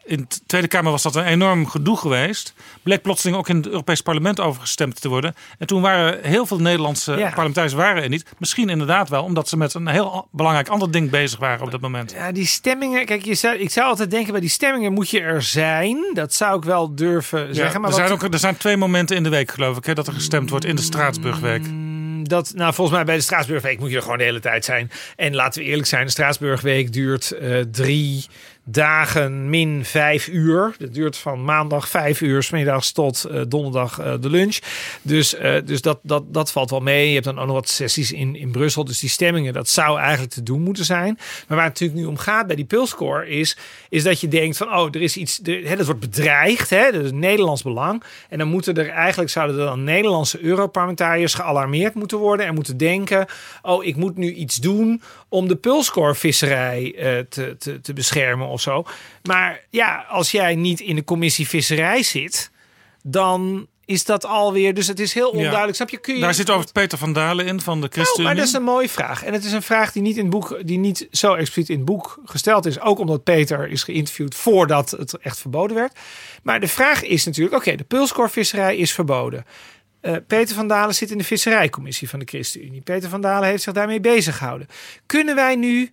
[0.10, 2.54] In de Tweede Kamer was dat een enorm gedoe geweest.
[2.84, 5.36] Bleek plotseling ook in het Europees Parlement over gestemd te worden.
[5.58, 7.30] En toen waren heel veel Nederlandse Ja.
[7.30, 8.26] parlementariërs waren er niet.
[8.38, 11.82] Misschien inderdaad wel, omdat ze met een heel belangrijk ander ding bezig waren op dat
[11.82, 12.12] moment.
[12.12, 13.06] Ja, die stemmingen.
[13.06, 15.98] Kijk, je zou, ik zou altijd denken bij die stemmingen moet je er zijn.
[16.14, 17.82] Dat zou ik wel durven Ja, zeggen.
[17.82, 20.08] Maar er, zijn ook, er zijn twee momenten in de week, geloof ik, hè, dat
[20.08, 21.64] er gestemd wordt in de Straatsburgweek.
[22.24, 24.92] dat, nou, volgens mij bij de Straatsburgweek moet je er gewoon de hele tijd zijn.
[25.16, 28.26] En laten we eerlijk zijn, de Straatsburgweek duurt eh, drie
[28.72, 30.76] dagen min vijf uur.
[30.78, 34.58] Dat duurt van maandag vijf uur, 's middags tot eh, donderdag eh, de lunch.
[35.02, 37.08] Dus, eh, dus dat, dat, dat valt wel mee.
[37.08, 38.86] Je hebt dan ook nog wat sessies in, in Brussel.
[38.86, 41.14] Dus die stemmingen, dat zou eigenlijk te doen moeten zijn.
[41.48, 43.58] Maar waar het natuurlijk nu om gaat bij die Pulscore is,
[43.90, 47.04] is dat je denkt van, oh, er is iets, hè, dat wordt bedreigd, hè, dat
[47.04, 48.04] is Nederlands belang.
[48.30, 52.78] En dan moeten er eigenlijk, zouden er dan Nederlandse Europarlementariërs gealarmeerd moeten worden en moeten
[52.78, 53.26] denken,
[53.62, 58.74] oh, ik moet nu iets doen om de pulscore-visserij eh, te, te, te beschermen of
[58.74, 58.86] zo.
[59.24, 62.52] Maar ja, als jij niet in de commissie visserij zit,
[63.04, 65.76] dan is dat alweer, dus het is heel onduidelijk.
[65.76, 66.00] Snap je?
[66.00, 68.26] Kun je Daar zit over Peter van Dalen in van de nou, ChristenUnie.
[68.26, 69.24] maar dat is een mooie vraag.
[69.24, 71.76] En het is een vraag die niet, in het boek, die niet zo expliciet in
[71.76, 72.80] het boek gesteld is.
[72.80, 76.00] Ook omdat Peter is geïnterviewd voordat het echt verboden werd.
[76.44, 79.46] Maar de vraag is natuurlijk, oké, de pulskorvisserij is verboden.
[80.02, 82.82] Eh, Peter van Dalen zit in de visserijcommissie van de ChristenUnie.
[82.82, 84.68] Peter van Dalen heeft zich daarmee bezig gehouden.
[85.06, 85.90] Kunnen wij nu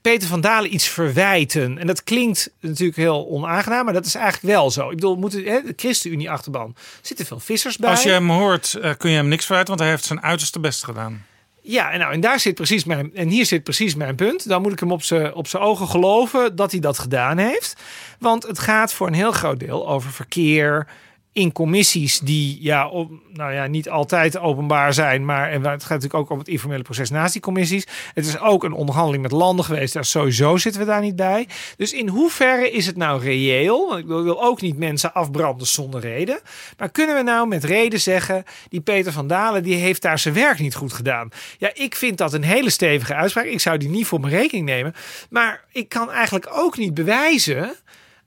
[0.00, 1.78] Peter van Dalen iets verwijten?
[1.78, 4.88] En dat klinkt natuurlijk heel onaangenaam, maar dat is eigenlijk wel zo.
[4.88, 7.90] Ik bedoel, moeten, hè, de ChristenUnie-achterban zitten veel vissers bij.
[7.90, 10.60] Als je hem hoort, eh, kun je hem niks verwijten, want hij heeft zijn uiterste
[10.60, 11.24] best gedaan.
[11.62, 13.14] Ja, en, nou, en daar zit precies mijn.
[13.14, 14.48] En hier zit precies mijn punt.
[14.48, 17.76] Dan moet ik hem op zijn op zijn ogen geloven dat hij dat gedaan heeft.
[18.18, 20.86] Want het gaat voor een heel groot deel over verkeer.
[21.32, 22.90] In commissies die ja,
[23.32, 25.24] nou ja, niet altijd openbaar zijn.
[25.24, 27.86] Maar en het gaat natuurlijk ook om het informele proces naast die commissies.
[28.14, 29.94] Het is ook een onderhandeling met landen geweest.
[29.94, 31.48] Daar sowieso zitten we daar niet bij.
[31.76, 33.88] Dus in hoeverre is het nou reëel?
[33.88, 36.40] Want ik wil wil ook niet mensen afbranden zonder reden.
[36.78, 38.44] Maar kunnen we nou met reden zeggen...
[38.68, 41.28] die Peter van Dalen die heeft daar zijn werk niet goed gedaan?
[41.58, 43.44] Ja, ik vind dat een hele stevige uitspraak.
[43.44, 44.94] Ik zou die niet voor mijn rekening nemen.
[45.30, 47.74] Maar ik kan eigenlijk ook niet bewijzen...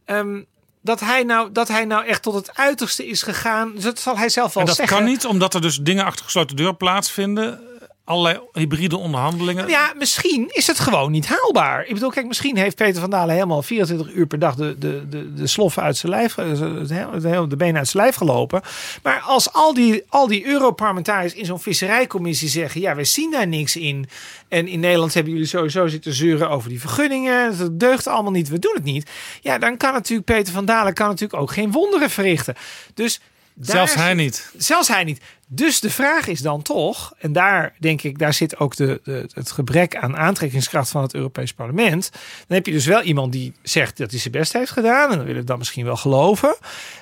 [0.05, 0.41] ehm,
[0.83, 3.71] dat hij, nou, dat hij nou echt tot het uiterste is gegaan.
[3.75, 4.97] Dus dat zal hij zelf wel En dat zeggen.
[4.97, 7.59] kan niet, omdat er dus dingen achter gesloten deur plaatsvinden.
[8.05, 9.67] Allerlei hybride onderhandelingen.
[9.67, 11.85] Ja, misschien is het gewoon niet haalbaar.
[11.85, 15.09] Ik bedoel, kijk, misschien heeft Peter van Dalen helemaal 24 uur per dag de, de,
[15.09, 18.61] de, de sloffen uit zijn lijf, eh, het hele- de benen uit zijn lijf gelopen.
[19.03, 23.47] Maar als al die, al die Europarlementariërs in zo'n visserijcommissie zeggen: ja, we zien daar
[23.47, 24.09] niks in.
[24.47, 27.57] En in Nederland hebben jullie sowieso zitten zeuren over die vergunningen.
[27.57, 29.09] Dat deugt allemaal niet, we doen het niet.
[29.41, 32.55] Ja, dan kan natuurlijk Peter van Dalen kan natuurlijk ook geen wonderen verrichten.
[32.93, 33.19] Dus
[33.55, 34.51] daar Zelfs hij zit- niet.
[34.57, 35.21] Zelfs hij niet.
[35.47, 39.29] Dus de vraag is dan toch, en daar denk ik, daar zit ook de, de,
[39.33, 42.09] het gebrek aan aantrekkingskracht van het Europees Parlement.
[42.47, 45.11] Dan heb je dus wel iemand die zegt dat hij zijn best heeft gedaan.
[45.11, 46.55] En dan wil ik dat misschien wel geloven.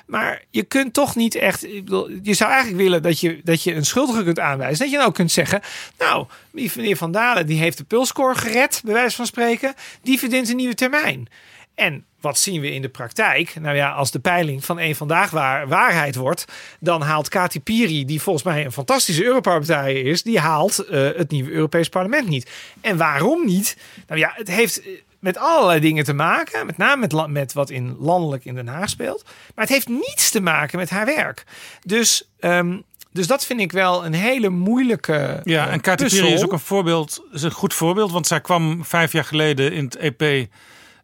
[0.06, 1.64] Maar je kunt toch niet echt.
[1.64, 4.78] Ik bedoel, je zou eigenlijk willen dat je, dat je een schuldige kunt aanwijzen.
[4.78, 5.60] Dat je dan ook kunt zeggen.
[5.98, 9.74] Nou, meneer Van Dalen die heeft de pulscore gered, bij wijze van spreken.
[10.02, 11.28] Die verdient een nieuwe termijn.
[11.74, 13.54] En wat zien we in de praktijk?
[13.60, 16.44] Nou ja, als de peiling van één vandaag waar, waarheid wordt,
[16.80, 21.30] dan haalt Kati Piri, die volgens mij een fantastische Europarlementariër is, die haalt eh, het
[21.30, 22.50] nieuwe Europees Parlement niet.
[22.80, 23.76] En waarom niet?
[24.06, 27.70] Nou ja, het heeft eh, met allerlei dingen te maken, met name met, met wat
[27.70, 31.44] in landelijk in Den Haag speelt, maar het heeft niets te maken met haar werk.
[31.86, 32.78] Dus, ehm,
[33.12, 35.40] dus dat vind ik wel een hele moeilijke.
[35.44, 38.84] Ja, eh, en Katy is ook een voorbeeld, is een goed voorbeeld, want zij kwam
[38.84, 40.48] vijf jaar geleden in het EP.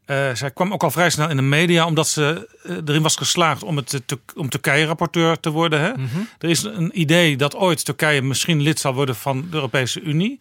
[0.09, 3.16] Eh, zij kwam ook al vrij snel in de media, omdat ze eh, erin was
[3.16, 5.80] geslaagd om, het, te, om Turkije-rapporteur te worden.
[5.80, 5.90] Hè?
[5.90, 6.18] Mhm.
[6.39, 10.36] Er is een idee dat ooit Turkije misschien lid zal worden van de Europese Unie.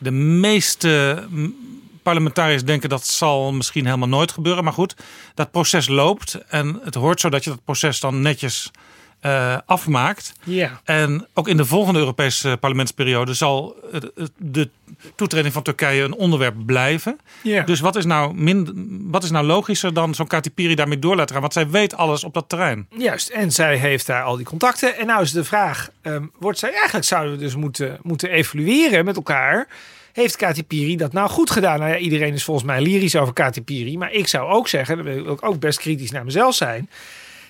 [0.00, 1.22] De meeste
[2.02, 4.64] parlementariërs denken dat zal misschien helemaal nooit gebeuren.
[4.64, 4.96] Maar goed,
[5.34, 8.70] dat proces loopt en het hoort zo dat je dat proces dan netjes
[9.24, 10.32] eh, afmaakt.
[10.42, 10.80] Ja.
[10.84, 13.76] En ook in de volgende Europese parlementsperiode zal
[14.36, 14.68] de
[15.14, 17.20] toetreding van Turkije een onderwerp blijven.
[17.42, 17.62] Ja.
[17.62, 21.16] Dus wat is nou, min, wat is nou logischer dan zo'n Katy Piri daarmee door
[21.16, 21.40] laten gaan?
[21.40, 22.86] Want zij weet alles op dat terrein.
[22.96, 24.96] Juist, en zij heeft daar al die contacten.
[24.96, 29.04] En nou is de vraag, ehm, wordt zij eigenlijk zouden we dus moeten, moeten evalueren
[29.04, 29.66] met elkaar.
[30.12, 31.78] Heeft Katy Piri dat nou goed gedaan?
[31.78, 33.98] Nou ja, iedereen is volgens mij lyrisch over Katy Piri.
[33.98, 36.90] Maar ik zou ook zeggen, dan wil ik ook best kritisch naar mezelf zijn.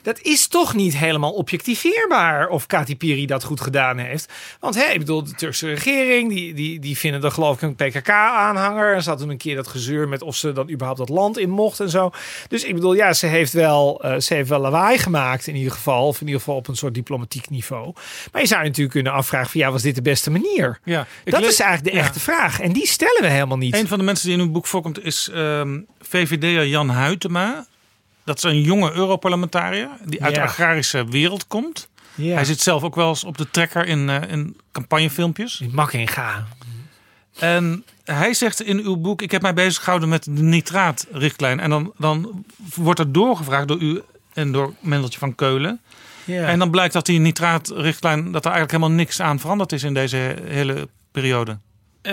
[0.04, 4.32] Dat is toch niet helemaal objectiveerbaar of Katy Piri dat goed gedaan heeft.
[4.60, 7.74] Want hè, ik bedoel, de Turkse regering, die, die, die vinden dan geloof ik een
[7.74, 8.94] PKK-aanhanger.
[8.94, 11.38] En ze had toen een keer dat gezeur met of ze dan überhaupt dat land
[11.38, 12.10] in mocht en zo.
[12.48, 15.72] Dus ik bedoel, ja, ze heeft wel, eh, ze heeft wel lawaai gemaakt in ieder
[15.72, 16.06] geval.
[16.06, 17.92] Of in ieder geval op een soort diplomatiek niveau.
[18.32, 20.78] Maar je zou je natuurlijk kunnen afvragen van ja, was dit de beste manier?
[20.84, 22.06] Ja, dat is eigenlijk de ja.
[22.06, 22.60] echte vraag.
[22.60, 23.74] En die stellen we helemaal niet.
[23.74, 27.66] Een van de mensen die in uw boek voorkomt is ehm VVD'er Jan Huytema.
[28.24, 30.42] Dat is een jonge Europarlementariër die uit Ja.
[30.42, 31.88] de agrarische wereld komt.
[32.14, 32.34] Ja.
[32.34, 35.56] Hij zit zelf ook wel eens op de trekker in, eh, in campagnefilmpjes.
[35.56, 36.46] Die mag in gaan.
[37.38, 41.60] En hij zegt in uw boek: Ik heb mij bezig gehouden met de nitraatrichtlijn.
[41.60, 42.44] En dan, dan
[42.74, 44.02] wordt er doorgevraagd door u
[44.32, 45.80] en door Mendeltje van Keulen.
[46.24, 46.46] Ja.
[46.46, 49.94] En dan blijkt dat die nitraatrichtlijn, dat er eigenlijk helemaal niks aan veranderd is in
[49.94, 51.58] deze he- hele periode.
[52.04, 52.12] Eh,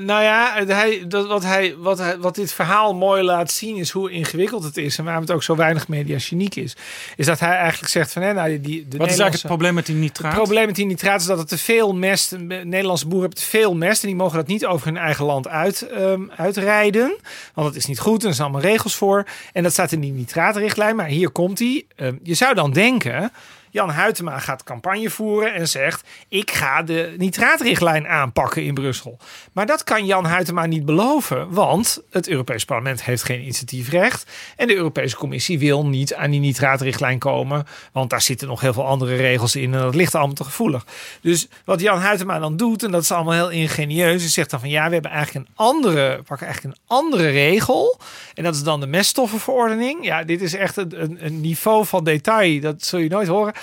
[0.00, 3.90] nou ja, hij, dat, wat, hij, wat, hij, wat dit verhaal mooi laat zien is
[3.90, 4.98] hoe ingewikkeld het is.
[4.98, 6.76] En waarom het ook zo weinig mediageniek is.
[7.16, 8.22] Is dat hij eigenlijk zegt van...
[8.22, 10.32] Hè, nou, die, die, de Wat is eigenlijk het probleem met die nitraat?
[10.32, 12.36] Het probleem met die nitraat is dat het te veel mest.
[12.38, 14.02] Nederlandse boeren hebben te veel mest.
[14.02, 17.16] En die mogen dat niet over hun eigen land uit, ehm, uitrijden.
[17.54, 18.22] Want dat is niet goed.
[18.22, 19.26] En er zijn allemaal regels voor.
[19.52, 20.96] En dat staat in die nitraatrichtlijn.
[20.96, 21.86] Maar hier komt die.
[21.96, 23.32] Ehm, je zou dan denken.
[23.76, 29.18] Jan Huytema gaat campagne voeren en zegt: Ik ga de nitraatrichtlijn aanpakken in Brussel.
[29.52, 34.30] Maar dat kan Jan Huytema niet beloven, want het Europees Parlement heeft geen initiatiefrecht.
[34.56, 38.72] En de Europese Commissie wil niet aan die nitraatrichtlijn komen, want daar zitten nog heel
[38.72, 40.84] veel andere regels in en dat ligt allemaal te gevoelig.
[41.20, 44.60] Dus wat Jan Huytema dan doet, en dat is allemaal heel ingenieus, is zegt dan
[44.60, 47.98] van ja, we hebben eigenlijk een andere, pakken eigenlijk een andere regel.
[48.34, 50.04] En dat is dan de meststoffenverordening.
[50.04, 53.54] Ja, dit is echt een, een niveau van detail, dat zul je nooit horen.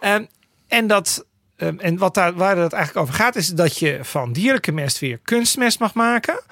[0.00, 0.24] Ehm,
[0.68, 1.26] en dat,
[1.56, 4.98] ehm, en wat daar, waar het eigenlijk over gaat, is dat je van dierlijke mest
[4.98, 6.42] weer kunstmest mag maken.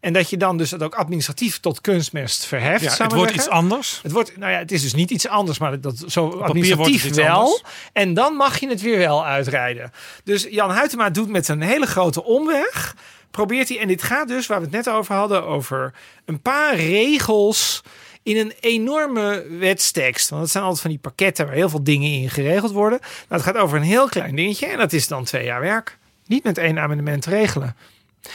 [0.00, 2.96] En dat je dan dus het ook administratief tot kunstmest verheft.
[2.96, 4.00] Ja, het wordt iets anders.
[4.02, 7.26] Het wordt, nou ja, het is dus niet iets anders, maar dat zo administratief wel.
[7.26, 7.62] anders.
[7.92, 9.92] En dan mag je het weer wel uitrijden.
[10.24, 12.96] Dus Jan Huytema doet met een hele grote omweg.
[13.30, 15.94] Probeert hij, en dit gaat dus, waar we het net over hadden, over
[16.24, 17.82] een paar regels
[18.22, 20.28] in een enorme wetstekst.
[20.28, 22.98] Want het zijn altijd van die pakketten waar heel veel dingen in geregeld worden.
[23.00, 25.98] Nou, het gaat over een heel klein dingetje en dat is dan twee jaar werk.
[26.26, 27.76] Niet met één amendement regelen.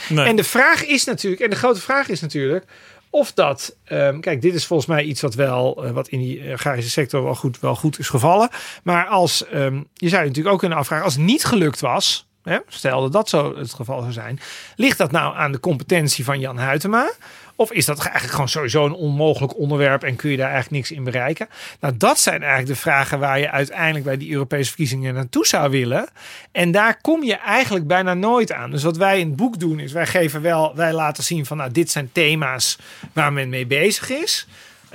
[0.08, 0.26] Nee.
[0.26, 2.64] En de vraag is natuurlijk, en de grote vraag is natuurlijk,
[3.10, 6.52] of dat, ehm, kijk, dit is volgens mij iets wat wel, eh, wat in die
[6.52, 8.48] agrarische sector wel goed, wel goed is gevallen.
[8.82, 12.26] Maar als, ehm, je zou je natuurlijk ook kunnen afvragen, als het niet gelukt was,
[12.42, 14.40] hè, stel dat dat zo het geval zou zijn,
[14.76, 17.12] ligt dat nou aan de competentie van Jan Huytema?
[17.56, 20.90] Of is dat eigenlijk gewoon sowieso een onmogelijk onderwerp en kun je daar eigenlijk niks
[20.90, 21.48] in bereiken?
[21.80, 25.70] Nou, dat zijn eigenlijk de vragen waar je uiteindelijk bij die Europese verkiezingen naartoe zou
[25.70, 26.08] willen.
[26.52, 28.70] En daar kom je eigenlijk bijna nooit aan.
[28.70, 31.56] Dus wat wij in het boek doen is, wij geven wel, wij laten zien van,
[31.56, 32.78] nou, dit zijn thema's
[33.12, 34.46] waar men mee bezig is.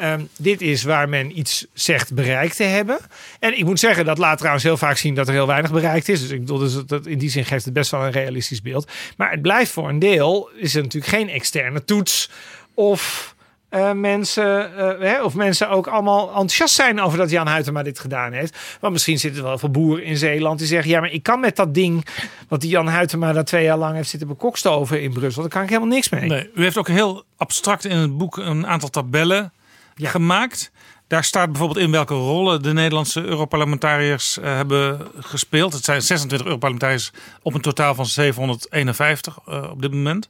[0.02, 2.98] Ehm, dit is waar men iets zegt bereikt te hebben.
[3.40, 6.10] En ik moet zeggen, dat laat trouwens heel vaak zien dat er heel weinig bereikt
[6.10, 6.22] is.
[6.22, 8.92] Dus ik bedoel, dus dat, in die zin geeft het best wel een realistisch beeld.
[9.18, 12.30] Maar het blijft voor een deel, is er natuurlijk geen externe toets.
[12.74, 13.36] Of
[13.70, 18.00] eh, mensen, eh, hè, of mensen ook allemaal enthousiast zijn over dat Jan Huytema dit
[18.00, 18.58] gedaan heeft.
[18.80, 21.40] Want misschien zitten er wel veel boeren in Zeeland die zeggen: ja, maar ik kan
[21.40, 22.06] met dat ding
[22.48, 25.62] wat die Jan Huytema daar twee jaar lang heeft zitten bekokstoven in Brussel, daar kan
[25.64, 26.30] ik helemaal niks mee.
[26.30, 29.52] Nee, u heeft ook heel abstract in het boek een aantal tabellen
[29.96, 30.72] gemaakt.
[31.12, 35.74] Daar staat bijvoorbeeld in welke rollen de Nederlandse Europarlementariërs eh, hebben gespeeld.
[35.74, 37.12] Het zijn 26 Europarlementariërs
[37.42, 40.30] op een totaal van 751 eh, op dit moment.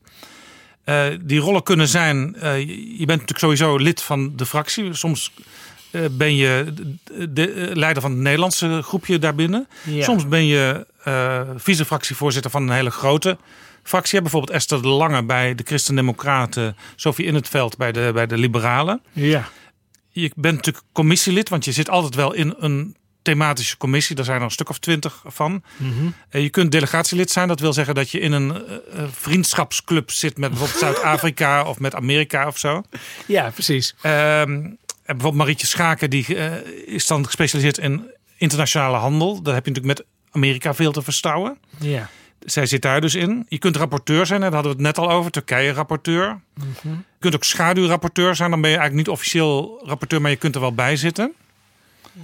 [0.84, 2.36] Eh, die rollen kunnen zijn,
[2.98, 4.94] je bent natuurlijk sowieso lid van de fractie.
[4.94, 5.34] Soms
[6.12, 6.74] ben je
[7.12, 9.68] de, de, leider van het Nederlandse groepje daarbinnen.
[9.84, 10.04] Ja.
[10.04, 10.86] Soms ben je
[11.58, 13.38] vice-fractievoorzitter van een hele grote
[13.84, 14.20] fractie.
[14.20, 18.26] Hebt bijvoorbeeld Esther de Lange bij de Christen-Democraten, Sophie In het Veld bij de, bij
[18.28, 19.02] de Liberalen.
[19.12, 19.50] Ja.
[20.10, 24.16] Je bent natuurlijk commissielid, want je zit altijd wel in een thematische commissie.
[24.16, 25.64] Daar zijn er een stuk of twintig van.
[26.30, 27.48] Eh, Je kunt delegatielid zijn.
[27.48, 31.80] Dat wil zeggen dat je in een eh, eh, vriendschapsclub zit met bijvoorbeeld Zuid-Afrika of
[31.80, 32.84] met Amerika of zo.
[33.26, 33.96] Ja, precies.
[34.02, 39.42] Ehm, en bijvoorbeeld Marietje Schaken, die eh, is dan gespecialiseerd in internationale handel.
[39.42, 41.58] Daar heb je natuurlijk met Amerika veel te verstouwen.
[41.80, 42.10] Ja.
[42.46, 43.46] Zij zit daar dus in.
[43.50, 45.32] Je kunt rapporteur zijn, daar hadden we het net al over.
[45.32, 46.40] Turkije-rapporteur.
[46.54, 46.90] Mhm.
[46.94, 48.50] Je kunt ook schaduwrapporteur zijn.
[48.50, 51.34] Dan ben je eigenlijk niet officieel rapporteur, maar je kunt er wel bij zitten.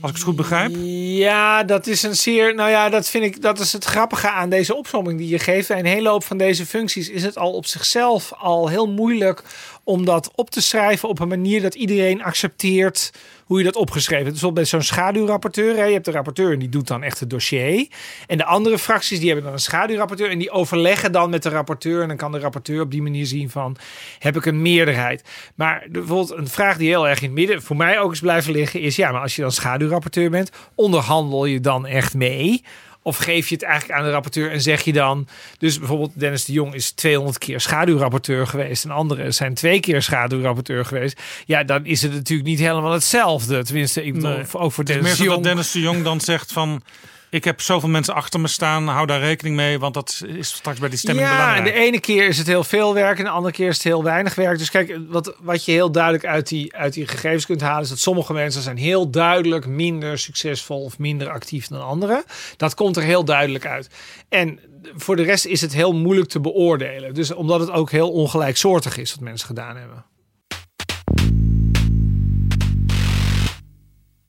[0.02, 0.72] Als ik het goed begrijp.
[1.18, 2.56] Ja, dat is een zeer.
[2.56, 3.42] Nou ja, dat vind ik.
[3.42, 5.68] Dat is het grappige aan deze opzomming die je geeft.
[5.68, 9.44] Bij een hele hoop van deze functies is het al op zichzelf al heel moeilijk
[9.84, 13.12] om dat op te schrijven op een manier dat iedereen accepteert
[13.48, 14.42] hoe je dat opgeschreven hebt.
[14.42, 15.76] Dus bij zo'n schaduwrapporteur.
[15.76, 17.88] Hè, je hebt de rapporteur en die doet dan echt het dossier.
[18.28, 21.50] En de andere fracties die hebben dan een schaduwrapporteur en die overleggen dan met de
[21.50, 22.02] rapporteur.
[22.02, 23.78] En dan kan de rapporteur op die manier zien van
[24.20, 25.24] heb ik een meerderheid.
[25.56, 28.52] Maar bijvoorbeeld een vraag die heel erg in het midden voor mij ook is blijven
[28.52, 32.64] liggen is ja, maar als je dan schaduwrapporteur bent, onderhandel je dan echt mee?
[33.08, 35.28] Of geef je het eigenlijk aan de rapporteur en zeg je dan...
[35.58, 38.84] Dus bijvoorbeeld Dennis de Jong is 200 keer schaduwrapporteur geweest...
[38.84, 41.22] en anderen zijn twee keer schaduwrapporteur geweest.
[41.46, 43.64] Ja, dan is het natuurlijk niet helemaal hetzelfde.
[43.64, 44.46] Tenminste, ik bedoel, Nee.
[44.52, 45.44] ook voor Dennis de Jong.
[45.44, 46.82] Dennis de Jong dan zegt van...
[47.30, 48.88] Ik heb zoveel mensen achter me staan.
[48.88, 49.80] Hou daar rekening mee.
[49.80, 51.76] Want dat is straks bij die stemming ja, en belangrijk.
[51.76, 54.04] de ene keer is het heel veel werk en de andere keer is het heel
[54.04, 54.58] weinig werk.
[54.58, 57.84] Dus kijk, wat, wat je heel duidelijk uit die, uit die gegevens kunt halen...
[57.84, 62.24] is dat sommige mensen zijn heel duidelijk minder succesvol of minder actief dan anderen.
[62.58, 63.90] Dat komt er heel duidelijk uit.
[64.30, 64.60] En
[64.96, 67.14] voor de rest is het heel moeilijk te beoordelen.
[67.14, 70.06] Dus omdat het ook heel ongelijksoortig is wat mensen gedaan hebben.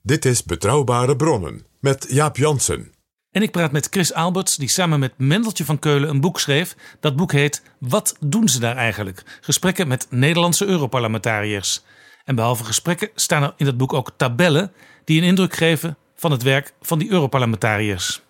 [0.01, 2.93] Dit is Betrouwbare Bronnen met Jaap Jansen.
[3.31, 6.75] En ik praat met Chris Alberts, die samen met Mendeltje van Keulen een boek schreef.
[6.99, 9.23] Dat boek heet Wat doen ze daar eigenlijk?
[9.41, 11.83] Gesprekken met Nederlandse Europarlementariërs.
[12.23, 14.71] En behalve gesprekken staan er in dat boek ook tabellen
[15.03, 18.21] die een indruk geven van het werk van die Europarlementariërs.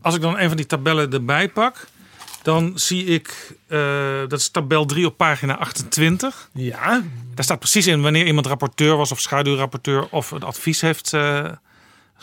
[0.00, 1.86] Als ik dan een van die tabellen erbij pak,
[2.42, 3.78] dan zie ik, eh,
[4.28, 6.48] dat is tabel 3 op pagina 28.
[6.52, 7.02] Ja.
[7.34, 11.50] Daar staat precies in wanneer iemand rapporteur was of schaduwrapporteur of een advies heeft eh,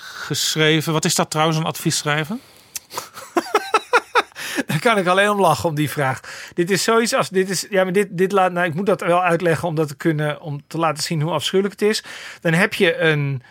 [0.01, 0.93] geschreven.
[0.93, 2.41] Wat is dat trouwens, een advies schrijven?
[4.67, 6.19] Daar kan ik alleen om lachen om die vraag.
[6.53, 7.65] Dit is zoiets als dit is.
[7.69, 8.51] Ja, maar dit, dit laat.
[8.51, 10.41] Nou, ik moet dat wel uitleggen om dat te kunnen.
[10.41, 12.03] Om te laten zien hoe afschuwelijk het is.
[12.41, 13.43] Dan heb je een,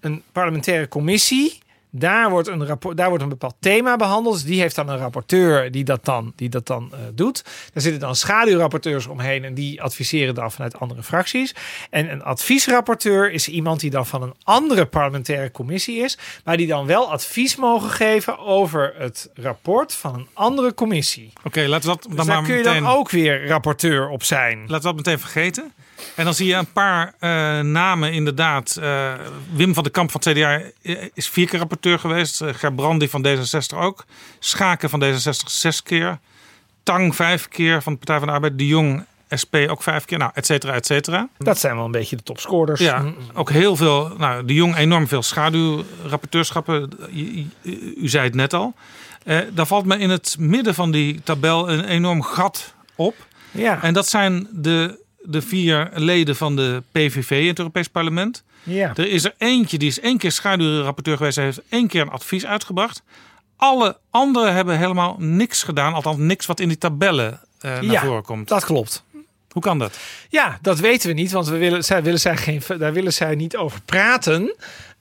[0.00, 1.62] een parlementaire commissie.
[1.96, 4.34] Daar wordt, een rapport, daar wordt een bepaald thema behandeld.
[4.34, 7.44] Dus die heeft dan een rapporteur die dat dan, die dat dan eh, doet.
[7.72, 11.54] Daar zitten dan schaduwrapporteurs omheen en die adviseren dan vanuit andere fracties.
[11.90, 16.66] En een adviesrapporteur is iemand die dan van een andere parlementaire commissie is, maar die
[16.66, 21.32] dan wel advies mogen geven over het rapport van een andere commissie.
[21.44, 22.82] Oké, laten we dat Dus dan daar maar kun je meteen...
[22.82, 24.58] dan ook weer rapporteur op zijn.
[24.58, 25.72] Laten we dat meteen vergeten.
[26.14, 27.30] En dan zie je een paar eh,
[27.60, 28.76] namen inderdaad.
[28.76, 29.12] Eh,
[29.52, 30.60] Wim van den Kamp van het CDA
[31.14, 32.42] is vier keer rapporteur geweest.
[32.42, 34.04] Uh, Gerbrandi van D66 ook.
[34.38, 36.18] Schaken van D66 zes keer.
[36.82, 38.58] Tang vijf keer van de Partij van de Arbeid.
[38.58, 39.04] De Jong
[39.42, 40.18] SP ook vijf keer.
[40.18, 41.28] Nou, et cetera, et cetera.
[41.38, 42.80] Dat zijn wel een beetje de topscorers.
[42.80, 43.04] Ja,
[43.34, 44.12] ook heel veel.
[44.18, 46.90] Nou, de Jong enorm veel schaduwrapporteurschappen.
[47.12, 48.74] U, u, u zei het net al.
[49.24, 53.14] Uh, daar valt me in het midden van die tabel een enorm gat op.
[53.50, 53.82] Ja.
[53.82, 58.44] En dat zijn de de vier leden van de PVV in het Europees Parlement.
[58.62, 58.92] Ja.
[58.96, 61.36] Er is er eentje, die is één keer schaduwrapporteur geweest.
[61.36, 63.02] Hij heeft één keer een advies uitgebracht.
[63.56, 65.94] Alle anderen hebben helemaal niks gedaan.
[65.94, 68.48] Althans niks wat in die tabellen uh, naar ja, voren komt.
[68.48, 69.04] dat klopt.
[69.50, 69.98] Hoe kan dat?
[70.28, 71.32] Ja, dat weten we niet.
[71.32, 74.54] Want we willen, zij, willen zij geen, daar willen zij niet over praten.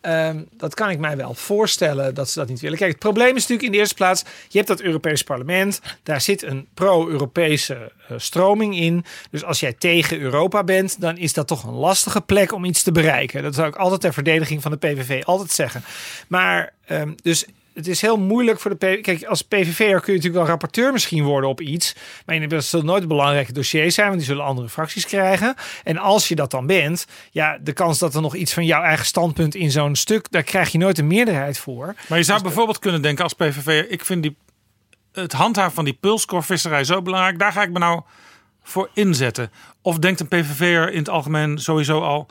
[0.05, 2.77] Um, dat kan ik mij wel voorstellen dat ze dat niet willen.
[2.77, 6.21] Kijk, het probleem is natuurlijk in de eerste plaats: je hebt dat Europees Parlement, daar
[6.21, 9.05] zit een pro-Europese uh, stroming in.
[9.31, 12.83] Dus als jij tegen Europa bent, dan is dat toch een lastige plek om iets
[12.83, 13.43] te bereiken.
[13.43, 15.83] Dat zou ik altijd ter verdediging van de PVV altijd zeggen.
[16.27, 19.01] Maar um, dus het is heel moeilijk voor de PVV.
[19.01, 21.95] Kijk, als PVV'er kun je natuurlijk wel rapporteur misschien worden op iets.
[22.25, 25.55] Maar dat zullen nooit belangrijke dossiers zijn, want die zullen andere fracties krijgen.
[25.83, 28.81] En als je dat dan bent, ja, de kans dat er nog iets van jouw
[28.81, 31.95] eigen standpunt in zo'n stuk, daar krijg je nooit een meerderheid voor.
[32.07, 34.37] Maar je zou Dus bijvoorbeeld kunnen denken als PVV, ik vind die,
[35.11, 38.01] het handhaven van die pulskorvisserij zo belangrijk, daar ga ik me nou
[38.63, 39.51] voor inzetten.
[39.81, 42.27] Of denkt een PVV'er in het algemeen sowieso al,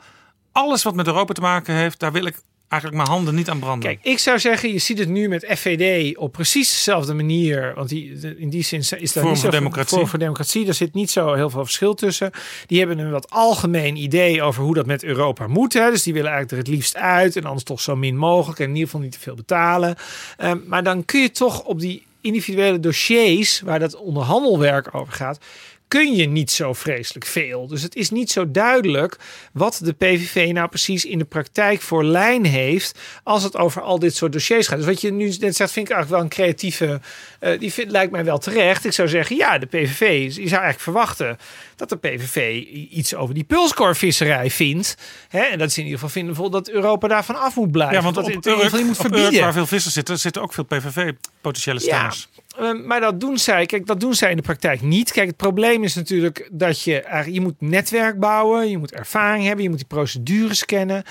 [0.51, 2.35] alles wat met Europa te maken heeft, daar wil ik
[2.67, 3.89] eigenlijk mijn handen niet aan branden.
[3.89, 7.73] Kijk, ik zou zeggen, je ziet het nu met FVD op precies dezelfde manier.
[7.75, 10.05] Want die, in die zin is daar Vorm niet zo voor democratie.
[10.05, 10.65] Voor democratie.
[10.65, 12.31] Daar zit niet zo heel veel verschil tussen.
[12.65, 15.73] Die hebben een wat algemeen idee over hoe dat met Europa moet.
[15.73, 15.89] Hè.
[15.89, 18.65] Dus die willen eigenlijk er het liefst uit en anders toch zo min mogelijk en
[18.65, 19.95] in ieder geval niet te veel betalen.
[20.37, 25.39] Um, maar dan kun je toch op die individuele dossiers waar dat onderhandelwerk over gaat
[25.87, 27.67] kun je niet zo vreselijk veel.
[27.67, 29.17] Dus het is niet zo duidelijk
[29.53, 33.99] wat de PVV nou precies in de praktijk voor lijn heeft als het over al
[33.99, 34.77] dit soort dossiers gaat.
[34.77, 37.01] Dus wat je nu net zegt, vind ik eigenlijk wel een creatieve.
[37.41, 38.85] Uh, die vind, lijkt mij wel terecht.
[38.85, 40.23] Ik zou zeggen, ja, de PVV.
[40.23, 41.37] Je zou eigenlijk verwachten
[41.75, 44.97] dat de PVV iets over die pulskorvisserij vindt.
[45.29, 45.41] Hè?
[45.41, 47.95] En dat ze in ieder geval vinden dat Europa daarvan af moet blijven.
[47.95, 49.41] Ja, want dat op het in ieder geval niet moet verbieden.
[49.41, 52.27] waar veel vissers zitten, zitten ook veel PVV-potentiële stemmers.
[52.31, 52.42] Ja,
[52.85, 53.65] maar dat doen zij.
[53.65, 55.11] Kijk, dat doen zij in de praktijk niet.
[55.11, 59.63] Kijk, het probleem is natuurlijk dat je je moet netwerk bouwen, je moet ervaring hebben,
[59.63, 61.03] je moet die procedures kennen.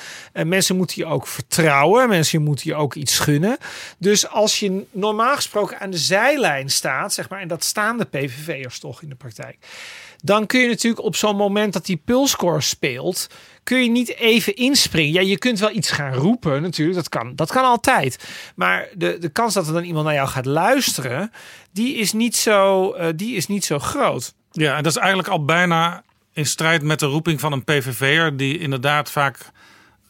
[0.44, 3.56] Mensen moeten je ook vertrouwen, mensen moeten je ook iets gunnen.
[3.98, 8.04] Dus als je normaal gesproken aan de zijlijn staat, zeg maar, en dat staan de
[8.04, 9.56] PVV'ers toch in de praktijk.
[10.24, 13.26] Dan kun je natuurlijk op zo'n moment dat die pulscore speelt,
[13.62, 15.12] kun je niet even inspringen.
[15.12, 18.28] Ja, je kunt wel iets gaan roepen natuurlijk, dat kan, dat kan altijd.
[18.56, 21.32] Maar de, de kans dat er dan iemand naar jou gaat luisteren,
[21.72, 24.34] die is niet zo, uh, die is niet zo groot.
[24.50, 28.36] Ja, en dat is eigenlijk al bijna in strijd met de roeping van een PVV'er
[28.36, 29.38] die inderdaad vaak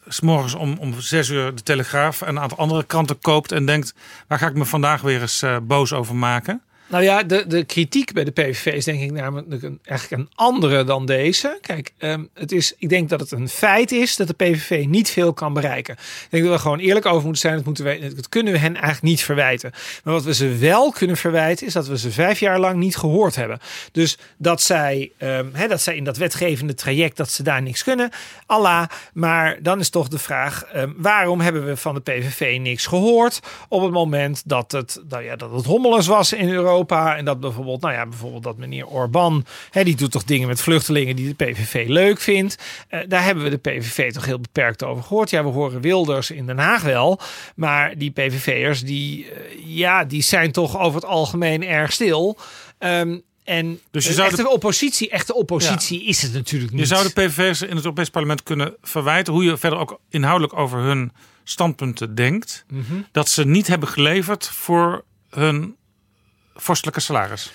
[0.07, 3.93] s'morgens om, om zes uur de Telegraaf en een aantal andere kranten koopt en denkt,
[4.27, 6.61] waar ga ik me vandaag weer eens uh, boos over maken?
[6.87, 10.83] Nou ja, de, de kritiek bij de PVV is denk ik namelijk eigenlijk een andere
[10.83, 11.57] dan deze.
[11.61, 15.09] Kijk, um, het is, ik denk dat het een feit is dat de PVV niet
[15.09, 15.93] veel kan bereiken.
[15.93, 17.55] Ik denk dat we gewoon eerlijk over moeten zijn.
[17.55, 19.71] Dat, moeten we, dat kunnen we hen eigenlijk niet verwijten.
[20.03, 22.97] Maar wat we ze wel kunnen verwijten is dat we ze vijf jaar lang niet
[22.97, 23.59] gehoord hebben.
[23.91, 25.11] Dus dat zij,
[25.51, 28.09] he, dat zij in dat wetgevende traject dat ze daar niks kunnen.
[28.45, 28.87] Allah.
[29.13, 33.39] Maar dan is toch de vraag, um, waarom hebben we van de PVV niks gehoord
[33.67, 36.72] op het moment dat het, nou ja, dat het hommeles was in Europa.
[36.81, 40.61] En dat bijvoorbeeld, nou ja, bijvoorbeeld dat meneer Orbán, hè, die doet toch dingen met
[40.61, 42.57] vluchtelingen die de PVV leuk vindt.
[42.89, 45.29] Uh, daar hebben we de PVV toch heel beperkt over gehoord.
[45.29, 47.19] Ja, we horen Wilders in Den Haag wel,
[47.55, 49.31] maar die PVV'ers, die, uh,
[49.65, 52.37] ja, die zijn toch over het algemeen erg stil.
[52.79, 56.09] Um, en dus je zou echte de oppositie, echte oppositie ja.
[56.09, 56.81] is het natuurlijk niet.
[56.81, 60.57] Je zou de PVV'ers in het Europees Parlement kunnen verwijten, hoe je verder ook inhoudelijk
[60.57, 61.11] over hun
[61.43, 62.79] standpunten denkt, Mhm.
[62.79, 63.05] mm -hmm.
[63.11, 65.75] dat ze niet hebben geleverd voor hun
[66.55, 67.51] vorstelijke salaris?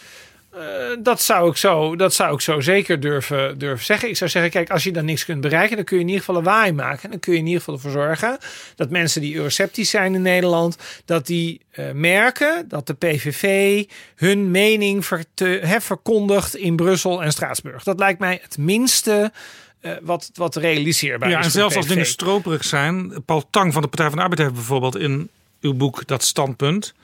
[0.54, 0.62] Uh,
[1.02, 4.08] dat, zou ik zo, dat zou ik zo zeker durven, durven zeggen.
[4.08, 6.24] Ik zou zeggen, kijk, als je dan niks kunt bereiken, dan kun je in ieder
[6.24, 7.02] geval een waai maken.
[7.02, 8.38] En dan kun je in ieder geval ervoor zorgen
[8.76, 13.84] dat mensen die euroceptisch zijn in Nederland, dat die uh, merken dat de PVV
[14.16, 17.82] hun mening ver te, he, verkondigt in Brussel en Straatsburg.
[17.82, 19.32] Dat lijkt mij het minste
[19.80, 21.44] uh, wat, wat realiseerbaar ja, is.
[21.44, 23.24] en zelfs als dingen stroperig zijn.
[23.24, 25.30] Paul Tang van de Partij van de Arbeid heeft bijvoorbeeld in
[25.60, 26.94] uw boek Dat Standpunt.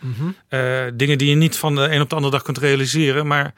[0.49, 3.27] Eh, dingen die je niet van de een op de andere dag kunt realiseren.
[3.27, 3.55] Maar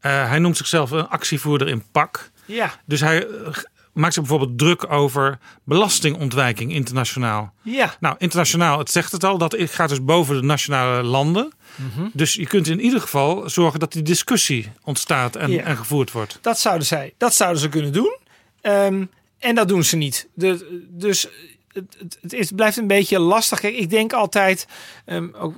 [0.00, 2.30] eh, hij noemt zichzelf een actievoerder in pak.
[2.44, 2.80] Ja.
[2.84, 3.54] Dus hij eh,
[3.92, 7.52] maakt zich bijvoorbeeld druk over belastingontwijking internationaal.
[7.62, 7.94] Ja.
[8.00, 11.52] Nou, internationaal, het zegt het al, dat gaat dus boven de nationale landen.
[11.76, 12.08] Mhm.
[12.12, 15.62] Dus je kunt in ieder geval zorgen dat die discussie ontstaat en, Ja.
[15.62, 16.38] en gevoerd wordt.
[16.42, 18.16] Dat zouden, zij, dat zouden ze kunnen doen.
[18.60, 19.04] Ehm,
[19.38, 20.28] en dat doen ze niet.
[20.34, 21.28] De, dus
[21.72, 23.62] het, het, is, blijft een beetje lastig.
[23.62, 24.66] Ik denk altijd
[25.04, 25.54] ehm, ook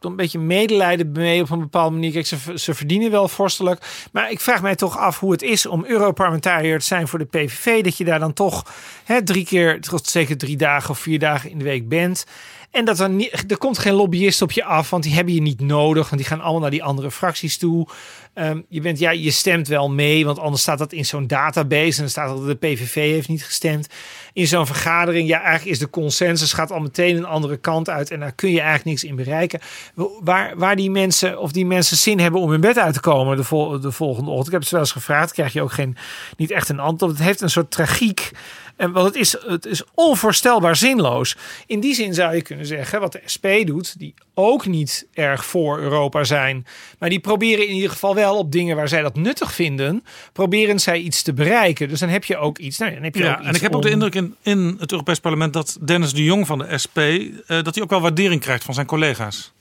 [0.00, 2.24] een beetje medelijden mee op een bepaalde manier.
[2.24, 4.08] Ze, ze verdienen wel vorstelijk.
[4.12, 7.24] Maar ik vraag mij toch af hoe het is om Europarlementariër te zijn voor de
[7.24, 7.84] PVV.
[7.84, 8.64] Dat je daar dan toch
[9.24, 12.26] drie keer, zeker drie dagen of vier dagen in de week bent.
[12.70, 15.40] En dat er, niet, er komt geen lobbyist op je af, want die hebben je
[15.40, 16.08] niet nodig.
[16.08, 17.86] Want die gaan allemaal naar die andere fracties toe.
[18.34, 21.94] Ehm, je, bent, je stemt wel mee, want anders staat dat in zo'n database.
[21.94, 23.88] En dan staat dat de PVV heeft niet gestemd.
[24.36, 28.10] In zo'n vergadering, ja, eigenlijk is de consensus gaat al meteen een andere kant uit.
[28.10, 29.60] En daar kun je eigenlijk niks in bereiken.
[30.20, 33.36] Waar, waar die mensen, of die mensen zin hebben om in bed uit te komen
[33.36, 34.46] de, vol, de volgende ochtend.
[34.46, 35.96] Ik heb het wel eens gevraagd, krijg je ook geen,
[36.36, 37.12] niet echt een antwoord.
[37.12, 38.30] Het heeft een soort tragiek.
[38.76, 41.36] En want het is, het is onvoorstelbaar zinloos.
[41.66, 45.44] In die zin zou je kunnen zeggen, wat de SP doet, die ook niet erg
[45.44, 46.66] voor Europa zijn.
[46.98, 50.80] Maar die proberen in ieder geval wel op dingen waar zij dat nuttig vinden, proberen
[50.80, 51.88] zij iets te bereiken.
[51.88, 52.78] Dus dan heb je ook iets.
[52.78, 54.76] Nou, dan heb je ook Ja, iets en ik heb ook de indruk in, in
[54.78, 58.00] het Europees Parlement dat Dennis de Jong van de SP, eh, dat hij ook wel
[58.00, 59.54] waardering krijgt van zijn collega's.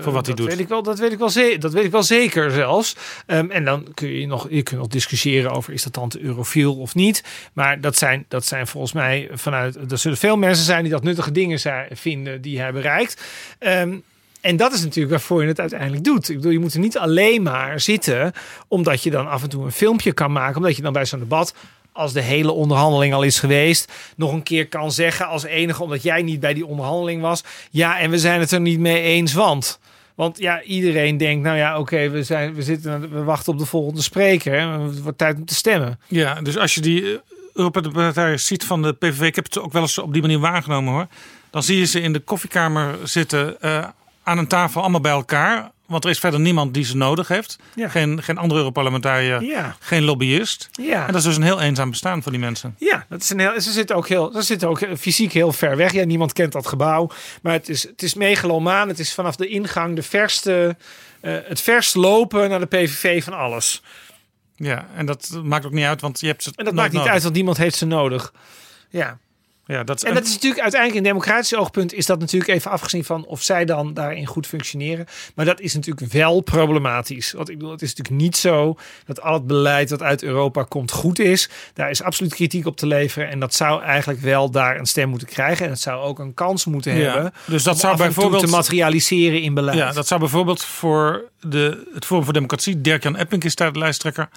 [0.00, 0.46] voor wat hij dat doet.
[0.46, 2.96] Weet ik wel, dat, weet ik wel dat weet ik wel zeker zelfs.
[3.26, 6.20] Ehm, en dan kun je nog, je kunt nog discussiëren over is dat dan te
[6.20, 7.24] eurofiel of niet.
[7.52, 9.90] Maar dat zijn, dat zijn volgens mij vanuit.
[9.90, 13.22] Er zullen veel mensen zijn die dat nuttige dingen zijn, vinden die hij bereikt.
[13.58, 13.94] Ehm,
[14.42, 16.28] en dat is natuurlijk waarvoor je het uiteindelijk doet.
[16.28, 18.32] Ik bedoel, je moet er niet alleen maar zitten
[18.68, 20.56] omdat je dan af en toe een filmpje kan maken.
[20.56, 21.54] Omdat je dan bij zo'n debat,
[21.92, 26.02] als de hele onderhandeling al is geweest, nog een keer kan zeggen als enige, omdat
[26.02, 27.44] jij niet bij die onderhandeling was.
[27.70, 29.80] Ja, en we zijn het er niet mee eens, want.
[30.14, 33.66] Want ja, iedereen denkt, nou ja, oké, we zijn, we zitten, we wachten op de
[33.66, 34.52] volgende spreker.
[34.52, 34.66] Hè?
[34.66, 36.00] Het wordt tijd om te stemmen.
[36.08, 37.18] Ja, dus als je die eh,
[37.54, 40.92] Europarlementariërs ziet van de PVV, ik heb het ook wel eens op die manier waargenomen
[40.92, 41.06] hoor.
[41.50, 43.84] Dan zie je ze in de koffiekamer zitten eh,
[44.22, 45.70] aan een tafel allemaal bij elkaar.
[45.92, 47.58] Want er is verder niemand die ze nodig heeft.
[47.74, 47.88] Ja.
[47.88, 49.76] Geen, geen andere Europarlementariër, Ja.
[49.80, 50.68] geen lobbyist.
[50.72, 51.00] Ja.
[51.00, 52.74] En dat is dus een heel eenzaam bestaan van die mensen.
[52.78, 55.76] Ja, dat is een heel, ze zitten ook heel, ze zitten ook fysiek heel ver
[55.76, 55.92] weg.
[55.92, 57.10] Ja, niemand kent dat gebouw,
[57.42, 58.88] maar het is, het is megalomaan.
[58.88, 60.76] Het is vanaf de ingang de verste,
[61.20, 63.82] eh, het verst lopen naar de PVV van alles.
[64.56, 66.96] Ja, en dat maakt ook niet uit, want je hebt ze En dat maakt niet
[66.98, 67.12] nodig.
[67.12, 68.32] uit, want niemand heeft ze nodig.
[68.90, 69.18] Ja.
[69.66, 72.70] Ja, dat is, En dat is natuurlijk uiteindelijk in democratisch oogpunt is dat natuurlijk even
[72.70, 75.06] afgezien van of zij dan daarin goed functioneren.
[75.34, 77.32] Maar dat is natuurlijk wel problematisch.
[77.32, 80.62] Want ik bedoel, het is natuurlijk niet zo dat al het beleid dat uit Europa
[80.62, 81.48] komt goed is.
[81.74, 83.28] Daar is absoluut kritiek op te leveren.
[83.28, 85.64] En dat zou eigenlijk wel daar een stem moeten krijgen.
[85.64, 87.32] En het zou ook een kans moeten Ja, hebben.
[87.46, 89.78] dus dat om zou bijvoorbeeld- te materialiseren in beleid.
[89.78, 93.78] Ja, dat zou bijvoorbeeld voor de, het Forum voor Democratie, Dirk-Jan Epping is daar de
[93.78, 94.28] lijsttrekker,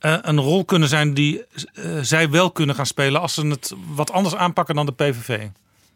[0.00, 1.44] een rol kunnen zijn die
[1.74, 5.46] eh, zij wel kunnen gaan spelen als ze het wat anders aanpakken dan de PVV.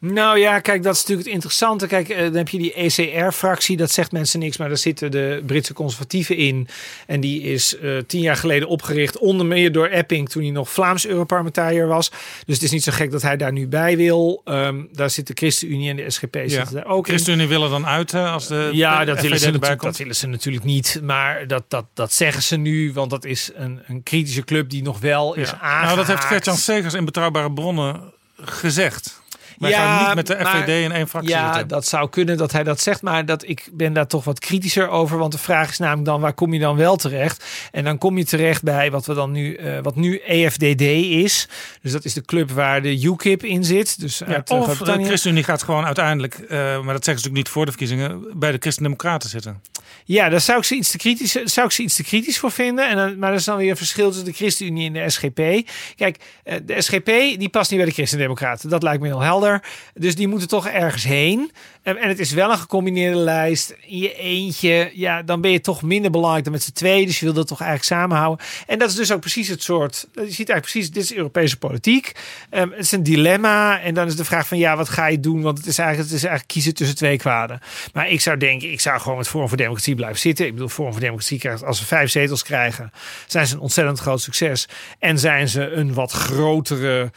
[0.05, 1.87] Nou ja, kijk, dat is natuurlijk het interessante.
[1.87, 5.43] Kijk, eh, dan heb je die ECR-fractie, dat zegt mensen niks, maar daar zitten de
[5.47, 6.69] Britse conservatieven in.
[7.07, 10.71] En die is eh, tien jaar geleden opgericht, onder meer door Epping, toen hij nog
[10.71, 12.11] Vlaams Europarlementariër was.
[12.47, 14.41] Dus het is niet zo gek dat hij daar nu bij wil.
[14.45, 17.13] Ehm, daar zit de ChristenUnie en de SGP zitten daar ook in.
[17.13, 19.91] ChristenUnie willen dan uit hè, als de Ja, dat willen, ze erbij natuurlijk, komt.
[19.93, 21.01] dat willen ze natuurlijk niet.
[21.03, 24.83] Maar dat, dat, dat zeggen ze nu, want dat is een, een kritische club die
[24.83, 25.59] nog wel is Ja.
[25.61, 25.85] aangehaakt.
[25.85, 29.22] Nou, dat heeft Gert-Jan Segers in Betrouwbare Bronnen gezegd.
[29.59, 31.69] Wij gaan niet met de maar- FVD in één fractie Ja, zitten.
[31.69, 33.03] dat zou kunnen dat hij dat zegt.
[33.03, 35.19] Maar dat, ik ben daar toch wat kritischer over.
[35.19, 37.45] Want de vraag is namelijk dan, waar kom je dan wel terecht?
[37.71, 41.49] En dan kom je terecht bij wat, we dan nu, eh, wat nu EFDD is.
[41.83, 44.01] Dus dat is de club waar de UKIP in zit.
[44.01, 45.05] Dus Ja, uit, eh, of de.
[45.05, 48.53] ChristenUnie gaat gewoon uiteindelijk, eh, maar dat zeggen ze natuurlijk niet voor de verkiezingen, bij
[48.53, 49.61] de Christen-Democraten zitten.
[50.05, 52.51] Ja, daar zou ik ze iets te kritisch, zou ik ze iets te kritisch voor
[52.51, 52.89] vinden.
[52.89, 55.69] En dan, maar er is dan weer een verschil tussen de ChristenUnie en de SGP.
[55.97, 56.17] Kijk,
[56.63, 57.07] de SGP
[57.39, 58.69] die past niet bij de Christendemocraten.
[58.69, 59.52] Dat lijkt me heel helder.
[59.95, 61.51] Dus die moeten toch ergens heen.
[61.83, 63.75] En, het is wel een gecombineerde lijst.
[63.87, 67.07] In je eentje, ja, dan ben je toch minder belangrijk dan met z'n tweeën.
[67.07, 68.47] Dus je wil dat toch eigenlijk samenhouden.
[68.67, 70.09] En dat is dus ook precies het soort.
[70.13, 72.13] Je ziet eigenlijk precies, dit is Europese politiek.
[72.51, 73.81] Ehm, het is een dilemma.
[73.81, 75.43] En dan is de vraag van ja, wat ga je doen?
[75.43, 77.61] Want het is eigenlijk, het is eigenlijk kiezen tussen twee kwaden.
[77.93, 80.47] Maar ik zou denken, ik zou gewoon met Forum voor Democratie blijven zitten.
[80.47, 82.93] Ik bedoel, Forum voor Democratie krijgt, als ze vijf zetels krijgen,
[83.27, 84.69] zijn ze een ontzettend groot succes.
[84.99, 87.11] En zijn ze een wat grotere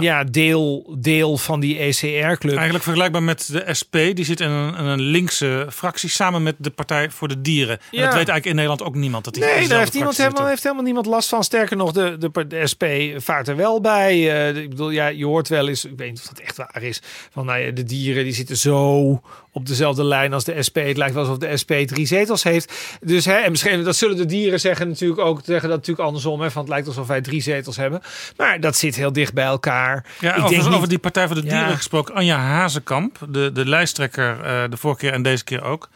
[0.00, 0.24] ja.
[0.24, 2.52] deel, deel van die ECR-club.
[2.54, 3.92] Eigenlijk vergelijkbaar met de SP.
[3.92, 7.78] Die zit in een, in een linkse fractie samen met de Partij voor de Dieren.
[7.78, 7.98] En Ja.
[8.04, 9.24] dat weet eigenlijk in Nederland ook niemand.
[9.24, 11.44] Dat die Nee, daar heeft, niemand helemaal, heeft helemaal niemand last van.
[11.44, 12.84] Sterker nog, de, de, de SP
[13.16, 14.12] vaart er wel bij.
[14.48, 16.82] Eh, ik bedoel, ja, je hoort wel eens, ik weet niet of dat echt waar
[16.82, 19.20] is, van nou ja, de dieren die zitten zo
[19.56, 20.76] op dezelfde lijn als de SP.
[20.76, 22.72] Het lijkt wel alsof de SP drie zetels heeft.
[23.00, 26.40] Dus hè, en misschien dat zullen de dieren zeggen natuurlijk ook zeggen dat natuurlijk andersom.
[26.40, 28.02] Hè, van het lijkt alsof wij drie zetels hebben.
[28.36, 30.04] Maar dat zit heel dicht bij elkaar.
[30.20, 31.74] Ja, ik over, denk over die Partij voor de Dieren Ja.
[31.76, 32.14] gesproken.
[32.14, 35.88] Anja Hazekamp, de, de lijsttrekker eh, de vorige keer en deze keer ook.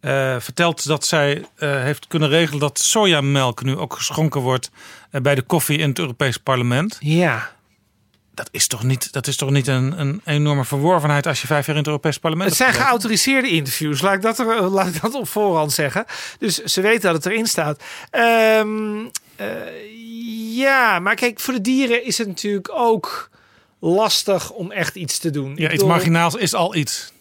[0.00, 4.70] eh, vertelt dat zij eh, heeft kunnen regelen dat sojamelk nu ook geschonken wordt
[5.10, 6.96] bij de koffie in het Europees Parlement.
[7.00, 7.50] Ja.
[8.34, 11.60] Dat is toch niet, dat is toch niet een, een enorme verworvenheid als je vijf
[11.66, 15.00] jaar in het Europees Parlement Het zijn geautoriseerde interviews, laat ik dat, er, laat ik
[15.00, 16.04] dat op voorhand zeggen.
[16.38, 17.82] Dus ze weten dat het erin staat.
[18.10, 18.98] Ehm,
[19.36, 19.46] eh,
[20.56, 23.30] ja, maar kijk, voor de dieren is het natuurlijk ook
[23.80, 25.48] lastig om echt iets te doen.
[25.48, 27.12] Ja, Ik iets bedoel- marginaals is al iets.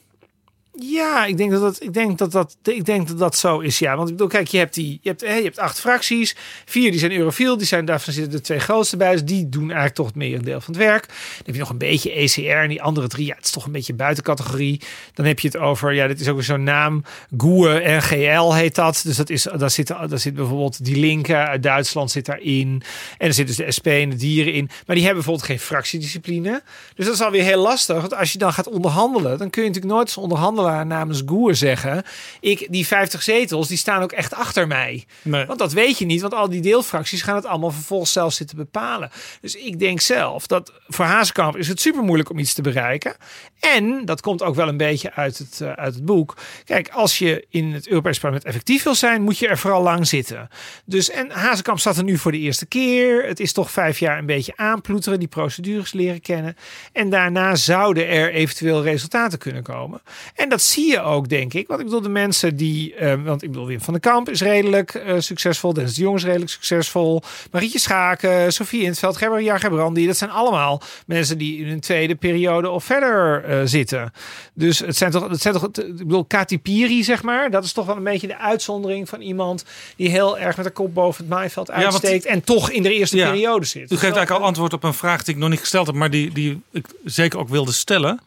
[0.80, 3.80] Ja, ik denk dat dat, ik denk dat, dat, ik denk dat dat zo is.
[3.80, 6.36] Ja, want ik bedoel, kijk, je hebt, die, je hebt, hè, je hebt acht fracties.
[6.66, 7.58] Vier die zijn eurofiel.
[7.58, 9.12] Die zijn, daarvan zitten de twee grootste bij.
[9.12, 11.08] Dus die doen eigenlijk toch het merendeel van het werk.
[11.08, 12.40] Dan heb je nog een beetje ECR.
[12.40, 14.82] En die andere drie, ja, het is toch een beetje buitencategorie.
[15.14, 17.04] Dan heb je het over, ja, dit is ook weer zo'n naam.
[17.38, 19.02] GUE NGL heet dat.
[19.04, 22.84] Dus dat is, daar, zit, daar zit bijvoorbeeld die linken uit Duitsland zit daarin.
[23.18, 24.66] En er zit dus de SP en de dieren in.
[24.66, 26.62] Maar die hebben bijvoorbeeld geen fractiediscipline.
[26.96, 28.00] Dus dat is alweer heel lastig.
[28.00, 30.18] Want als je dan gaat onderhandelen, dan kun je natuurlijk nooit als
[30.62, 32.04] onderhandelaar namens GUE zeggen.
[32.40, 35.06] Ik, die 50 zetels, die staan ook echt achter mij.
[35.24, 38.58] Want dat weet je niet, want al die deelfracties gaan het allemaal vervolgens zelf zitten
[38.58, 39.12] bepalen.
[39.42, 43.16] Dus ik denk zelf dat voor Hazekamp is het super moeilijk om iets te bereiken.
[43.60, 46.38] En dat komt ook wel een beetje uit het, eh, uit het boek.
[46.66, 50.08] Kijk, als je in het Europees Parlement effectief wil zijn, moet je er vooral lang
[50.08, 50.50] zitten.
[50.86, 53.26] Dus en Hazekamp staat er nu voor de eerste keer.
[53.26, 56.56] Het is toch vijf jaar een beetje aanploeteren, die procedures leren kennen.
[56.92, 60.02] En daarna zouden er eventueel resultaten kunnen komen.
[60.36, 61.68] En dat zie je ook, denk ik.
[61.68, 62.96] Want ik bedoel, de mensen die.
[62.96, 65.74] eh, want ik bedoel, Wim van den Kamp is redelijk eh, succesvol.
[65.74, 67.22] Dennis de Jong is redelijk succesvol.
[67.52, 70.06] Marietje Schaken, Sofie Intveld, Gerber Jagerbrandi.
[70.08, 74.14] Dat zijn allemaal mensen die in een tweede periode of verder eh, zitten.
[74.54, 75.30] Dus het zijn toch.
[75.30, 77.52] Het zijn toch ik bedoel, Kati Piri, zeg maar.
[77.52, 79.66] Dat is toch wel een beetje de uitzondering van iemand
[79.96, 82.26] die heel erg met de kop boven het maaiveld want- uitsteekt.
[82.26, 83.30] en toch in de eerste Ja.
[83.30, 83.82] periode zit.
[83.92, 86.10] U geeft eigenlijk al antwoord op een vraag die ik nog niet gesteld heb, maar
[86.10, 88.20] die, die ik zeker ook wilde stellen.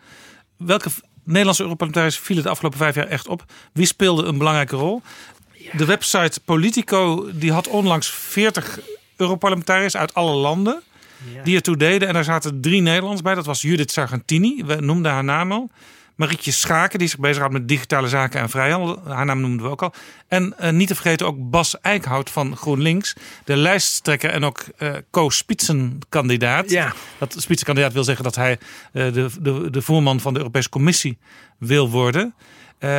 [0.56, 0.90] Welke
[1.24, 3.44] Nederlandse Europarlementariërs vielen de afgelopen vijf jaar echt op?
[3.72, 5.02] Wie speelde een belangrijke rol?
[5.72, 8.78] De website Politico die had onlangs 40
[9.16, 10.82] Europarlementariërs uit alle landen
[11.44, 12.08] die ertoe deden.
[12.08, 13.34] En daar zaten drie Nederlands bij.
[13.34, 15.70] Dat was Judith Sargentini, we noemden haar naam al.
[16.14, 19.02] Marietje Schaken, die zich bezighoudt met digitale zaken en vrijhandel.
[19.06, 19.92] Haar naam noemden we ook al.
[20.28, 23.14] En eh, niet te vergeten ook Bas Eickhout van GroenLinks.
[23.44, 26.70] De lijsttrekker en ook eh co-spitsenkandidaat.
[26.70, 26.92] Ja.
[27.18, 28.58] Dat spitsenkandidaat wil zeggen dat hij
[28.92, 31.18] eh, de, de, de voorman van de Europese Commissie
[31.58, 32.34] wil worden.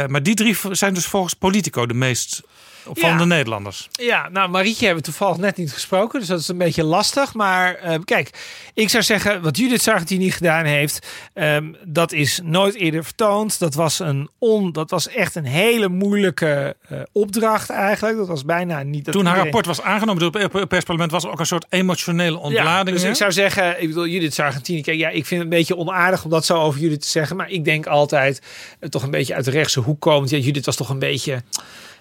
[0.08, 2.44] Maar die drie zijn dus volgens Politico de meest
[2.88, 3.30] opvallende Ja.
[3.30, 3.88] Nederlanders.
[3.92, 7.34] Ja, nou Marietje hebben we toevallig net niet gesproken, dus dat is een beetje lastig.
[7.34, 8.30] Maar eh, kijk,
[8.74, 13.60] ik zou zeggen, wat Judith Sargentini gedaan heeft, ehm, dat is nooit eerder vertoond.
[13.60, 18.18] Dat was, een on, dat was echt een hele moeilijke eh, opdracht eigenlijk.
[18.18, 19.06] Dat was bijna niet...
[19.06, 21.66] Dat Toen haar rapport was aangenomen door het Europees Parlement was er ook een soort
[21.70, 22.88] emotionele ontlading.
[22.88, 25.58] Ja, dus ik zou zeggen, ik bedoel, Judith Sargentini, kijk, ja, ik vind het een
[25.58, 27.36] beetje onaardig om dat zo over Judith te zeggen.
[27.36, 28.42] Maar ik denk altijd,
[28.80, 30.30] eh, toch een beetje uit de rechtse hoek komend.
[30.30, 31.44] Ja, Judith was toch een beetje,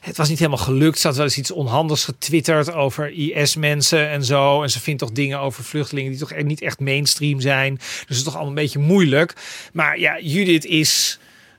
[0.04, 0.98] het was niet helemaal gelukt.
[0.98, 4.62] Ze had wel eens iets onhandigs getwitterd over IS-mensen en zo.
[4.62, 7.74] En ze vindt toch dingen over vluchtelingen die toch niet echt mainstream zijn.
[7.74, 9.34] Dus het is toch allemaal een beetje moeilijk.
[9.72, 11.18] Maar ja, Judith is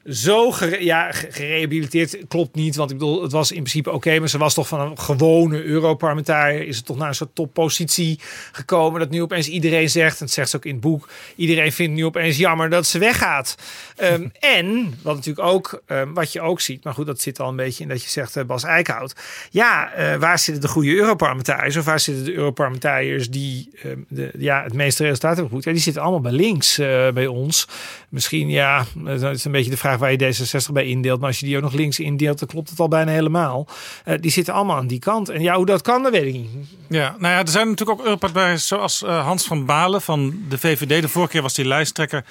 [0.10, 2.76] zo gere- ja, ge- gerehabiliteerd klopt niet.
[2.76, 4.20] Want ik bedoel, het was in principe oké.
[4.20, 6.68] maar ze was toch van een gewone Europarlementariër.
[6.68, 8.20] Is het toch naar een soort toppositie
[8.52, 9.00] gekomen.
[9.00, 10.20] Dat nu opeens iedereen zegt.
[10.20, 11.10] En het zegt ze ook in het boek.
[11.36, 13.56] Iedereen vindt nu opeens jammer dat ze weggaat.
[13.96, 14.28] Ehm,
[14.60, 16.84] en wat natuurlijk ook, ehm, wat je ook ziet.
[16.84, 19.16] Maar goed, dat zit al een beetje in dat je zegt eh, Bas Eickhout.
[19.50, 21.76] Ja, eh, waar zitten de goede Europarlementariërs?
[21.78, 25.66] Of waar zitten de Europarlementariërs die ehm, de, ja, het meeste resultaat hebben geboekt?
[25.66, 27.68] Ja, die zitten allemaal bij links eh, bij ons.
[28.10, 31.20] Misschien, ja, dat is een beetje de vraag waar je D66 bij indeelt.
[31.20, 33.68] Maar als je die ook nog links indeelt, dan klopt het al bijna helemaal.
[34.04, 35.30] Eh, die zitten allemaal aan die kant.
[35.30, 36.50] En ja, hoe dat kan, dat weet ik niet.
[36.90, 40.58] Ja, nou ja, er zijn natuurlijk ook Europarlementariërs zoals eh, Hans van Balen van de
[40.58, 41.02] VVD.
[41.02, 42.26] De vorige keer was hij lijsttrekker.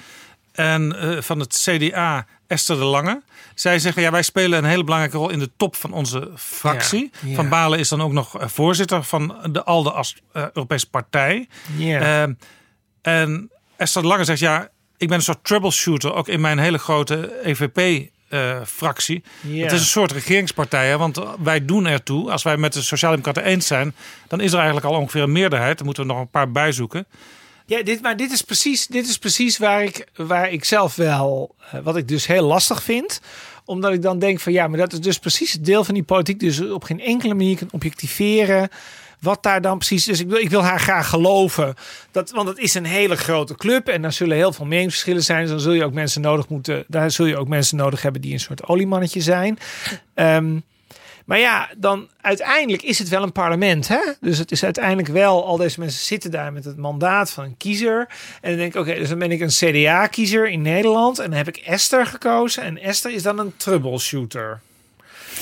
[0.51, 3.21] En eh, van het CDA Esther de Lange.
[3.55, 7.11] Zij zeggen, ja, wij spelen een hele belangrijke rol in de top van onze fractie.
[7.21, 7.35] Ja, ja.
[7.35, 11.47] Van Balen is dan ook nog voorzitter van de ALDE als Europese partij.
[11.77, 11.99] Ja.
[11.99, 12.33] Ehm,
[13.01, 16.13] en Esther de Lange zegt, ja, ik ben een soort troubleshooter.
[16.13, 19.23] Ook in mijn hele grote EVP-fractie.
[19.41, 19.63] Ja.
[19.63, 22.31] Het is een soort regeringspartij, hè, want wij doen ertoe.
[22.31, 23.95] Als wij met de Sociaaldemocraten eens zijn,
[24.27, 25.77] dan is er eigenlijk al ongeveer een meerderheid.
[25.77, 27.05] Dan moeten we nog een paar bijzoeken.
[27.65, 31.55] Ja, dit, maar dit is precies, dit is precies waar, ik, waar ik zelf wel,
[31.71, 33.21] eh, wat ik dus heel lastig vind
[33.65, 36.03] omdat ik dan denk van ja, maar dat is dus precies het deel van die
[36.03, 36.39] politiek.
[36.39, 38.69] Dus op geen enkele manier kan objectiveren.
[39.25, 40.05] Wat daar dan precies.
[40.05, 41.75] Dus ik wil, ik wil haar graag geloven.
[42.11, 43.87] Dat, want het is een hele grote club.
[43.87, 45.41] En daar zullen heel veel meningsverschillen zijn.
[45.41, 46.83] Dus dan zul je ook mensen nodig moeten.
[46.87, 49.57] Daar zul je ook mensen nodig hebben die een soort oliemannetje zijn.
[50.13, 50.59] Ehm,
[51.25, 53.87] maar ja, dan uiteindelijk is het wel een parlement.
[53.87, 53.99] Hè?
[54.21, 57.57] Dus het is uiteindelijk wel, al deze mensen zitten daar met het mandaat van een
[57.57, 58.07] kiezer.
[58.41, 61.19] En dan denk ik, oké, dus dan ben ik een CDA-kiezer in Nederland.
[61.19, 62.63] En dan heb ik Esther gekozen.
[62.63, 64.59] En Esther is dan een troubleshooter.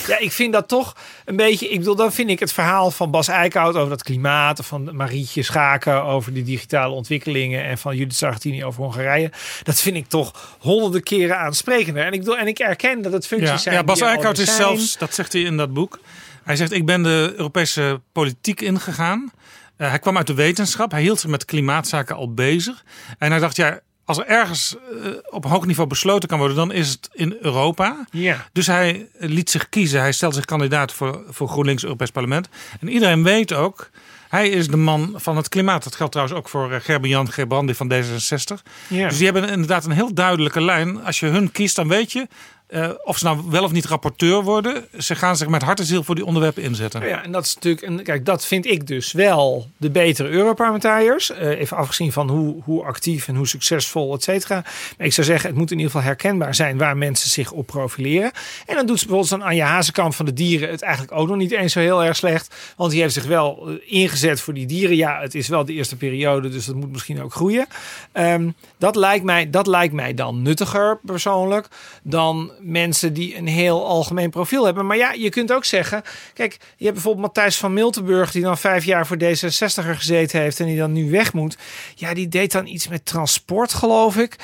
[0.08, 0.96] Ja, ik vind dat toch
[1.26, 1.70] een beetje.
[1.70, 4.60] Ik bedoel, dan vind ik het verhaal van Bas Eickhout over dat klimaat.
[4.60, 7.64] Of van Marietje Schaken over die digitale ontwikkelingen.
[7.64, 9.32] En van Judith Sargentini over Hongarije.
[9.64, 12.06] Dat vind ik toch honderden keren aansprekender.
[12.06, 13.76] En ik, bedoel, en ik erken dat het functies Ja, zijn.
[13.76, 14.58] ja Bas Eickhout is zijn.
[14.58, 16.00] zelfs, dat zegt hij in dat boek.
[16.44, 19.32] Hij zegt: Ik ben de Europese politiek ingegaan.
[19.78, 20.92] Eh, hij kwam uit de wetenschap.
[20.92, 22.84] Hij hield zich met klimaatzaken al bezig.
[23.18, 26.72] En hij dacht: Ja, als er ergens eh, op hoog niveau besloten kan worden, dan
[26.72, 28.06] is het in Europa.
[28.12, 28.48] Ja.
[28.52, 30.00] Dus hij liet zich kiezen.
[30.00, 32.50] Hij stelde zich kandidaat voor, voor GroenLinks Europees Parlement.
[32.80, 33.90] En iedereen weet ook.
[34.30, 35.84] Hij is de man van het klimaat.
[35.84, 38.64] Dat geldt trouwens ook voor eh, Gerben-Jan Gebrandi van D66.
[38.88, 39.08] Ja.
[39.08, 41.04] Dus die hebben inderdaad een heel duidelijke lijn.
[41.04, 42.28] Als je hun kiest, dan weet je
[42.74, 44.86] eh, of ze nou wel of niet rapporteur worden.
[44.98, 47.08] Ze gaan zich met hart en ziel voor die onderwerpen inzetten.
[47.08, 51.32] Ja, en dat is natuurlijk, en kijk, dat vind ik dus wel de betere Europarlementariërs.
[51.32, 54.64] Eh, even afgezien van hoe, hoe actief en hoe succesvol, et cetera.
[54.98, 57.68] Maar ik zou zeggen, het moet in ieder geval herkenbaar zijn waar mensen zich op
[57.68, 58.32] profileren.
[58.66, 61.38] En dan doet ze bijvoorbeeld zo'n Anja Hazekamp van de dieren het eigenlijk ook nog
[61.38, 62.56] niet eens zo heel erg slecht.
[62.78, 64.96] Want die heeft zich wel eh, ingezet voor die dieren.
[64.96, 67.68] Ja, het is wel de eerste periode, dus dat moet misschien ook groeien.
[68.12, 71.68] Ehm, dat, lijkt mij, dat lijkt mij dan nuttiger persoonlijk
[72.04, 74.86] dan mensen die een heel algemeen profiel hebben.
[74.86, 76.02] Maar ja, je kunt ook zeggen,
[76.34, 80.60] kijk, je hebt bijvoorbeeld Matthijs van Miltenburg die dan vijf jaar voor D66er gezeten heeft
[80.60, 81.58] en die dan nu weg moet.
[81.96, 84.36] Ja, die deed dan iets met transport, geloof ik.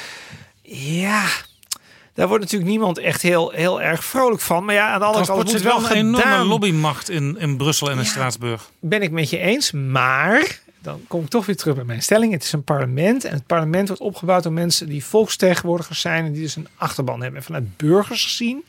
[0.71, 1.25] Ja,
[2.13, 4.65] daar wordt natuurlijk niemand echt heel, heel erg vrolijk van.
[4.65, 7.57] Maar ja, aan de andere kant moet zit wel een gedaan enorme lobbymacht in, in
[7.57, 8.69] Brussel en in Straatsburg.
[8.79, 9.71] ben ik met je eens.
[9.71, 12.31] Maar dan kom ik toch weer terug bij mijn stelling.
[12.31, 13.23] Het is een parlement.
[13.23, 16.25] En het parlement wordt opgebouwd door mensen die volksvertegenwoordigers zijn.
[16.25, 17.39] En die dus een achterban hebben.
[17.39, 18.63] En vanuit burgers gezien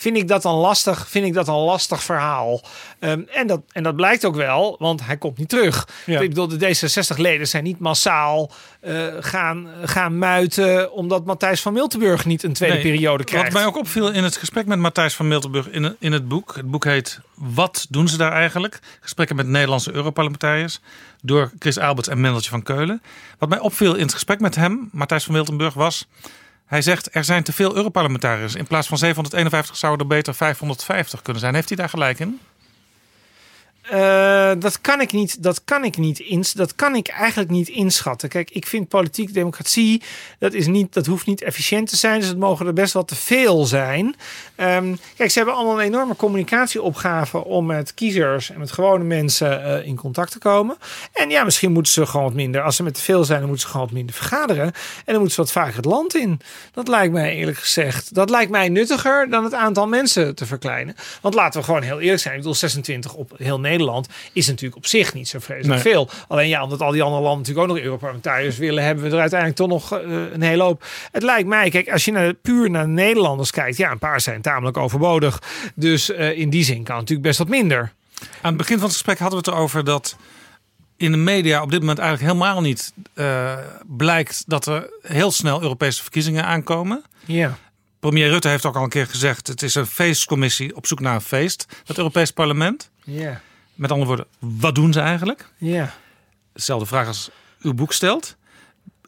[0.00, 2.60] vind ik dat een lastig, vind ik dat een lastig verhaal.
[2.98, 5.88] Ehm, en, dat, en dat blijkt ook wel, want hij komt niet terug.
[6.06, 6.20] Ja.
[6.20, 8.50] Ik bedoel, de D66-leden zijn niet massaal
[8.80, 10.92] eh, gaan, gaan muiten...
[10.92, 13.52] omdat Matthijs van Miltenburg niet een tweede Nee, periode krijgt.
[13.52, 16.54] Wat mij ook opviel in het gesprek met Matthijs van Miltenburg in, in het boek.
[16.54, 18.78] Het boek heet Wat doen ze daar eigenlijk?
[19.00, 20.80] Gesprekken met Nederlandse Europarlementariërs.
[21.22, 23.02] Door Chris Alberts en Mendeltje van Keulen.
[23.38, 26.06] Wat mij opviel in het gesprek met hem, Matthijs van Miltenburg, was...
[26.68, 28.54] Hij zegt, er zijn te veel Europarlementariërs.
[28.54, 31.54] In plaats van 751 zouden er beter 550 kunnen zijn.
[31.54, 32.40] Heeft hij daar gelijk in?
[33.88, 35.42] Eh, dat kan ik niet.
[35.42, 36.52] Dat kan ik niet ins.
[36.52, 38.28] Dat kan ik eigenlijk niet inschatten.
[38.28, 40.02] Kijk, ik vind politieke democratie.
[40.38, 40.92] Dat is niet.
[40.92, 42.20] Dat hoeft niet efficiënt te zijn.
[42.20, 44.16] Dus het mogen er best wel te veel zijn.
[44.54, 49.64] Ehm, kijk, ze hebben allemaal een enorme communicatieopgave om met kiezers en met gewone mensen
[49.64, 50.76] eh, in contact te komen.
[51.12, 52.62] En ja, misschien moeten ze gewoon wat minder.
[52.62, 54.64] Als ze met te veel zijn, dan moeten ze gewoon wat minder vergaderen.
[54.64, 54.72] En
[55.04, 56.40] dan moeten ze wat vaker het land in.
[56.72, 58.14] Dat lijkt mij eerlijk gezegd.
[58.14, 60.94] Dat lijkt mij nuttiger dan het aantal mensen te verkleinen.
[61.20, 62.34] Want laten we gewoon heel eerlijk zijn.
[62.34, 63.76] Ik bedoel, 26 op heel Nederland
[64.32, 65.92] is natuurlijk op zich niet zo vreselijk Nee.
[65.92, 66.08] veel.
[66.28, 69.20] Alleen ja, omdat al die andere landen natuurlijk ook nog Europarlementariërs willen, hebben we er
[69.20, 70.84] uiteindelijk toch nog eh, een hele hoop.
[71.12, 74.20] Het lijkt mij, kijk, als je naar, puur naar de Nederlanders kijkt, ja, een paar
[74.20, 75.42] zijn tamelijk overbodig.
[75.74, 77.92] Dus eh, in die zin kan het natuurlijk best wat minder.
[78.20, 80.16] Aan het begin van het gesprek hadden we het erover dat
[80.96, 85.62] in de media op dit moment eigenlijk helemaal niet eh, blijkt dat er heel snel
[85.62, 87.02] Europese verkiezingen aankomen.
[87.24, 87.58] Ja.
[88.00, 91.14] Premier Rutte heeft ook al een keer gezegd: het is een feestcommissie op zoek naar
[91.14, 91.66] een feest.
[91.84, 92.90] Het Europees Parlement.
[93.04, 93.40] Ja.
[93.78, 95.52] Met andere woorden, wat doen ze eigenlijk?
[95.56, 95.94] Ja.
[96.52, 97.30] Dezelfde vraag als
[97.60, 98.36] uw boek stelt.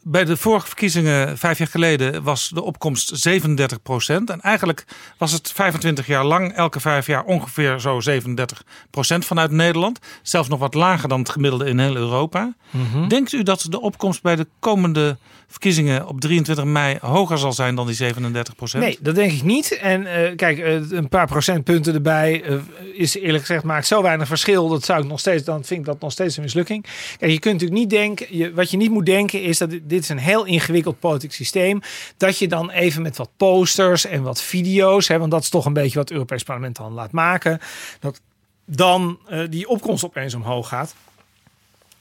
[0.03, 4.29] Bij de vorige verkiezingen vijf jaar geleden was de opkomst 37 procent.
[4.29, 4.85] En eigenlijk
[5.17, 9.99] was het 25 jaar lang, elke vijf jaar ongeveer zo 37 procent vanuit Nederland.
[10.21, 12.53] Zelfs nog wat lager dan het gemiddelde in heel Europa.
[12.69, 13.07] Mhm.
[13.07, 15.17] Denkt u dat de opkomst bij de komende
[15.51, 18.83] verkiezingen op 23 mei hoger zal zijn dan die 37 procent?
[18.83, 19.77] Nee, dat denk ik niet.
[19.77, 22.55] En eh, kijk, eh, een paar procentpunten erbij eh,
[22.93, 24.67] is eerlijk gezegd maakt zo weinig verschil.
[24.67, 26.85] Dat zou ik nog steeds, dan vind ik dat nog steeds een mislukking.
[27.17, 30.03] Kijk, je kunt natuurlijk niet denken, je, wat je niet moet denken is dat dit,
[30.03, 31.81] is een heel ingewikkeld politiek systeem.
[32.17, 35.65] Dat je dan even met wat posters en wat video's, hè, want dat is toch
[35.65, 37.59] een beetje wat het Europees Parlement dan laat maken,
[37.99, 38.21] dat
[38.65, 40.95] dan eh, die opkomst opeens omhoog gaat.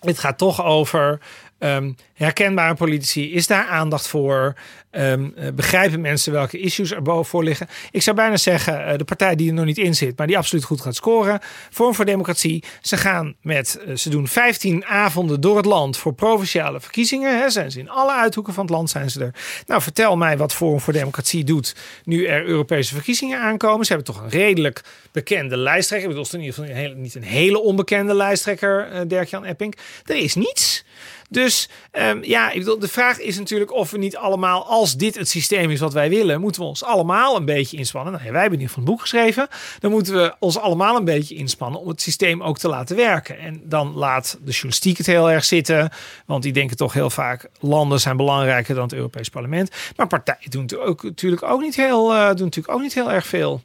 [0.01, 1.21] Het gaat toch over
[1.61, 4.55] Ehm, herkenbare politici, is daar aandacht voor?
[4.91, 7.69] Ehm, eh, begrijpen mensen welke issues er boven liggen?
[7.91, 10.37] Ik zou bijna zeggen, eh, de partij die er nog niet in zit, maar die
[10.37, 11.41] absoluut goed gaat scoren.
[11.71, 12.65] Vorm voor Democratie.
[12.81, 17.39] Ze gaan met, eh, ze doen 15 avonden door het land voor provinciale verkiezingen.
[17.39, 17.51] Hè.
[17.51, 19.35] Zijn ze in alle uithoeken van het land zijn ze er.
[19.67, 21.75] Nou, vertel mij wat Forum voor Democratie doet
[22.05, 23.87] nu er Europese verkiezingen aankomen.
[23.87, 24.83] Ze hebben toch een redelijk
[25.13, 26.11] bekende lijsttrekker.
[26.11, 29.77] Ik bedoel, in ieder geval niet een hele onbekende lijsttrekker, Dirk-Jan Epping.
[30.05, 30.85] Er is niets.
[31.31, 35.15] Dus ehm, ja, ik bedoel, de vraag is natuurlijk of we niet allemaal, als dit
[35.15, 38.13] het systeem is wat wij willen, moeten we ons allemaal een beetje inspannen.
[38.13, 39.49] Nou, wij hebben in ieder geval een boek geschreven.
[39.79, 43.39] Dan moeten we ons allemaal een beetje inspannen om het systeem ook te laten werken.
[43.39, 45.91] En dan laat de journalistiek het heel erg zitten.
[46.27, 49.71] Want die denken toch heel vaak, landen zijn belangrijker dan het Europees Parlement.
[49.97, 53.13] Maar partijen doen natuurlijk ook, natuurlijk ook, niet, heel, eh, doen natuurlijk ook niet heel
[53.13, 53.63] erg veel.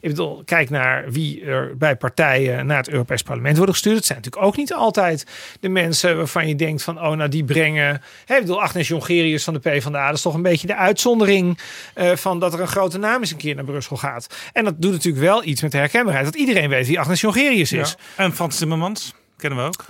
[0.00, 3.96] Ik bedoel, kijk naar wie er bij partijen naar het Europees Parlement worden gestuurd.
[3.96, 5.26] Het zijn natuurlijk ook niet altijd
[5.60, 8.02] de mensen waarvan je denkt van, oh, nou die brengen.
[8.24, 11.58] Hè, ik bedoel, Agnes Jongerius van de PvdA, dat is toch een beetje de uitzondering
[11.94, 14.36] eh, van dat er een grote naam eens een keer naar Brussel gaat.
[14.52, 17.72] En dat doet natuurlijk wel iets met de herkenbaarheid, dat iedereen weet wie Agnes Jongerius
[17.72, 17.90] is.
[17.90, 18.24] Ja.
[18.24, 19.84] En Frans Timmermans, kennen we ook.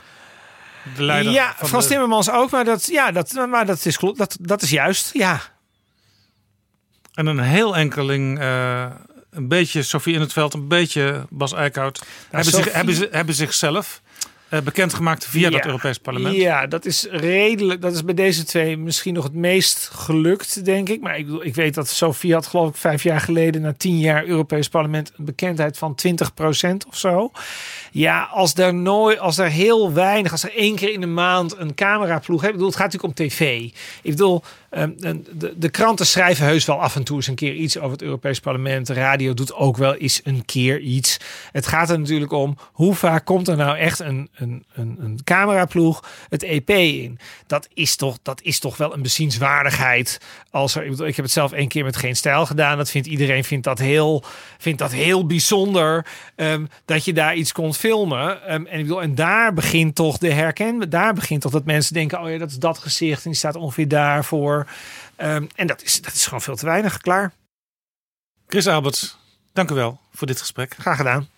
[0.96, 3.98] De leider ja, van Frans de- Timmermans ook, maar dat, ja, dat, maar dat, is,
[4.14, 5.40] dat, dat is juist, ja.
[7.14, 8.86] En een heel enkeling, eh,
[9.30, 12.02] een beetje Sofie in het veld, een beetje Bas Eickhout.
[12.30, 14.02] hebben, zich, hebben, ze, hebben zichzelf
[14.48, 15.66] eh, bekendgemaakt via dat Ja.
[15.66, 16.36] Europees parlement.
[16.36, 17.80] Ja, dat is redelijk.
[17.82, 21.00] Dat is bij deze twee misschien nog het meest gelukt, denk ik.
[21.00, 24.26] Maar ik, ik weet dat Sofie had, geloof ik, vijf jaar geleden, na tien jaar
[24.26, 27.30] Europees Parlement, een bekendheid van 20% of zo.
[27.90, 31.58] Ja, als er nooit, als er heel weinig, als er één keer in de maand
[31.58, 32.52] een cameraploeg heeft.
[32.52, 33.62] Ik bedoel, het gaat natuurlijk om tv.
[34.02, 35.16] Ik bedoel, ehm,
[35.56, 38.40] de, kranten schrijven heus wel af en toe eens een keer iets over het Europees
[38.40, 38.86] Parlement.
[38.86, 41.16] De radio doet ook wel eens een keer iets.
[41.52, 45.20] Het gaat er natuurlijk om hoe vaak komt er nou echt een, een, een, een
[45.24, 47.18] cameraploeg het EP in.
[47.46, 50.20] Dat is toch, dat is toch wel een bezienswaardigheid.
[50.50, 52.76] Als er, ik heb het zelf één keer met geen stijl gedaan.
[52.76, 54.24] Dat vindt iedereen vindt dat heel,
[54.58, 56.06] vindt dat heel bijzonder
[56.36, 58.42] ehm, dat je daar iets kon filmen.
[58.42, 60.90] Ehm, en ik bedoel, en daar begint toch de herken.
[60.90, 63.56] Daar begint toch dat mensen denken: oh ja, dat is dat gezicht en die staat
[63.56, 64.66] ongeveer daarvoor.
[65.16, 66.98] Ehm, en dat is, dat is gewoon veel te weinig.
[66.98, 67.32] Klaar.
[68.46, 69.18] Chris Alberts,
[69.52, 70.74] dank u wel voor dit gesprek.
[70.78, 71.28] Graag gedaan.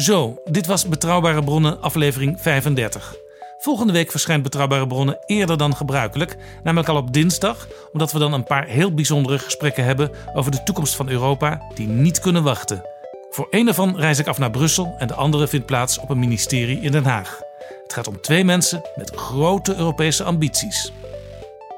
[0.00, 3.14] Zo, dit was Betrouwbare Bronnen, aflevering 35.
[3.58, 8.32] Volgende week verschijnt Betrouwbare Bronnen eerder dan gebruikelijk, namelijk al op dinsdag, omdat we dan
[8.32, 12.82] een paar heel bijzondere gesprekken hebben over de toekomst van Europa die niet kunnen wachten.
[13.30, 16.18] Voor een daarvan reis ik af naar Brussel en de andere vindt plaats op een
[16.18, 17.40] ministerie in Den Haag.
[17.82, 20.92] Het gaat om twee mensen met grote Europese ambities.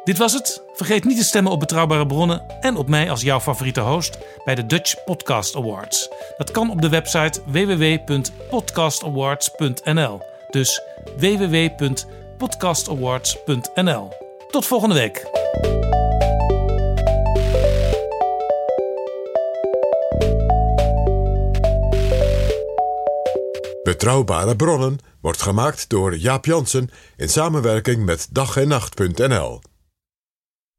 [0.04, 0.61] Dit was het.
[0.72, 4.54] Vergeet niet te stemmen op betrouwbare bronnen en op mij als jouw favoriete host bij
[4.54, 6.08] de Dutch Podcast Awards.
[6.36, 10.20] Dat kan op de website www.podcastawards.nl.
[10.50, 10.82] Dus
[11.16, 14.08] www.podcastawards.nl.
[14.50, 15.30] Tot volgende week.
[23.82, 29.60] Betrouwbare bronnen wordt gemaakt door Jaap Jansen in samenwerking met dag en nacht.nl.